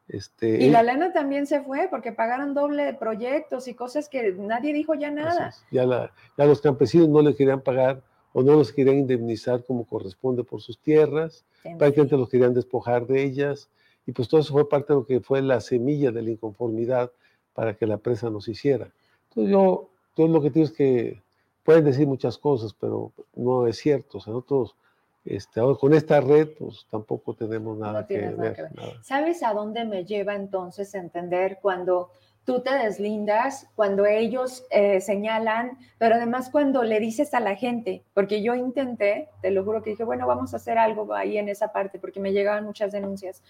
Este, 0.09 0.63
y 0.63 0.69
la 0.71 0.81
lana 0.81 1.13
también 1.13 1.45
se 1.45 1.61
fue 1.61 1.87
porque 1.89 2.11
pagaron 2.11 2.55
doble 2.55 2.83
de 2.83 2.93
proyectos 2.95 3.67
y 3.67 3.75
cosas 3.75 4.09
que 4.09 4.33
nadie 4.33 4.73
dijo 4.73 4.95
ya 4.95 5.11
nada. 5.11 5.53
Ya, 5.71 5.85
la, 5.85 6.11
ya 6.35 6.45
los 6.45 6.61
campesinos 6.61 7.09
no 7.09 7.21
les 7.21 7.35
querían 7.35 7.61
pagar 7.61 8.01
o 8.33 8.41
no 8.41 8.53
los 8.53 8.71
querían 8.71 8.97
indemnizar 8.97 9.63
como 9.63 9.85
corresponde 9.85 10.43
por 10.43 10.61
sus 10.61 10.79
tierras, 10.79 11.45
prácticamente 11.77 12.17
los 12.17 12.29
querían 12.29 12.53
despojar 12.53 13.05
de 13.05 13.23
ellas, 13.23 13.69
y 14.05 14.11
pues 14.11 14.27
todo 14.27 14.41
eso 14.41 14.53
fue 14.53 14.67
parte 14.67 14.93
de 14.93 14.99
lo 14.99 15.05
que 15.05 15.19
fue 15.19 15.41
la 15.41 15.61
semilla 15.61 16.11
de 16.11 16.23
la 16.23 16.31
inconformidad 16.31 17.11
para 17.53 17.75
que 17.75 17.85
la 17.85 17.97
presa 17.97 18.29
nos 18.29 18.47
hiciera. 18.47 18.91
Entonces 19.29 19.51
yo, 19.51 19.89
yo 20.17 20.27
lo 20.27 20.41
que 20.41 20.49
tienes 20.49 20.71
que 20.71 21.21
pueden 21.63 21.85
decir 21.85 22.07
muchas 22.07 22.39
cosas, 22.39 22.73
pero 22.73 23.11
no 23.35 23.67
es 23.67 23.77
cierto. 23.77 24.17
O 24.17 24.21
sea, 24.21 24.33
nosotros 24.33 24.75
este, 25.30 25.62
con 25.80 25.94
esta 25.94 26.19
red, 26.21 26.50
pues 26.58 26.88
tampoco 26.90 27.36
tenemos 27.36 27.77
nada, 27.77 28.08
que, 28.08 28.17
ver, 28.30 28.69
¿Sabes 29.04 29.44
a 29.44 29.54
dónde 29.54 29.86
me 29.86 30.04
lleva 30.04 30.34
entonces 30.36 30.94
entender 30.96 31.60
cuando 31.62 32.10
tú 32.46 32.62
te 32.62 32.73
deslindas, 32.73 33.67
cuando 33.75 34.08
ellos 34.08 34.65
eh, 34.71 35.02
señalan, 35.02 35.77
pero 36.00 36.15
además 36.15 36.50
cuando 36.50 36.82
le 36.84 37.00
dices 37.00 37.36
a 37.36 37.40
la 37.40 37.56
gente, 37.56 38.04
porque 38.15 38.42
yo 38.42 38.56
intenté, 38.56 39.30
te 39.44 39.52
lo 39.52 39.63
juro 39.63 39.84
que 39.84 39.92
dije, 39.92 40.04
bueno, 40.04 40.25
vamos 40.25 40.54
a 40.54 40.58
hacer 40.58 40.80
algo 40.80 41.13
ahí 41.13 41.38
en 41.38 41.48
esa 41.48 41.71
parte, 41.71 42.00
porque 42.00 42.19
me 42.19 42.32
llegaban 42.32 42.65
muchas 42.65 42.92
denuncias, 42.92 43.44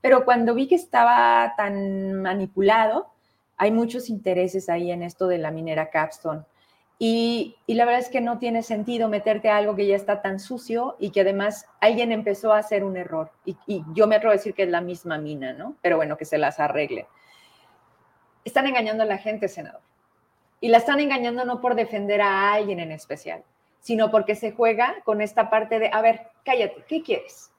pero 0.00 0.24
cuando 0.24 0.54
vi 0.54 0.68
que 0.68 0.76
estaba 0.76 1.54
tan 1.56 2.14
manipulado, 2.14 3.08
hay 3.56 3.72
muchos 3.72 4.08
intereses 4.08 4.68
ahí 4.68 4.92
en 4.92 5.02
esto 5.02 5.26
de 5.26 5.38
la 5.38 5.50
minera 5.50 5.90
Capstone. 5.90 6.42
Y, 6.98 7.56
la 7.66 7.84
verdad 7.84 8.00
es 8.00 8.08
que 8.08 8.20
no 8.20 8.38
tiene 8.38 8.62
sentido 8.62 9.08
meterte 9.08 9.48
a 9.48 9.56
algo 9.56 9.74
que 9.74 9.86
ya 9.86 9.96
está 9.96 10.22
tan 10.22 10.38
sucio 10.38 10.96
y 10.98 11.10
que 11.10 11.22
además 11.22 11.66
alguien 11.80 12.12
empezó 12.12 12.52
a 12.52 12.58
hacer 12.58 12.84
un 12.84 12.96
error. 12.96 13.30
Y, 13.44 13.56
yo 13.92 14.06
me 14.06 14.16
atrevo 14.16 14.32
a 14.32 14.36
decir 14.36 14.54
que 14.54 14.62
es 14.62 14.68
la 14.68 14.80
misma 14.80 15.18
mina, 15.18 15.52
¿no? 15.52 15.76
Pero 15.82 15.96
bueno, 15.96 16.16
que 16.16 16.24
se 16.24 16.38
las 16.38 16.60
arregle. 16.60 17.06
Están 18.44 18.66
engañando 18.66 19.02
a 19.02 19.06
la 19.06 19.18
gente, 19.18 19.48
senador. 19.48 19.80
Y 20.60 20.68
la 20.68 20.78
están 20.78 21.00
engañando 21.00 21.44
no 21.44 21.60
por 21.60 21.74
defender 21.74 22.20
a 22.20 22.52
alguien 22.52 22.80
en 22.80 22.92
especial, 22.92 23.42
sino 23.80 24.10
porque 24.10 24.34
se 24.34 24.52
juega 24.52 24.96
con 25.04 25.20
esta 25.20 25.50
parte 25.50 25.78
de, 25.78 25.90
a 25.92 26.00
ver, 26.00 26.28
cállate, 26.44 26.84
¿qué 26.88 27.02
quieres? 27.02 27.50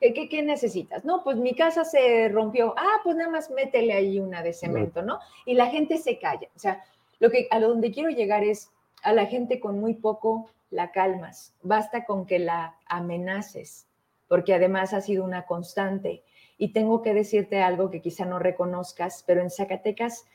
¿Qué, 0.00 0.28
qué, 0.28 0.42
necesitas? 0.42 1.04
No, 1.04 1.22
pues 1.24 1.36
mi 1.36 1.54
casa 1.54 1.84
se 1.84 2.28
rompió. 2.28 2.72
Ah, 2.76 3.00
pues 3.02 3.16
nada 3.16 3.30
más 3.30 3.50
métele 3.50 3.92
ahí 3.92 4.20
una 4.20 4.42
de 4.42 4.52
cemento, 4.52 5.02
¿no? 5.02 5.18
Y 5.44 5.54
la 5.54 5.66
gente 5.66 5.98
se 5.98 6.18
calla. 6.18 6.48
O 6.54 6.58
sea, 6.58 6.84
lo 7.18 7.30
que 7.30 7.48
a 7.50 7.58
donde 7.58 7.90
quiero 7.90 8.10
llegar 8.10 8.44
es 8.44 8.70
a 9.02 9.12
la 9.12 9.26
gente 9.26 9.60
con 9.60 9.80
muy 9.80 9.94
poco 9.94 10.50
la 10.70 10.90
calmas, 10.90 11.54
basta 11.62 12.04
con 12.04 12.26
que 12.26 12.38
la 12.38 12.78
amenaces, 12.86 13.88
porque 14.28 14.54
además 14.54 14.92
ha 14.92 15.00
sido 15.00 15.24
una 15.24 15.46
constante. 15.46 16.24
Y 16.58 16.72
tengo 16.72 17.02
que 17.02 17.14
decirte 17.14 17.62
algo 17.62 17.90
que 17.90 18.02
quizá 18.02 18.24
no 18.24 18.38
reconozcas, 18.38 19.24
pero 19.26 19.40
en 19.40 19.50
Zacatecas, 19.50 20.26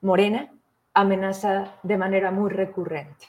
Morena 0.00 0.52
amenaza 0.92 1.78
de 1.82 1.96
manera 1.96 2.30
muy 2.30 2.50
recurrente. 2.50 3.26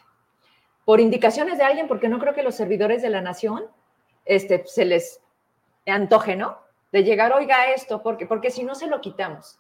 Por 0.84 1.00
indicaciones 1.00 1.58
de 1.58 1.64
alguien, 1.64 1.88
porque 1.88 2.10
no 2.10 2.20
creo 2.20 2.34
que 2.34 2.44
los 2.44 2.56
servidores 2.56 3.02
de 3.02 3.10
la 3.10 3.22
nación 3.22 3.64
este, 4.26 4.64
se 4.68 4.86
les 4.86 5.22
antoje, 5.86 6.36
¿no? 6.36 6.66
de 6.96 7.04
llegar, 7.04 7.34
oiga 7.34 7.74
esto, 7.74 8.02
porque, 8.02 8.26
porque 8.26 8.50
si 8.50 8.64
no 8.64 8.74
se 8.74 8.88
lo 8.88 9.02
quitamos. 9.02 9.60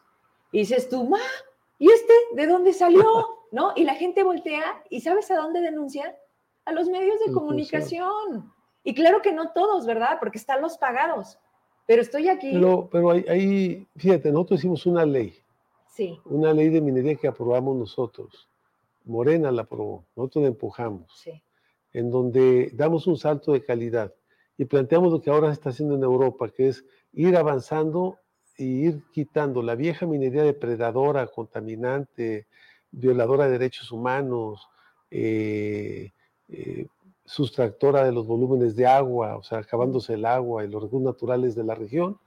Y 0.53 0.59
dices 0.59 0.87
tú, 0.87 1.03
ma, 1.03 1.19
¿y 1.77 1.91
este 1.91 2.13
de 2.31 2.47
dónde 2.47 2.71
salió? 2.71 3.03
¿No? 3.55 3.71
Y 3.73 3.85
la 3.85 3.95
gente 3.95 4.21
voltea 4.21 4.83
y 4.89 4.99
¿sabes 4.99 5.31
a 5.31 5.37
dónde 5.37 5.61
denuncia? 5.61 6.13
A 6.65 6.73
los 6.73 6.89
medios 6.89 7.15
de 7.25 7.31
comunicación. 7.31 8.51
Y 8.83 8.93
claro 8.93 9.21
que 9.21 9.31
no 9.31 9.53
todos, 9.53 9.85
¿verdad? 9.85 10.17
Porque 10.19 10.37
están 10.37 10.61
los 10.61 10.77
pagados. 10.77 11.39
Pero 11.87 12.01
estoy 12.01 12.27
aquí. 12.27 12.51
Pero, 12.51 12.89
pero 12.91 13.11
ahí, 13.11 13.87
fíjate, 13.95 14.29
nosotros 14.29 14.59
hicimos 14.59 14.85
una 14.85 15.05
ley. 15.05 15.33
Sí. 15.87 16.19
Una 16.25 16.51
ley 16.51 16.67
de 16.67 16.81
minería 16.81 17.15
que 17.15 17.29
aprobamos 17.29 17.77
nosotros. 17.77 18.49
Morena 19.05 19.51
la 19.51 19.61
aprobó, 19.61 20.03
nosotros 20.17 20.41
la 20.41 20.49
empujamos. 20.49 21.09
Sí. 21.17 21.41
En 21.93 22.11
donde 22.11 22.71
damos 22.73 23.07
un 23.07 23.15
salto 23.15 23.53
de 23.53 23.63
calidad 23.63 24.13
y 24.57 24.65
planteamos 24.65 25.13
lo 25.13 25.21
que 25.21 25.29
ahora 25.29 25.47
se 25.47 25.53
está 25.53 25.69
haciendo 25.69 25.95
en 25.95 26.03
Europa, 26.03 26.49
que 26.49 26.67
es 26.67 26.83
ir 27.13 27.37
avanzando 27.37 28.19
y 28.57 28.87
ir 28.87 29.03
quitando 29.13 29.61
la 29.61 29.75
vieja 29.75 30.05
minería 30.05 30.43
depredadora, 30.43 31.27
contaminante, 31.27 32.47
violadora 32.95 33.45
de 33.45 33.51
derechos 33.51 33.91
humanos, 33.91 34.67
eh, 35.11 36.11
eh, 36.49 36.87
sustractora 37.25 38.03
de 38.03 38.11
los 38.11 38.27
volúmenes 38.27 38.75
de 38.75 38.85
agua, 38.85 39.37
o 39.37 39.43
sea, 39.43 39.59
acabándose 39.59 40.13
el 40.13 40.25
agua 40.25 40.63
y 40.63 40.67
los 40.67 40.83
recursos 40.83 41.05
naturales 41.05 41.55
de 41.55 41.63
la 41.63 41.75
región, 41.75 42.17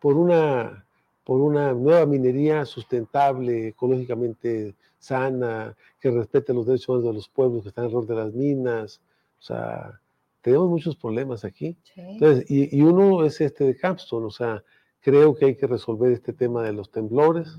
por 0.00 0.16
una, 0.16 0.84
por 1.24 1.40
una 1.40 1.72
nueva 1.72 2.04
minería 2.06 2.64
sustentable, 2.64 3.68
ecológicamente 3.68 4.74
sana, 4.98 5.74
que 6.00 6.10
respete 6.10 6.52
los 6.52 6.66
derechos 6.66 7.02
de 7.02 7.12
los 7.12 7.28
pueblos 7.28 7.62
que 7.62 7.68
están 7.70 7.84
alrededor 7.84 8.06
de 8.06 8.14
las 8.14 8.32
minas. 8.32 9.00
O 9.38 9.42
sea, 9.42 10.00
tenemos 10.42 10.68
muchos 10.68 10.96
problemas 10.96 11.44
aquí. 11.44 11.76
Entonces, 11.96 12.44
y, 12.50 12.82
uno 12.82 13.24
es 13.24 13.40
este 13.40 13.64
de 13.64 13.76
Capstone, 13.76 14.26
o 14.26 14.30
sea, 14.30 14.62
creo 15.00 15.34
que 15.34 15.46
hay 15.46 15.56
que 15.56 15.66
resolver 15.66 16.12
este 16.12 16.34
tema 16.34 16.62
de 16.62 16.72
los 16.72 16.90
temblores. 16.90 17.56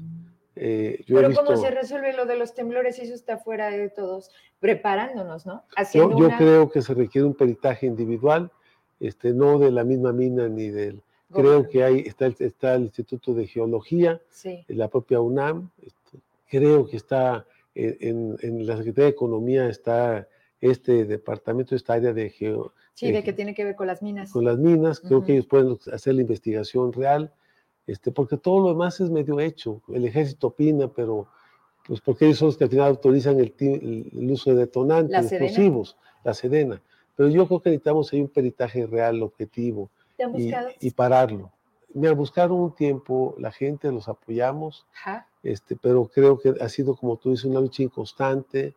Eh, 0.55 1.03
Pero 1.07 1.33
¿cómo 1.33 1.57
se 1.57 1.69
resuelve 1.69 2.13
lo 2.13 2.25
de 2.25 2.37
los 2.37 2.53
temblores? 2.53 2.99
Eso 2.99 3.13
está 3.13 3.37
fuera 3.37 3.69
de 3.69 3.89
todos, 3.89 4.31
preparándonos, 4.59 5.45
¿no? 5.45 5.63
Haciendo 5.75 6.17
yo, 6.17 6.29
creo 6.37 6.71
que 6.71 6.81
se 6.81 6.93
requiere 6.93 7.27
un 7.27 7.33
peritaje 7.33 7.85
individual, 7.85 8.51
este, 8.99 9.33
no 9.33 9.59
de 9.59 9.71
la 9.71 9.83
misma 9.83 10.13
mina 10.13 10.47
ni 10.47 10.69
del... 10.69 11.01
Creo 11.33 11.67
que 11.67 11.83
hay, 11.83 11.99
está, 12.01 12.27
el, 12.27 12.35
está 12.39 12.75
el 12.75 12.83
Instituto 12.83 13.33
de 13.33 13.47
Geología, 13.47 14.21
la 14.67 14.87
propia 14.87 15.19
UNAM, 15.19 15.69
este, 15.81 16.19
creo 16.47 16.87
que 16.87 16.95
está 16.95 17.45
en, 17.73 18.65
la 18.65 18.77
Secretaría 18.77 19.05
de 19.05 19.11
Economía 19.11 19.67
está 19.67 20.27
este 20.61 21.03
departamento, 21.05 21.75
esta 21.75 21.93
área 21.93 22.13
de 22.13 22.29
geo... 22.29 22.73
Sí, 22.93 23.11
de, 23.11 23.23
que 23.23 23.33
tiene 23.33 23.53
que 23.53 23.65
ver 23.65 23.75
con 23.75 23.87
las 23.87 24.01
minas. 24.01 24.31
Con 24.31 24.45
las 24.45 24.57
minas, 24.57 25.01
creo 25.01 25.25
que 25.25 25.33
ellos 25.33 25.47
pueden 25.47 25.77
hacer 25.91 26.15
la 26.15 26.21
investigación 26.21 26.93
real 26.93 27.33
este, 27.87 28.11
porque 28.11 28.37
todo 28.37 28.59
lo 28.59 28.69
demás 28.69 28.99
es 28.99 29.09
medio 29.09 29.39
hecho. 29.39 29.81
El 29.87 30.05
ejército 30.05 30.47
opina, 30.47 30.87
pero 30.87 31.27
pues 31.87 32.01
porque 32.01 32.25
ellos 32.25 32.39
son 32.39 32.47
los 32.47 32.57
que 32.57 32.63
al 32.63 32.69
final 32.69 32.87
autorizan 32.87 33.39
el, 33.39 34.09
uso 34.31 34.51
de 34.51 34.57
detonantes, 34.57 35.31
explosivos, 35.31 35.97
la 36.23 36.33
sedena. 36.33 36.81
Pero 37.15 37.29
yo 37.29 37.47
creo 37.47 37.61
que 37.61 37.69
necesitamos 37.69 38.11
ahí 38.11 38.21
un 38.21 38.27
peritaje 38.27 38.85
real, 38.87 39.21
objetivo, 39.21 39.89
y, 40.35 40.51
y, 40.79 40.91
pararlo. 40.91 41.51
Mira, 41.93 42.13
buscaron 42.13 42.59
un 42.59 42.75
tiempo, 42.75 43.35
la 43.37 43.51
gente 43.51 43.91
los 43.91 44.07
apoyamos, 44.07 44.85
este, 45.43 45.75
pero 45.75 46.05
creo 46.07 46.39
que 46.39 46.53
ha 46.59 46.69
sido, 46.69 46.95
como 46.95 47.17
tú 47.17 47.31
dices, 47.31 47.45
una 47.45 47.59
lucha 47.59 47.83
inconstante, 47.83 48.73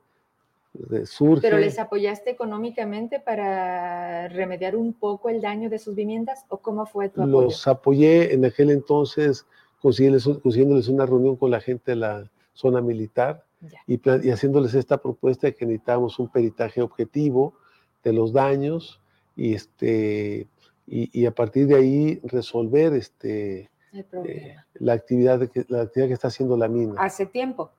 ¿Pero 1.40 1.58
les 1.58 1.78
apoyaste 1.78 2.30
económicamente 2.30 3.20
para 3.20 4.28
remediar 4.28 4.76
un 4.76 4.92
poco 4.92 5.28
el 5.28 5.40
daño 5.40 5.68
de 5.70 5.78
sus 5.78 5.94
viviendas 5.94 6.44
o 6.48 6.58
cómo 6.58 6.86
fue 6.86 7.08
tu 7.08 7.22
apoyo? 7.22 7.42
Los 7.42 7.66
apoyé 7.66 8.32
en 8.34 8.44
aquel 8.44 8.70
entonces 8.70 9.46
consiguiéndoles, 9.80 10.88
una 10.88 11.06
reunión 11.06 11.36
con 11.36 11.50
la 11.50 11.60
gente 11.60 11.92
de 11.92 11.96
la 11.96 12.30
zona 12.52 12.80
militar 12.80 13.44
y, 13.86 13.94
y, 13.94 14.30
haciéndoles 14.30 14.74
esta 14.74 14.98
propuesta 14.98 15.46
de 15.46 15.54
que 15.54 15.66
necesitábamos 15.66 16.18
un 16.18 16.28
peritaje 16.28 16.82
objetivo 16.82 17.54
de 18.02 18.12
los 18.12 18.32
daños 18.32 19.00
y, 19.36 19.54
este, 19.54 20.48
y, 20.86 21.26
a 21.26 21.30
partir 21.32 21.66
de 21.66 21.76
ahí 21.76 22.20
resolver 22.24 22.92
este, 22.94 23.70
eh, 23.92 24.56
la, 24.74 24.94
actividad 24.94 25.48
que, 25.48 25.64
la 25.68 25.82
actividad 25.82 26.08
que 26.08 26.14
está 26.14 26.28
haciendo 26.28 26.56
la 26.56 26.68
mina. 26.68 26.94
Hace 26.98 27.26
tiempo 27.26 27.70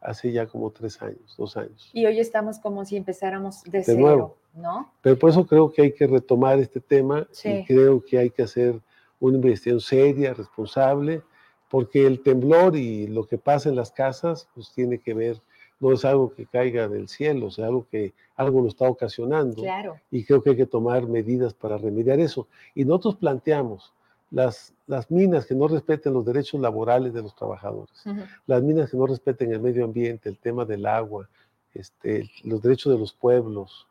hace 0.00 0.32
ya 0.32 0.46
como 0.46 0.70
tres 0.70 1.00
años, 1.02 1.34
dos 1.36 1.56
años. 1.56 1.90
Y 1.92 2.06
hoy 2.06 2.20
estamos 2.20 2.58
como 2.58 2.84
si 2.84 2.96
empezáramos 2.96 3.62
de, 3.64 3.82
cero, 3.82 4.00
nuevo. 4.00 4.36
¿no? 4.54 4.92
Pero 5.02 5.18
por 5.18 5.30
eso 5.30 5.46
creo 5.46 5.70
que 5.70 5.82
hay 5.82 5.92
que 5.92 6.06
retomar 6.06 6.58
este 6.58 6.80
tema 6.80 7.26
y 7.44 7.64
creo 7.64 8.04
que 8.04 8.18
hay 8.18 8.30
que 8.30 8.42
hacer 8.42 8.80
una 9.20 9.36
investigación 9.36 9.80
seria, 9.80 10.34
responsable, 10.34 11.22
porque 11.68 12.06
el 12.06 12.22
temblor 12.22 12.76
y 12.76 13.06
lo 13.06 13.26
que 13.26 13.38
pasa 13.38 13.68
en 13.68 13.76
las 13.76 13.90
casas, 13.90 14.48
pues 14.54 14.72
tiene 14.72 14.98
que 14.98 15.14
ver, 15.14 15.40
no 15.80 15.92
es 15.92 16.04
algo 16.04 16.32
que 16.32 16.46
caiga 16.46 16.88
del 16.88 17.08
cielo, 17.08 17.48
es 17.48 17.58
algo 17.58 17.86
que 17.90 18.14
algo 18.36 18.60
lo 18.60 18.68
está 18.68 18.88
ocasionando. 18.88 19.62
Claro. 19.62 19.96
Y 20.10 20.24
creo 20.24 20.42
que 20.42 20.50
hay 20.50 20.56
que 20.56 20.66
tomar 20.66 21.06
medidas 21.06 21.54
para 21.54 21.76
remediar 21.76 22.20
eso. 22.20 22.46
Y 22.74 22.84
nosotros 22.84 23.16
planteamos, 23.16 23.92
las, 24.30 24.74
las 24.86 25.10
minas 25.10 25.46
que 25.46 25.54
no 25.54 25.68
respeten 25.68 26.12
los 26.12 26.24
derechos 26.24 26.60
laborales 26.60 27.12
de 27.12 27.22
los 27.22 27.34
trabajadores, 27.34 28.04
las 28.46 28.62
minas 28.62 28.90
que 28.90 28.96
no 28.96 29.06
respeten 29.06 29.52
el 29.52 29.60
medio 29.60 29.84
ambiente, 29.84 30.28
el 30.28 30.38
tema 30.38 30.64
del 30.64 30.86
agua, 30.86 31.28
este, 31.74 32.30
los 32.44 32.62
derechos 32.62 32.92
de 32.92 32.98
los 32.98 33.12
pueblos, 33.12 33.86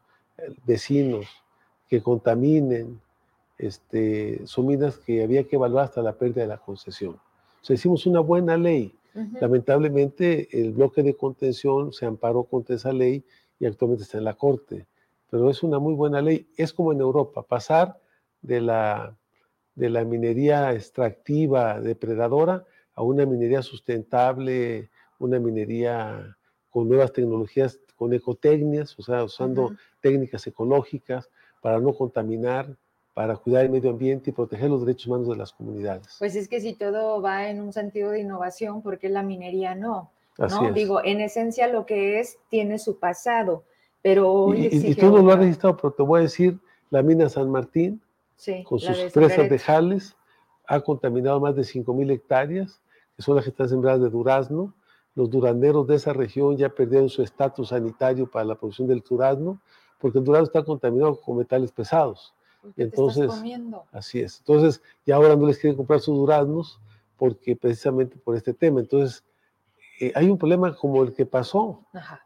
vecinos, 0.65 1.25
que 1.87 2.01
contaminen, 2.01 2.99
este, 3.57 4.45
son 4.45 4.67
minas 4.67 4.97
que 4.97 5.23
había 5.23 5.43
que 5.45 5.55
evaluar 5.55 5.85
hasta 5.85 6.01
la 6.01 6.13
pérdida 6.13 6.41
de 6.41 6.47
la 6.47 6.57
concesión. 6.57 7.13
O 7.15 7.65
sea, 7.65 7.75
hicimos 7.75 8.05
una 8.05 8.19
buena 8.19 8.57
ley. 8.57 8.93
Lamentablemente, 9.39 10.49
el 10.51 10.73
bloque 10.73 11.01
de 11.01 11.15
contención 11.15 11.93
se 11.93 12.05
amparó 12.05 12.43
contra 12.43 12.75
esa 12.75 12.91
ley 12.91 13.23
y 13.59 13.65
actualmente 13.65 14.03
está 14.03 14.17
en 14.17 14.25
la 14.25 14.33
Corte. 14.33 14.85
Pero 15.29 15.49
es 15.49 15.63
una 15.63 15.79
muy 15.79 15.93
buena 15.93 16.21
ley. 16.21 16.47
Es 16.57 16.73
como 16.73 16.91
en 16.91 16.99
Europa, 16.99 17.41
pasar 17.41 17.97
de 18.41 18.59
la 18.59 19.15
de 19.75 19.89
la 19.89 20.03
minería 20.03 20.73
extractiva, 20.73 21.79
depredadora, 21.81 22.65
a 22.95 23.03
una 23.03 23.25
minería 23.25 23.61
sustentable, 23.61 24.89
una 25.19 25.37
minería 25.39 26.35
con 26.69 26.87
nuevas 26.87 27.11
tecnologías, 27.11 27.79
con 27.97 28.13
ecotecnias, 28.13 28.97
o 28.97 29.01
sea, 29.01 29.23
usando 29.23 29.73
técnicas 30.01 30.45
ecológicas 30.47 31.29
para 31.61 31.79
no 31.79 31.93
contaminar, 31.93 32.75
para 33.13 33.37
cuidar 33.37 33.65
el 33.65 33.71
medio 33.71 33.89
ambiente 33.89 34.29
y 34.29 34.33
proteger 34.33 34.69
los 34.69 34.85
derechos 34.85 35.07
humanos 35.07 35.29
de 35.29 35.35
las 35.37 35.53
comunidades. 35.53 36.15
Pues 36.19 36.35
es 36.35 36.47
que 36.47 36.59
si 36.59 36.73
todo 36.73 37.21
va 37.21 37.49
en 37.49 37.61
un 37.61 37.71
sentido 37.71 38.11
de 38.11 38.19
innovación, 38.19 38.81
¿por 38.81 38.97
qué 38.97 39.09
la 39.09 39.23
minería 39.23 39.75
no? 39.75 40.11
¿no? 40.37 40.71
Digo, 40.73 41.03
en 41.03 41.21
esencia 41.21 41.67
lo 41.67 41.85
que 41.85 42.19
es 42.19 42.37
tiene 42.49 42.77
su 42.77 42.99
pasado, 42.99 43.63
pero 44.01 44.53
Y, 44.53 44.67
y 44.91 44.95
tú 44.95 45.09
no 45.09 45.21
lo 45.21 45.31
has 45.31 45.39
registrado, 45.39 45.77
pero 45.77 45.93
te 45.93 46.03
voy 46.03 46.19
a 46.19 46.23
decir, 46.23 46.59
la 46.89 47.01
mina 47.01 47.29
San 47.29 47.49
Martín 47.49 48.01
con 48.63 48.79
sus 48.79 48.97
presas 49.13 49.49
de 49.49 49.59
jales, 49.59 50.15
ha 50.67 50.79
contaminado 50.81 51.39
más 51.39 51.55
de 51.55 51.61
5.000 51.61 52.11
hectáreas, 52.11 52.81
que 53.15 53.21
son 53.21 53.35
las 53.35 53.45
que 53.45 53.51
están 53.51 53.69
sembradas 53.69 54.01
de 54.01 54.09
durazno. 54.09 54.73
Los 55.15 55.29
duranderos 55.29 55.87
de 55.87 55.95
esa 55.95 56.13
región 56.13 56.57
ya 56.57 56.69
perdieron 56.69 57.09
su 57.09 57.21
estatus 57.23 57.69
sanitario 57.69 58.29
para 58.29 58.45
la 58.45 58.55
producción 58.55 58.87
del 58.87 59.01
durazno, 59.01 59.59
porque 59.99 60.19
el 60.19 60.25
durazno 60.25 60.47
está 60.47 60.63
contaminado 60.63 61.19
con 61.19 61.37
metales 61.37 61.71
pesados. 61.71 62.33
Entonces, 62.77 63.31
así 63.91 64.19
es. 64.19 64.39
Entonces, 64.39 64.81
ya 65.05 65.15
ahora 65.15 65.35
no 65.35 65.45
les 65.45 65.57
quieren 65.57 65.77
comprar 65.77 65.99
sus 65.99 66.17
duraznos 66.17 66.79
porque 67.17 67.55
precisamente 67.55 68.17
por 68.17 68.35
este 68.35 68.53
tema. 68.53 68.79
Entonces, 68.79 69.23
eh, 69.99 70.11
hay 70.15 70.29
un 70.29 70.37
problema 70.37 70.75
como 70.75 71.03
el 71.03 71.13
que 71.13 71.25
pasó 71.25 71.81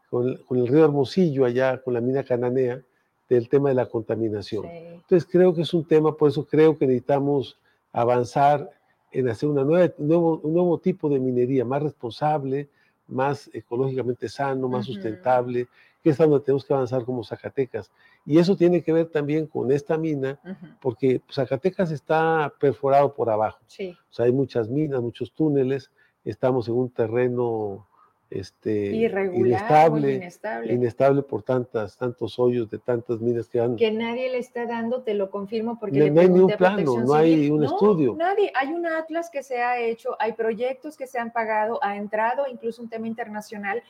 con, 0.08 0.36
con, 0.38 0.58
el 0.58 0.66
río 0.66 0.84
Hermosillo 0.84 1.44
allá, 1.44 1.80
con 1.82 1.94
la 1.94 2.00
mina 2.00 2.24
cananea, 2.24 2.82
del 3.30 3.48
tema 3.48 3.68
de 3.68 3.76
la 3.76 3.86
contaminación. 3.86 4.66
Entonces 4.66 5.26
creo 5.30 5.54
que 5.54 5.62
es 5.62 5.72
un 5.72 5.84
tema, 5.84 6.16
por 6.16 6.28
eso 6.28 6.44
creo 6.44 6.76
que 6.76 6.86
necesitamos 6.86 7.56
avanzar 7.92 8.68
en 9.12 9.28
hacer 9.28 9.48
una 9.48 9.64
nueva, 9.64 9.92
un, 9.98 10.08
nuevo, 10.08 10.40
un 10.42 10.52
nuevo 10.52 10.78
tipo 10.78 11.08
de 11.08 11.20
minería 11.20 11.64
más 11.64 11.82
responsable, 11.82 12.68
más 13.06 13.48
ecológicamente 13.52 14.28
sano, 14.28 14.68
más 14.68 14.86
sustentable, 14.86 15.68
que 16.02 16.10
es 16.10 16.18
donde 16.18 16.40
tenemos 16.40 16.64
que 16.64 16.74
avanzar 16.74 17.04
como 17.04 17.22
Zacatecas. 17.22 17.92
Y 18.26 18.38
eso 18.38 18.56
tiene 18.56 18.82
que 18.82 18.92
ver 18.92 19.06
también 19.06 19.46
con 19.46 19.70
esta 19.70 19.96
mina, 19.96 20.40
porque 20.80 21.22
Zacatecas 21.30 21.92
está 21.92 22.52
perforado 22.58 23.14
por 23.14 23.30
abajo. 23.30 23.60
Sí. 23.66 23.96
O 24.10 24.12
sea, 24.12 24.26
hay 24.26 24.32
muchas 24.32 24.68
minas, 24.68 25.00
muchos 25.00 25.32
túneles, 25.32 25.90
estamos 26.24 26.68
en 26.68 26.74
un 26.74 26.90
terreno 26.90 27.86
este, 28.30 28.86
inestable, 28.86 30.32
inestable, 30.66 31.22
por 31.22 31.42
tantas, 31.42 31.96
tantos 31.96 32.38
hoyos 32.38 32.70
de 32.70 32.78
tantas 32.78 33.20
minas 33.20 33.48
que 33.48 33.60
han... 33.60 33.76
Que 33.76 33.90
nadie 33.90 34.30
le 34.30 34.38
está 34.38 34.66
dando, 34.66 35.02
te 35.02 35.14
lo 35.14 35.30
confirmo 35.30 35.78
porque 35.80 35.98
no, 35.98 36.14
no 36.14 36.20
hay 36.20 36.28
ni 36.28 36.38
un 36.38 36.50
plano, 36.52 37.00
no 37.00 37.14
hay 37.14 37.50
un 37.50 37.64
estudio. 37.64 38.14
Nadie, 38.16 38.52
hay 38.54 38.68
un 38.68 38.86
atlas 38.86 39.30
que 39.30 39.42
se 39.42 39.60
ha 39.60 39.80
hecho, 39.80 40.16
hay 40.20 40.32
proyectos 40.34 40.96
que 40.96 41.08
se 41.08 41.18
han 41.18 41.32
pagado, 41.32 41.82
ha 41.82 41.96
entrado 41.96 42.46
incluso 42.46 42.80
un 42.82 42.88
tema 42.88 43.08
internacional 43.08 43.82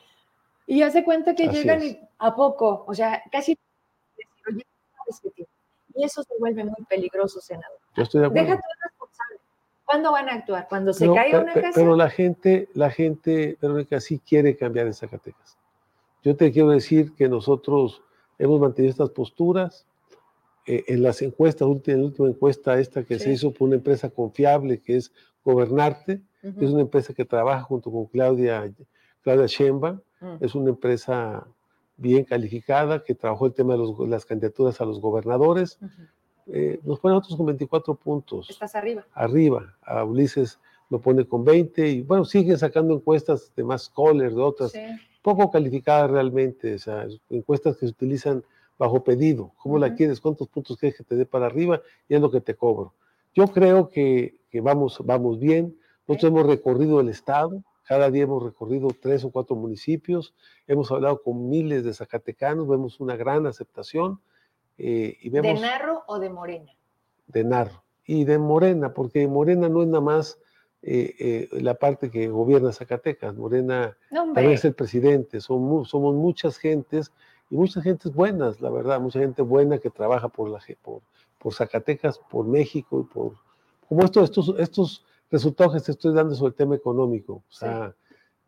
y 0.65 0.81
hace 0.81 1.03
cuenta 1.03 1.35
que 1.35 1.47
llegan 1.47 1.81
a 2.17 2.35
poco, 2.35 2.83
o 2.87 2.93
sea, 2.95 3.21
casi... 3.31 3.57
Y 5.93 6.03
eso 6.03 6.23
se 6.23 6.33
vuelve 6.39 6.63
muy 6.63 6.83
peligroso, 6.89 7.41
senador. 7.41 7.77
Yo 7.95 8.03
estoy 8.03 8.21
de 8.21 8.27
acuerdo. 8.27 8.49
Deja. 8.51 8.61
¿Cuándo 9.91 10.11
van 10.13 10.29
a 10.29 10.33
actuar? 10.35 10.67
¿Cuando 10.69 10.93
se 10.93 11.05
caiga 11.13 11.41
una 11.41 11.53
casa? 11.53 11.71
Pero 11.75 11.97
la 11.97 12.09
gente, 12.09 12.69
la 12.73 12.89
gente, 12.89 13.57
Verónica, 13.61 13.99
sí 13.99 14.19
quiere 14.19 14.55
cambiar 14.55 14.87
en 14.87 14.93
Zacatecas. 14.93 15.57
Yo 16.23 16.35
te 16.35 16.51
quiero 16.51 16.69
decir 16.69 17.13
que 17.13 17.27
nosotros 17.27 18.01
hemos 18.39 18.61
mantenido 18.61 18.91
estas 18.91 19.09
posturas. 19.09 19.85
Eh, 20.65 20.85
en 20.87 21.01
las 21.01 21.21
encuestas, 21.23 21.67
en 21.87 21.99
la 21.99 22.05
última 22.05 22.29
encuesta 22.29 22.79
esta 22.79 23.03
que 23.03 23.17
se 23.17 23.31
hizo 23.31 23.51
por 23.51 23.67
una 23.67 23.77
empresa 23.77 24.09
confiable 24.09 24.79
que 24.79 24.95
es 24.95 25.11
Gobernarte, 25.43 26.21
es 26.43 26.69
una 26.69 26.81
empresa 26.81 27.13
que 27.13 27.25
trabaja 27.25 27.63
junto 27.63 27.91
con 27.91 28.05
Claudia, 28.05 28.71
Claudia 29.23 29.47
Sheinbaum, 29.47 29.99
mm. 30.19 30.35
es 30.39 30.55
una 30.55 30.69
empresa 30.69 31.47
bien 31.97 32.23
calificada 32.23 33.03
que 33.03 33.15
trabajó 33.15 33.47
el 33.47 33.53
tema 33.53 33.75
de 33.75 34.07
las 34.07 34.25
candidaturas 34.25 34.79
a 34.81 34.85
los 34.85 35.01
gobernadores. 35.01 35.79
Eh, 36.47 36.79
nos 36.83 36.99
pone 36.99 37.15
otros 37.15 37.35
con 37.35 37.45
24 37.45 37.95
puntos. 37.95 38.49
Estás 38.49 38.75
arriba. 38.75 39.05
Arriba. 39.13 39.75
A 39.83 40.03
Ulises 40.03 40.59
lo 40.89 40.99
pone 40.99 41.25
con 41.25 41.45
20 41.45 41.87
y 41.87 42.01
bueno, 42.01 42.25
siguen 42.25 42.57
sacando 42.57 42.93
encuestas 42.93 43.51
de 43.55 43.63
más 43.63 43.83
Scholar, 43.83 44.33
de 44.33 44.41
otras, 44.41 44.73
poco 45.21 45.49
calificadas 45.49 46.11
realmente, 46.11 46.75
o 46.75 46.79
sea, 46.79 47.07
encuestas 47.29 47.77
que 47.77 47.85
se 47.85 47.91
utilizan 47.91 48.43
bajo 48.77 49.03
pedido. 49.03 49.53
¿Cómo 49.57 49.77
la 49.77 49.95
quieres? 49.95 50.19
¿Cuántos 50.19 50.49
puntos 50.49 50.77
quieres 50.77 50.97
que 50.97 51.03
te 51.03 51.15
dé 51.15 51.25
para 51.25 51.45
arriba? 51.45 51.81
Y 52.09 52.15
es 52.15 52.21
lo 52.21 52.29
que 52.29 52.41
te 52.41 52.55
cobro. 52.55 52.93
Yo 53.33 53.47
creo 53.47 53.89
que, 53.89 54.35
que 54.49 54.59
vamos, 54.59 55.01
vamos 55.05 55.39
bien. 55.39 55.77
Nosotros 56.07 56.31
hemos 56.31 56.45
recorrido 56.45 56.99
el 56.99 57.07
Estado, 57.07 57.63
cada 57.83 58.11
día 58.11 58.23
hemos 58.23 58.43
recorrido 58.43 58.89
tres 58.99 59.23
o 59.23 59.31
cuatro 59.31 59.55
municipios, 59.55 60.33
hemos 60.67 60.91
hablado 60.91 61.21
con 61.21 61.49
miles 61.49 61.83
de 61.83 61.93
zacatecanos, 61.93 62.67
vemos 62.67 62.99
una 62.99 63.15
gran 63.15 63.45
aceptación. 63.45 64.19
Eh, 64.83 65.15
y 65.21 65.29
vemos, 65.29 65.61
¿De 65.61 65.67
Narro 65.67 66.03
o 66.07 66.17
de 66.17 66.29
Morena? 66.31 66.71
De 67.27 67.43
Narro. 67.43 67.83
Y 68.03 68.25
de 68.25 68.39
Morena, 68.39 68.95
porque 68.95 69.27
Morena 69.27 69.69
no 69.69 69.83
es 69.83 69.87
nada 69.87 70.01
más 70.01 70.39
eh, 70.81 71.13
eh, 71.19 71.49
la 71.51 71.75
parte 71.75 72.09
que 72.09 72.27
gobierna 72.29 72.71
Zacatecas. 72.71 73.35
Morena 73.35 73.95
también 74.09 74.53
es 74.53 74.65
el 74.65 74.73
presidente. 74.73 75.39
Somos, 75.39 75.89
somos 75.89 76.15
muchas 76.15 76.57
gentes 76.57 77.11
y 77.51 77.57
muchas 77.57 77.83
gentes 77.83 78.11
buenas, 78.11 78.59
la 78.59 78.71
verdad, 78.71 78.99
mucha 78.99 79.19
gente 79.19 79.43
buena 79.43 79.77
que 79.77 79.91
trabaja 79.91 80.29
por, 80.29 80.49
la, 80.49 80.59
por, 80.81 81.03
por 81.37 81.53
Zacatecas, 81.53 82.17
por 82.17 82.47
México 82.47 83.01
y 83.01 83.13
por... 83.13 83.33
Como 83.87 84.03
estos, 84.03 84.29
estos, 84.29 84.55
estos 84.57 85.05
resultados 85.29 85.75
que 85.75 85.81
te 85.81 85.91
estoy 85.91 86.15
dando 86.15 86.33
sobre 86.33 86.49
el 86.49 86.55
tema 86.55 86.75
económico. 86.75 87.33
O 87.33 87.53
sea, 87.53 87.93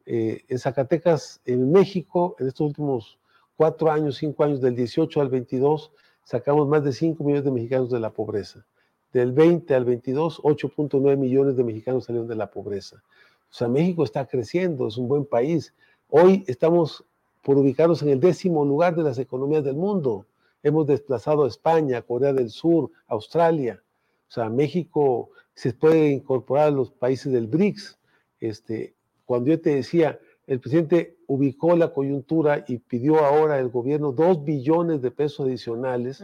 en 0.06 0.60
Zacatecas, 0.60 1.42
en 1.46 1.72
México, 1.72 2.36
en 2.40 2.48
estos 2.48 2.68
últimos 2.68 3.20
cuatro 3.56 3.92
años, 3.92 4.18
cinco 4.18 4.44
años, 4.44 4.62
del 4.62 4.76
18 4.76 5.22
al 5.22 5.30
22, 5.30 5.92
sacamos 6.24 6.68
más 6.68 6.84
de 6.84 6.94
5 6.94 7.24
millones 7.24 7.46
de 7.46 7.52
mexicanos 7.52 7.90
de 7.90 8.00
la 8.00 8.12
pobreza. 8.12 8.66
Del 9.12 9.32
20 9.32 9.76
al 9.76 9.86
22, 9.86 10.42
8.9 10.42 11.18
millones 11.18 11.56
de 11.56 11.64
mexicanos 11.64 12.06
salieron 12.06 12.28
de 12.28 12.36
la 12.36 12.50
pobreza. 12.50 13.04
O 13.50 13.54
sea, 13.54 13.68
México 13.68 14.04
está 14.04 14.26
creciendo, 14.26 14.88
es 14.88 14.98
un 14.98 15.08
buen 15.08 15.26
país. 15.26 15.74
Hoy 16.10 16.44
estamos 16.48 17.06
por 17.44 17.58
ubicarnos 17.58 18.02
en 18.02 18.10
el 18.10 18.20
décimo 18.20 18.66
lugar 18.66 18.96
de 18.96 19.04
las 19.04 19.20
economías 19.20 19.64
del 19.64 19.76
mundo. 19.76 20.26
Hemos 20.64 20.88
desplazado 20.88 21.44
a 21.44 21.48
España, 21.48 22.02
Corea 22.02 22.34
del 22.34 22.50
Sur, 22.50 22.90
Australia. 23.08 23.84
O 24.28 24.32
sea, 24.32 24.50
México 24.50 25.30
se 25.54 25.74
puede 25.74 26.10
incorporar 26.10 26.70
a 26.70 26.72
los 26.72 26.90
países 26.90 27.32
del 27.32 27.48
BRICS. 27.48 28.00
Este, 28.40 28.96
cuando 29.26 29.52
yo 29.52 29.62
te 29.62 29.76
decía, 29.76 30.20
el 30.46 30.60
presidente 30.60 31.16
ubicó 31.28 31.76
la 31.76 31.94
coyuntura 31.94 32.66
y 32.68 32.78
pidió 32.78 33.20
ahora 33.20 33.56
al 33.56 33.70
gobierno 33.70 34.12
dos 34.12 34.44
billones 34.44 35.02
de 35.02 35.12
pesos 35.12 35.46
adicionales, 35.46 36.24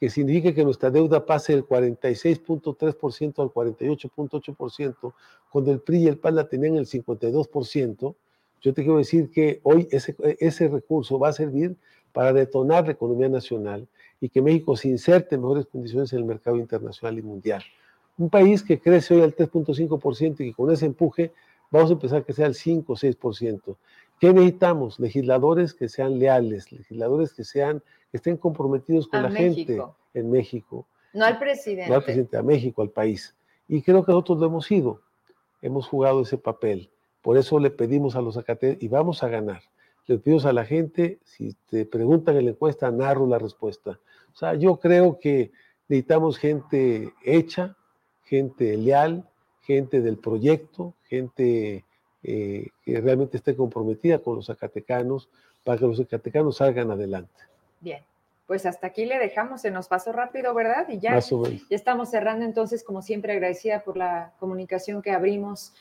que 0.00 0.10
significa 0.10 0.52
que 0.52 0.64
nuestra 0.64 0.90
deuda 0.90 1.24
pase 1.24 1.52
del 1.52 1.64
46.3% 1.64 3.38
al 3.40 3.48
48.8%, 3.50 5.14
cuando 5.50 5.70
el 5.70 5.80
PRI 5.80 5.98
y 5.98 6.06
el 6.08 6.18
PAN 6.18 6.34
la 6.34 6.48
tenían 6.48 6.76
el 6.76 6.86
52%. 6.86 8.14
Yo 8.60 8.74
te 8.74 8.82
quiero 8.82 8.98
decir 8.98 9.30
que 9.30 9.60
hoy 9.62 9.86
ese, 9.90 10.16
ese 10.40 10.68
recurso 10.68 11.18
va 11.18 11.28
a 11.28 11.32
servir 11.32 11.76
para 12.12 12.32
detonar 12.32 12.86
la 12.86 12.92
economía 12.92 13.28
nacional 13.28 13.86
y 14.20 14.28
que 14.28 14.42
México 14.42 14.76
se 14.76 14.88
inserte 14.88 15.36
en 15.36 15.42
mejores 15.42 15.66
condiciones 15.66 16.12
en 16.12 16.20
el 16.20 16.24
mercado 16.24 16.56
internacional 16.56 17.18
y 17.18 17.22
mundial. 17.22 17.62
Un 18.16 18.30
país 18.30 18.62
que 18.62 18.80
crece 18.80 19.14
hoy 19.14 19.22
al 19.22 19.34
3.5% 19.34 20.40
y 20.40 20.50
que 20.50 20.54
con 20.54 20.72
ese 20.72 20.86
empuje 20.86 21.32
vamos 21.74 21.90
a 21.90 21.94
empezar 21.94 22.24
que 22.24 22.32
sea 22.32 22.46
el 22.46 22.54
5 22.54 22.92
o 22.92 22.96
6%. 22.96 23.76
¿Qué 24.20 24.32
necesitamos? 24.32 25.00
Legisladores 25.00 25.74
que 25.74 25.88
sean 25.88 26.20
leales, 26.20 26.70
legisladores 26.70 27.32
que 27.32 27.42
sean, 27.42 27.82
que 28.10 28.18
estén 28.18 28.36
comprometidos 28.36 29.08
con 29.08 29.24
la 29.24 29.30
gente 29.30 29.82
en 30.14 30.30
México. 30.30 30.86
No 31.12 31.24
al 31.24 31.38
presidente. 31.38 31.90
No 31.90 31.96
al 31.96 32.04
presidente, 32.04 32.36
a 32.36 32.42
México, 32.42 32.80
al 32.80 32.90
país. 32.90 33.34
Y 33.66 33.82
creo 33.82 34.04
que 34.04 34.12
nosotros 34.12 34.38
lo 34.38 34.46
hemos 34.46 34.66
sido. 34.66 35.00
Hemos 35.62 35.88
jugado 35.88 36.22
ese 36.22 36.38
papel. 36.38 36.90
Por 37.22 37.36
eso 37.36 37.58
le 37.58 37.70
pedimos 37.70 38.14
a 38.14 38.20
los 38.20 38.34
Zacateros, 38.34 38.80
y 38.80 38.86
vamos 38.86 39.24
a 39.24 39.28
ganar. 39.28 39.62
Le 40.06 40.18
pedimos 40.18 40.46
a 40.46 40.52
la 40.52 40.64
gente, 40.64 41.18
si 41.24 41.56
te 41.68 41.86
preguntan 41.86 42.36
en 42.36 42.44
la 42.44 42.50
encuesta, 42.52 42.90
narro 42.92 43.26
la 43.26 43.38
respuesta. 43.38 43.98
O 44.32 44.36
sea, 44.36 44.54
yo 44.54 44.76
creo 44.76 45.18
que 45.18 45.50
necesitamos 45.88 46.38
gente 46.38 47.12
hecha, 47.24 47.76
gente 48.24 48.76
leal, 48.76 49.28
gente 49.66 50.00
del 50.00 50.16
proyecto, 50.16 50.94
gente 51.08 51.84
eh, 52.22 52.68
que 52.84 53.00
realmente 53.00 53.36
esté 53.36 53.56
comprometida 53.56 54.18
con 54.18 54.36
los 54.36 54.46
zacatecanos 54.46 55.28
para 55.62 55.78
que 55.78 55.86
los 55.86 55.98
zacatecanos 55.98 56.58
salgan 56.58 56.90
adelante. 56.90 57.42
Bien, 57.80 58.02
pues 58.46 58.66
hasta 58.66 58.86
aquí 58.86 59.06
le 59.06 59.18
dejamos, 59.18 59.62
se 59.62 59.70
nos 59.70 59.88
pasó 59.88 60.12
rápido, 60.12 60.54
¿verdad? 60.54 60.86
Y 60.88 60.98
ya, 60.98 61.18
ya 61.18 61.56
estamos 61.70 62.10
cerrando 62.10 62.44
entonces, 62.44 62.84
como 62.84 63.02
siempre, 63.02 63.32
agradecida 63.32 63.82
por 63.82 63.96
la 63.96 64.32
comunicación 64.38 65.02
que 65.02 65.10
abrimos. 65.10 65.72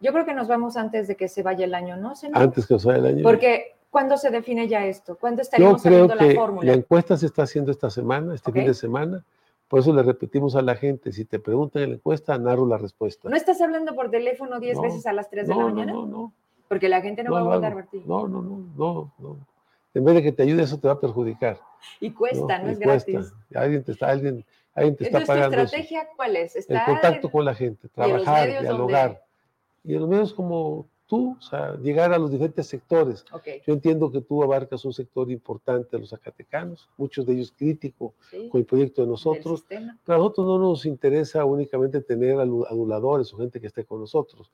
Yo 0.00 0.12
creo 0.12 0.24
que 0.24 0.34
nos 0.34 0.48
vamos 0.48 0.76
antes 0.76 1.08
de 1.08 1.16
que 1.16 1.28
se 1.28 1.42
vaya 1.42 1.64
el 1.64 1.74
año, 1.74 1.96
¿no? 1.96 2.14
Antes 2.32 2.66
que 2.66 2.78
se 2.78 2.86
vaya 2.86 2.98
el 2.98 3.06
año. 3.06 3.22
Porque, 3.22 3.76
¿cuándo 3.90 4.16
se 4.16 4.30
define 4.30 4.68
ya 4.68 4.86
esto? 4.86 5.16
¿Cuándo 5.16 5.42
estaríamos 5.42 5.82
Yo 5.82 5.90
creo 5.90 6.08
que 6.08 6.14
la 6.14 6.34
fórmula? 6.34 6.66
La 6.66 6.78
encuesta 6.78 7.16
se 7.16 7.26
está 7.26 7.42
haciendo 7.42 7.70
esta 7.70 7.90
semana, 7.90 8.34
este 8.34 8.50
fin 8.52 8.66
de 8.66 8.74
semana. 8.74 9.24
Por 9.72 9.80
eso 9.80 9.94
le 9.94 10.02
repetimos 10.02 10.54
a 10.54 10.60
la 10.60 10.74
gente, 10.74 11.12
si 11.12 11.24
te 11.24 11.38
preguntan 11.38 11.84
en 11.84 11.88
la 11.88 11.94
encuesta, 11.94 12.36
narro 12.36 12.66
la 12.66 12.76
respuesta. 12.76 13.30
¿No 13.30 13.34
estás 13.34 13.58
hablando 13.62 13.94
por 13.94 14.10
teléfono 14.10 14.60
10 14.60 14.82
veces 14.82 15.06
a 15.06 15.14
las 15.14 15.30
3 15.30 15.48
de 15.48 15.54
la 15.54 15.64
mañana? 15.64 15.92
No, 15.94 16.02
no, 16.02 16.12
no. 16.12 16.32
Porque 16.68 16.90
la 16.90 17.00
gente 17.00 17.24
no, 17.24 17.32
va 17.32 17.40
a 17.40 17.42
votar 17.44 17.72
por 17.72 17.86
ti. 17.86 18.02
No, 18.04 18.28
no, 18.28 18.42
no, 18.42 18.66
no, 18.76 19.12
no. 19.18 19.38
En 19.94 20.04
vez 20.04 20.16
de 20.16 20.22
que 20.24 20.32
te 20.32 20.42
ayude, 20.42 20.64
eso 20.64 20.78
te 20.78 20.88
va 20.88 20.92
a 20.92 21.00
perjudicar. 21.00 21.58
Y 22.00 22.10
cuesta, 22.10 22.58
no, 22.58 22.68
es 22.68 22.78
gratis. 22.78 23.32
Alguien 23.54 23.82
te 23.82 23.92
está, 23.92 24.10
alguien, 24.10 24.44
alguien 24.74 24.94
te 24.94 25.04
está 25.04 25.24
pagando. 25.24 25.56
¿Tu 25.56 25.62
estrategia 25.62 26.06
cuál 26.16 26.36
es? 26.36 26.54
El 26.54 26.84
contacto 26.84 27.30
con 27.30 27.42
la 27.42 27.54
gente, 27.54 27.88
trabajar, 27.88 28.60
dialogar. 28.60 29.22
Y 29.84 29.94
en 29.94 30.00
los 30.00 30.08
medios 30.10 30.34
como 30.34 30.86
tú, 31.12 31.36
o 31.38 31.42
sea, 31.42 31.76
llegar 31.76 32.10
a 32.14 32.18
los 32.18 32.30
diferentes 32.30 32.66
sectores. 32.66 33.22
Yo 33.66 33.74
entiendo 33.74 34.10
que 34.10 34.22
tú 34.22 34.42
abarcas 34.42 34.82
un 34.86 34.94
sector 34.94 35.30
importante 35.30 35.88
de 35.90 35.98
los 35.98 36.08
zacatecanos, 36.08 36.88
muchos 36.96 37.26
de 37.26 37.34
ellos 37.34 37.52
críticos 37.54 38.14
con 38.50 38.58
el 38.58 38.64
proyecto 38.64 39.02
de 39.02 39.08
nosotros, 39.08 39.62
pero 39.68 39.92
a 40.06 40.16
nosotros 40.16 40.46
no 40.46 40.58
nos 40.58 40.86
interesa 40.86 41.44
únicamente 41.44 42.00
tener 42.00 42.40
aduladores 42.40 43.30
o 43.34 43.36
gente 43.36 43.60
que 43.60 43.66
esté 43.66 43.84
con 43.84 44.00
nosotros. 44.00 44.50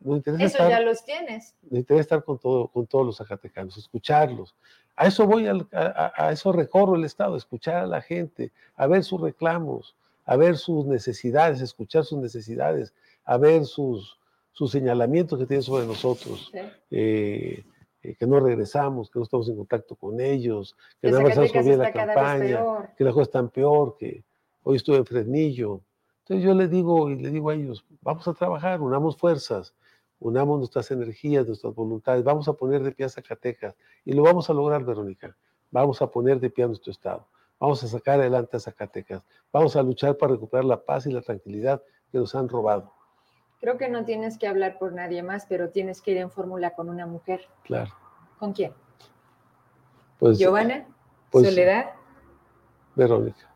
Nos 0.00 0.16
interesa 0.16 0.44
eso 0.46 0.70
ya 0.70 0.80
los 0.80 1.04
tienes. 1.04 1.54
Nos 1.64 1.80
interesa 1.80 2.00
estar 2.00 2.24
con, 2.24 2.38
todo, 2.38 2.68
con 2.68 2.86
todos 2.86 3.04
los 3.04 3.18
zacatecanos, 3.18 3.76
escucharlos. 3.76 4.54
A 4.96 5.06
eso 5.06 5.26
voy, 5.26 5.48
a, 5.48 6.12
a 6.16 6.32
eso 6.32 6.50
recorro 6.50 6.96
el 6.96 7.04
Estado, 7.04 7.36
escuchar 7.36 7.76
a 7.76 7.86
la 7.86 8.00
gente, 8.00 8.52
a 8.74 8.86
ver 8.86 9.04
sus 9.04 9.20
reclamos, 9.20 9.94
a 10.24 10.34
ver 10.36 10.56
sus 10.56 10.86
necesidades, 10.86 11.60
escuchar 11.60 12.06
sus 12.06 12.20
necesidades, 12.20 12.94
a 13.26 13.36
ver 13.36 13.66
sus, 13.66 14.18
sus 14.58 14.72
señalamientos 14.72 15.38
que 15.38 15.46
tienen 15.46 15.62
sobre 15.62 15.86
nosotros, 15.86 16.50
eh, 16.90 17.62
eh, 18.02 18.14
que 18.18 18.26
no 18.26 18.40
regresamos, 18.40 19.08
que 19.08 19.20
no 19.20 19.22
estamos 19.22 19.48
en 19.48 19.56
contacto 19.56 19.94
con 19.94 20.20
ellos, 20.20 20.76
que, 21.00 21.12
no 21.12 21.18
avanzamos 21.18 21.52
bien 21.52 21.78
la 21.78 21.92
campaña, 21.92 22.92
que 22.96 23.04
la 23.04 23.12
cosa 23.12 23.30
tan 23.30 23.50
peor, 23.50 23.94
que 23.96 24.24
hoy 24.64 24.78
estuve 24.78 24.96
en 24.96 25.06
Fresnillo. 25.06 25.80
Entonces 26.22 26.44
yo 26.44 26.54
les 26.54 26.68
digo 26.72 27.08
y 27.08 27.14
le 27.20 27.30
digo 27.30 27.50
a 27.50 27.54
ellos, 27.54 27.84
vamos 28.00 28.26
a 28.26 28.34
trabajar, 28.34 28.80
unamos 28.80 29.16
fuerzas, 29.16 29.76
unamos 30.18 30.58
nuestras 30.58 30.90
energías, 30.90 31.46
nuestras 31.46 31.72
voluntades, 31.72 32.24
vamos 32.24 32.48
a 32.48 32.52
poner 32.52 32.82
de 32.82 32.90
pie 32.90 33.06
a 33.06 33.10
Zacatecas 33.10 33.76
y 34.04 34.12
lo 34.12 34.24
vamos 34.24 34.50
a 34.50 34.54
lograr, 34.54 34.84
Verónica. 34.84 35.36
Vamos 35.70 36.02
a 36.02 36.10
poner 36.10 36.40
de 36.40 36.50
pie 36.50 36.64
a 36.64 36.66
nuestro 36.66 36.90
Estado. 36.90 37.28
Vamos 37.60 37.84
a 37.84 37.86
sacar 37.86 38.18
adelante 38.18 38.56
a 38.56 38.60
Zacatecas. 38.60 39.22
Vamos 39.52 39.76
a 39.76 39.84
luchar 39.84 40.16
para 40.16 40.32
recuperar 40.32 40.64
la 40.64 40.84
paz 40.84 41.06
y 41.06 41.12
la 41.12 41.22
tranquilidad 41.22 41.80
que 42.10 42.18
nos 42.18 42.34
han 42.34 42.48
robado. 42.48 42.97
Creo 43.60 43.76
que 43.76 43.88
no 43.88 44.04
tienes 44.04 44.38
que 44.38 44.46
hablar 44.46 44.78
por 44.78 44.92
nadie 44.92 45.22
más, 45.22 45.46
pero 45.48 45.70
tienes 45.70 46.00
que 46.00 46.12
ir 46.12 46.18
en 46.18 46.30
fórmula 46.30 46.70
con 46.74 46.88
una 46.88 47.06
mujer. 47.06 47.48
Claro. 47.64 47.92
¿Con 48.38 48.52
quién? 48.52 48.72
Pues, 50.18 50.38
Giovanna, 50.38 50.86
pues, 51.30 51.46
Soledad. 51.46 51.90
Verónica. 52.94 53.48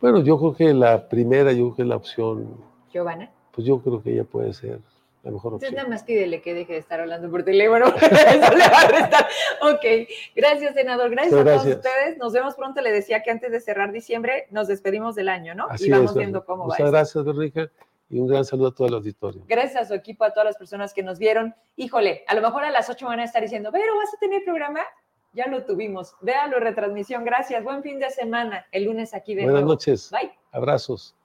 Bueno, 0.00 0.20
yo 0.20 0.38
creo 0.38 0.54
que 0.54 0.74
la 0.74 1.08
primera, 1.08 1.52
yo 1.52 1.66
creo 1.66 1.76
que 1.76 1.84
la 1.84 1.96
opción. 1.96 2.56
Giovanna. 2.92 3.30
Pues 3.52 3.66
yo 3.66 3.80
creo 3.80 4.02
que 4.02 4.12
ella 4.12 4.24
puede 4.24 4.52
ser 4.52 4.80
la 5.22 5.30
mejor 5.30 5.54
opción. 5.54 5.68
Entonces 5.68 5.76
nada 5.76 5.88
más 5.88 6.02
pídele 6.02 6.42
que 6.42 6.54
deje 6.54 6.72
de 6.72 6.78
estar 6.80 7.00
hablando 7.00 7.30
por 7.30 7.44
teléfono. 7.44 7.86
Eso 7.96 8.54
le 8.54 8.68
va 8.68 8.80
a 8.80 8.88
restar. 8.88 9.26
Ok, 9.62 10.08
gracias, 10.34 10.74
senador. 10.74 11.10
Gracias 11.10 11.34
a 11.34 11.44
todos 11.44 11.66
ustedes. 11.66 12.18
Nos 12.18 12.32
vemos 12.32 12.54
pronto. 12.56 12.80
Le 12.80 12.90
decía 12.90 13.22
que 13.22 13.30
antes 13.30 13.52
de 13.52 13.60
cerrar 13.60 13.92
diciembre 13.92 14.48
nos 14.50 14.66
despedimos 14.66 15.14
del 15.14 15.28
año, 15.28 15.54
¿no? 15.54 15.68
y 15.78 15.90
vamos 15.90 16.14
viendo 16.14 16.44
cómo 16.44 16.66
va. 16.66 16.74
Muchas 16.74 16.90
gracias, 16.90 17.24
Verónica. 17.24 17.70
Y 18.12 18.18
un 18.18 18.26
gran 18.26 18.44
saludo 18.44 18.68
a 18.68 18.74
todo 18.74 18.86
el 18.88 18.94
auditorio. 18.94 19.42
Gracias 19.48 19.84
a 19.84 19.84
su 19.86 19.94
equipo, 19.94 20.22
a 20.24 20.32
todas 20.32 20.44
las 20.44 20.58
personas 20.58 20.92
que 20.92 21.02
nos 21.02 21.18
vieron. 21.18 21.54
Híjole, 21.76 22.24
a 22.28 22.34
lo 22.34 22.42
mejor 22.42 22.62
a 22.62 22.70
las 22.70 22.90
8 22.90 23.06
van 23.06 23.20
a 23.20 23.24
estar 23.24 23.40
diciendo, 23.40 23.70
pero 23.72 23.96
¿vas 23.96 24.12
a 24.14 24.18
tener 24.18 24.44
programa? 24.44 24.80
Ya 25.32 25.46
lo 25.46 25.64
tuvimos. 25.64 26.14
Véalo, 26.20 26.60
retransmisión. 26.60 27.24
Gracias. 27.24 27.64
Buen 27.64 27.82
fin 27.82 27.98
de 27.98 28.10
semana. 28.10 28.66
El 28.70 28.84
lunes 28.84 29.14
aquí 29.14 29.34
de 29.34 29.44
Buenas 29.44 29.64
noches. 29.64 30.10
Bye. 30.10 30.30
Abrazos. 30.50 31.16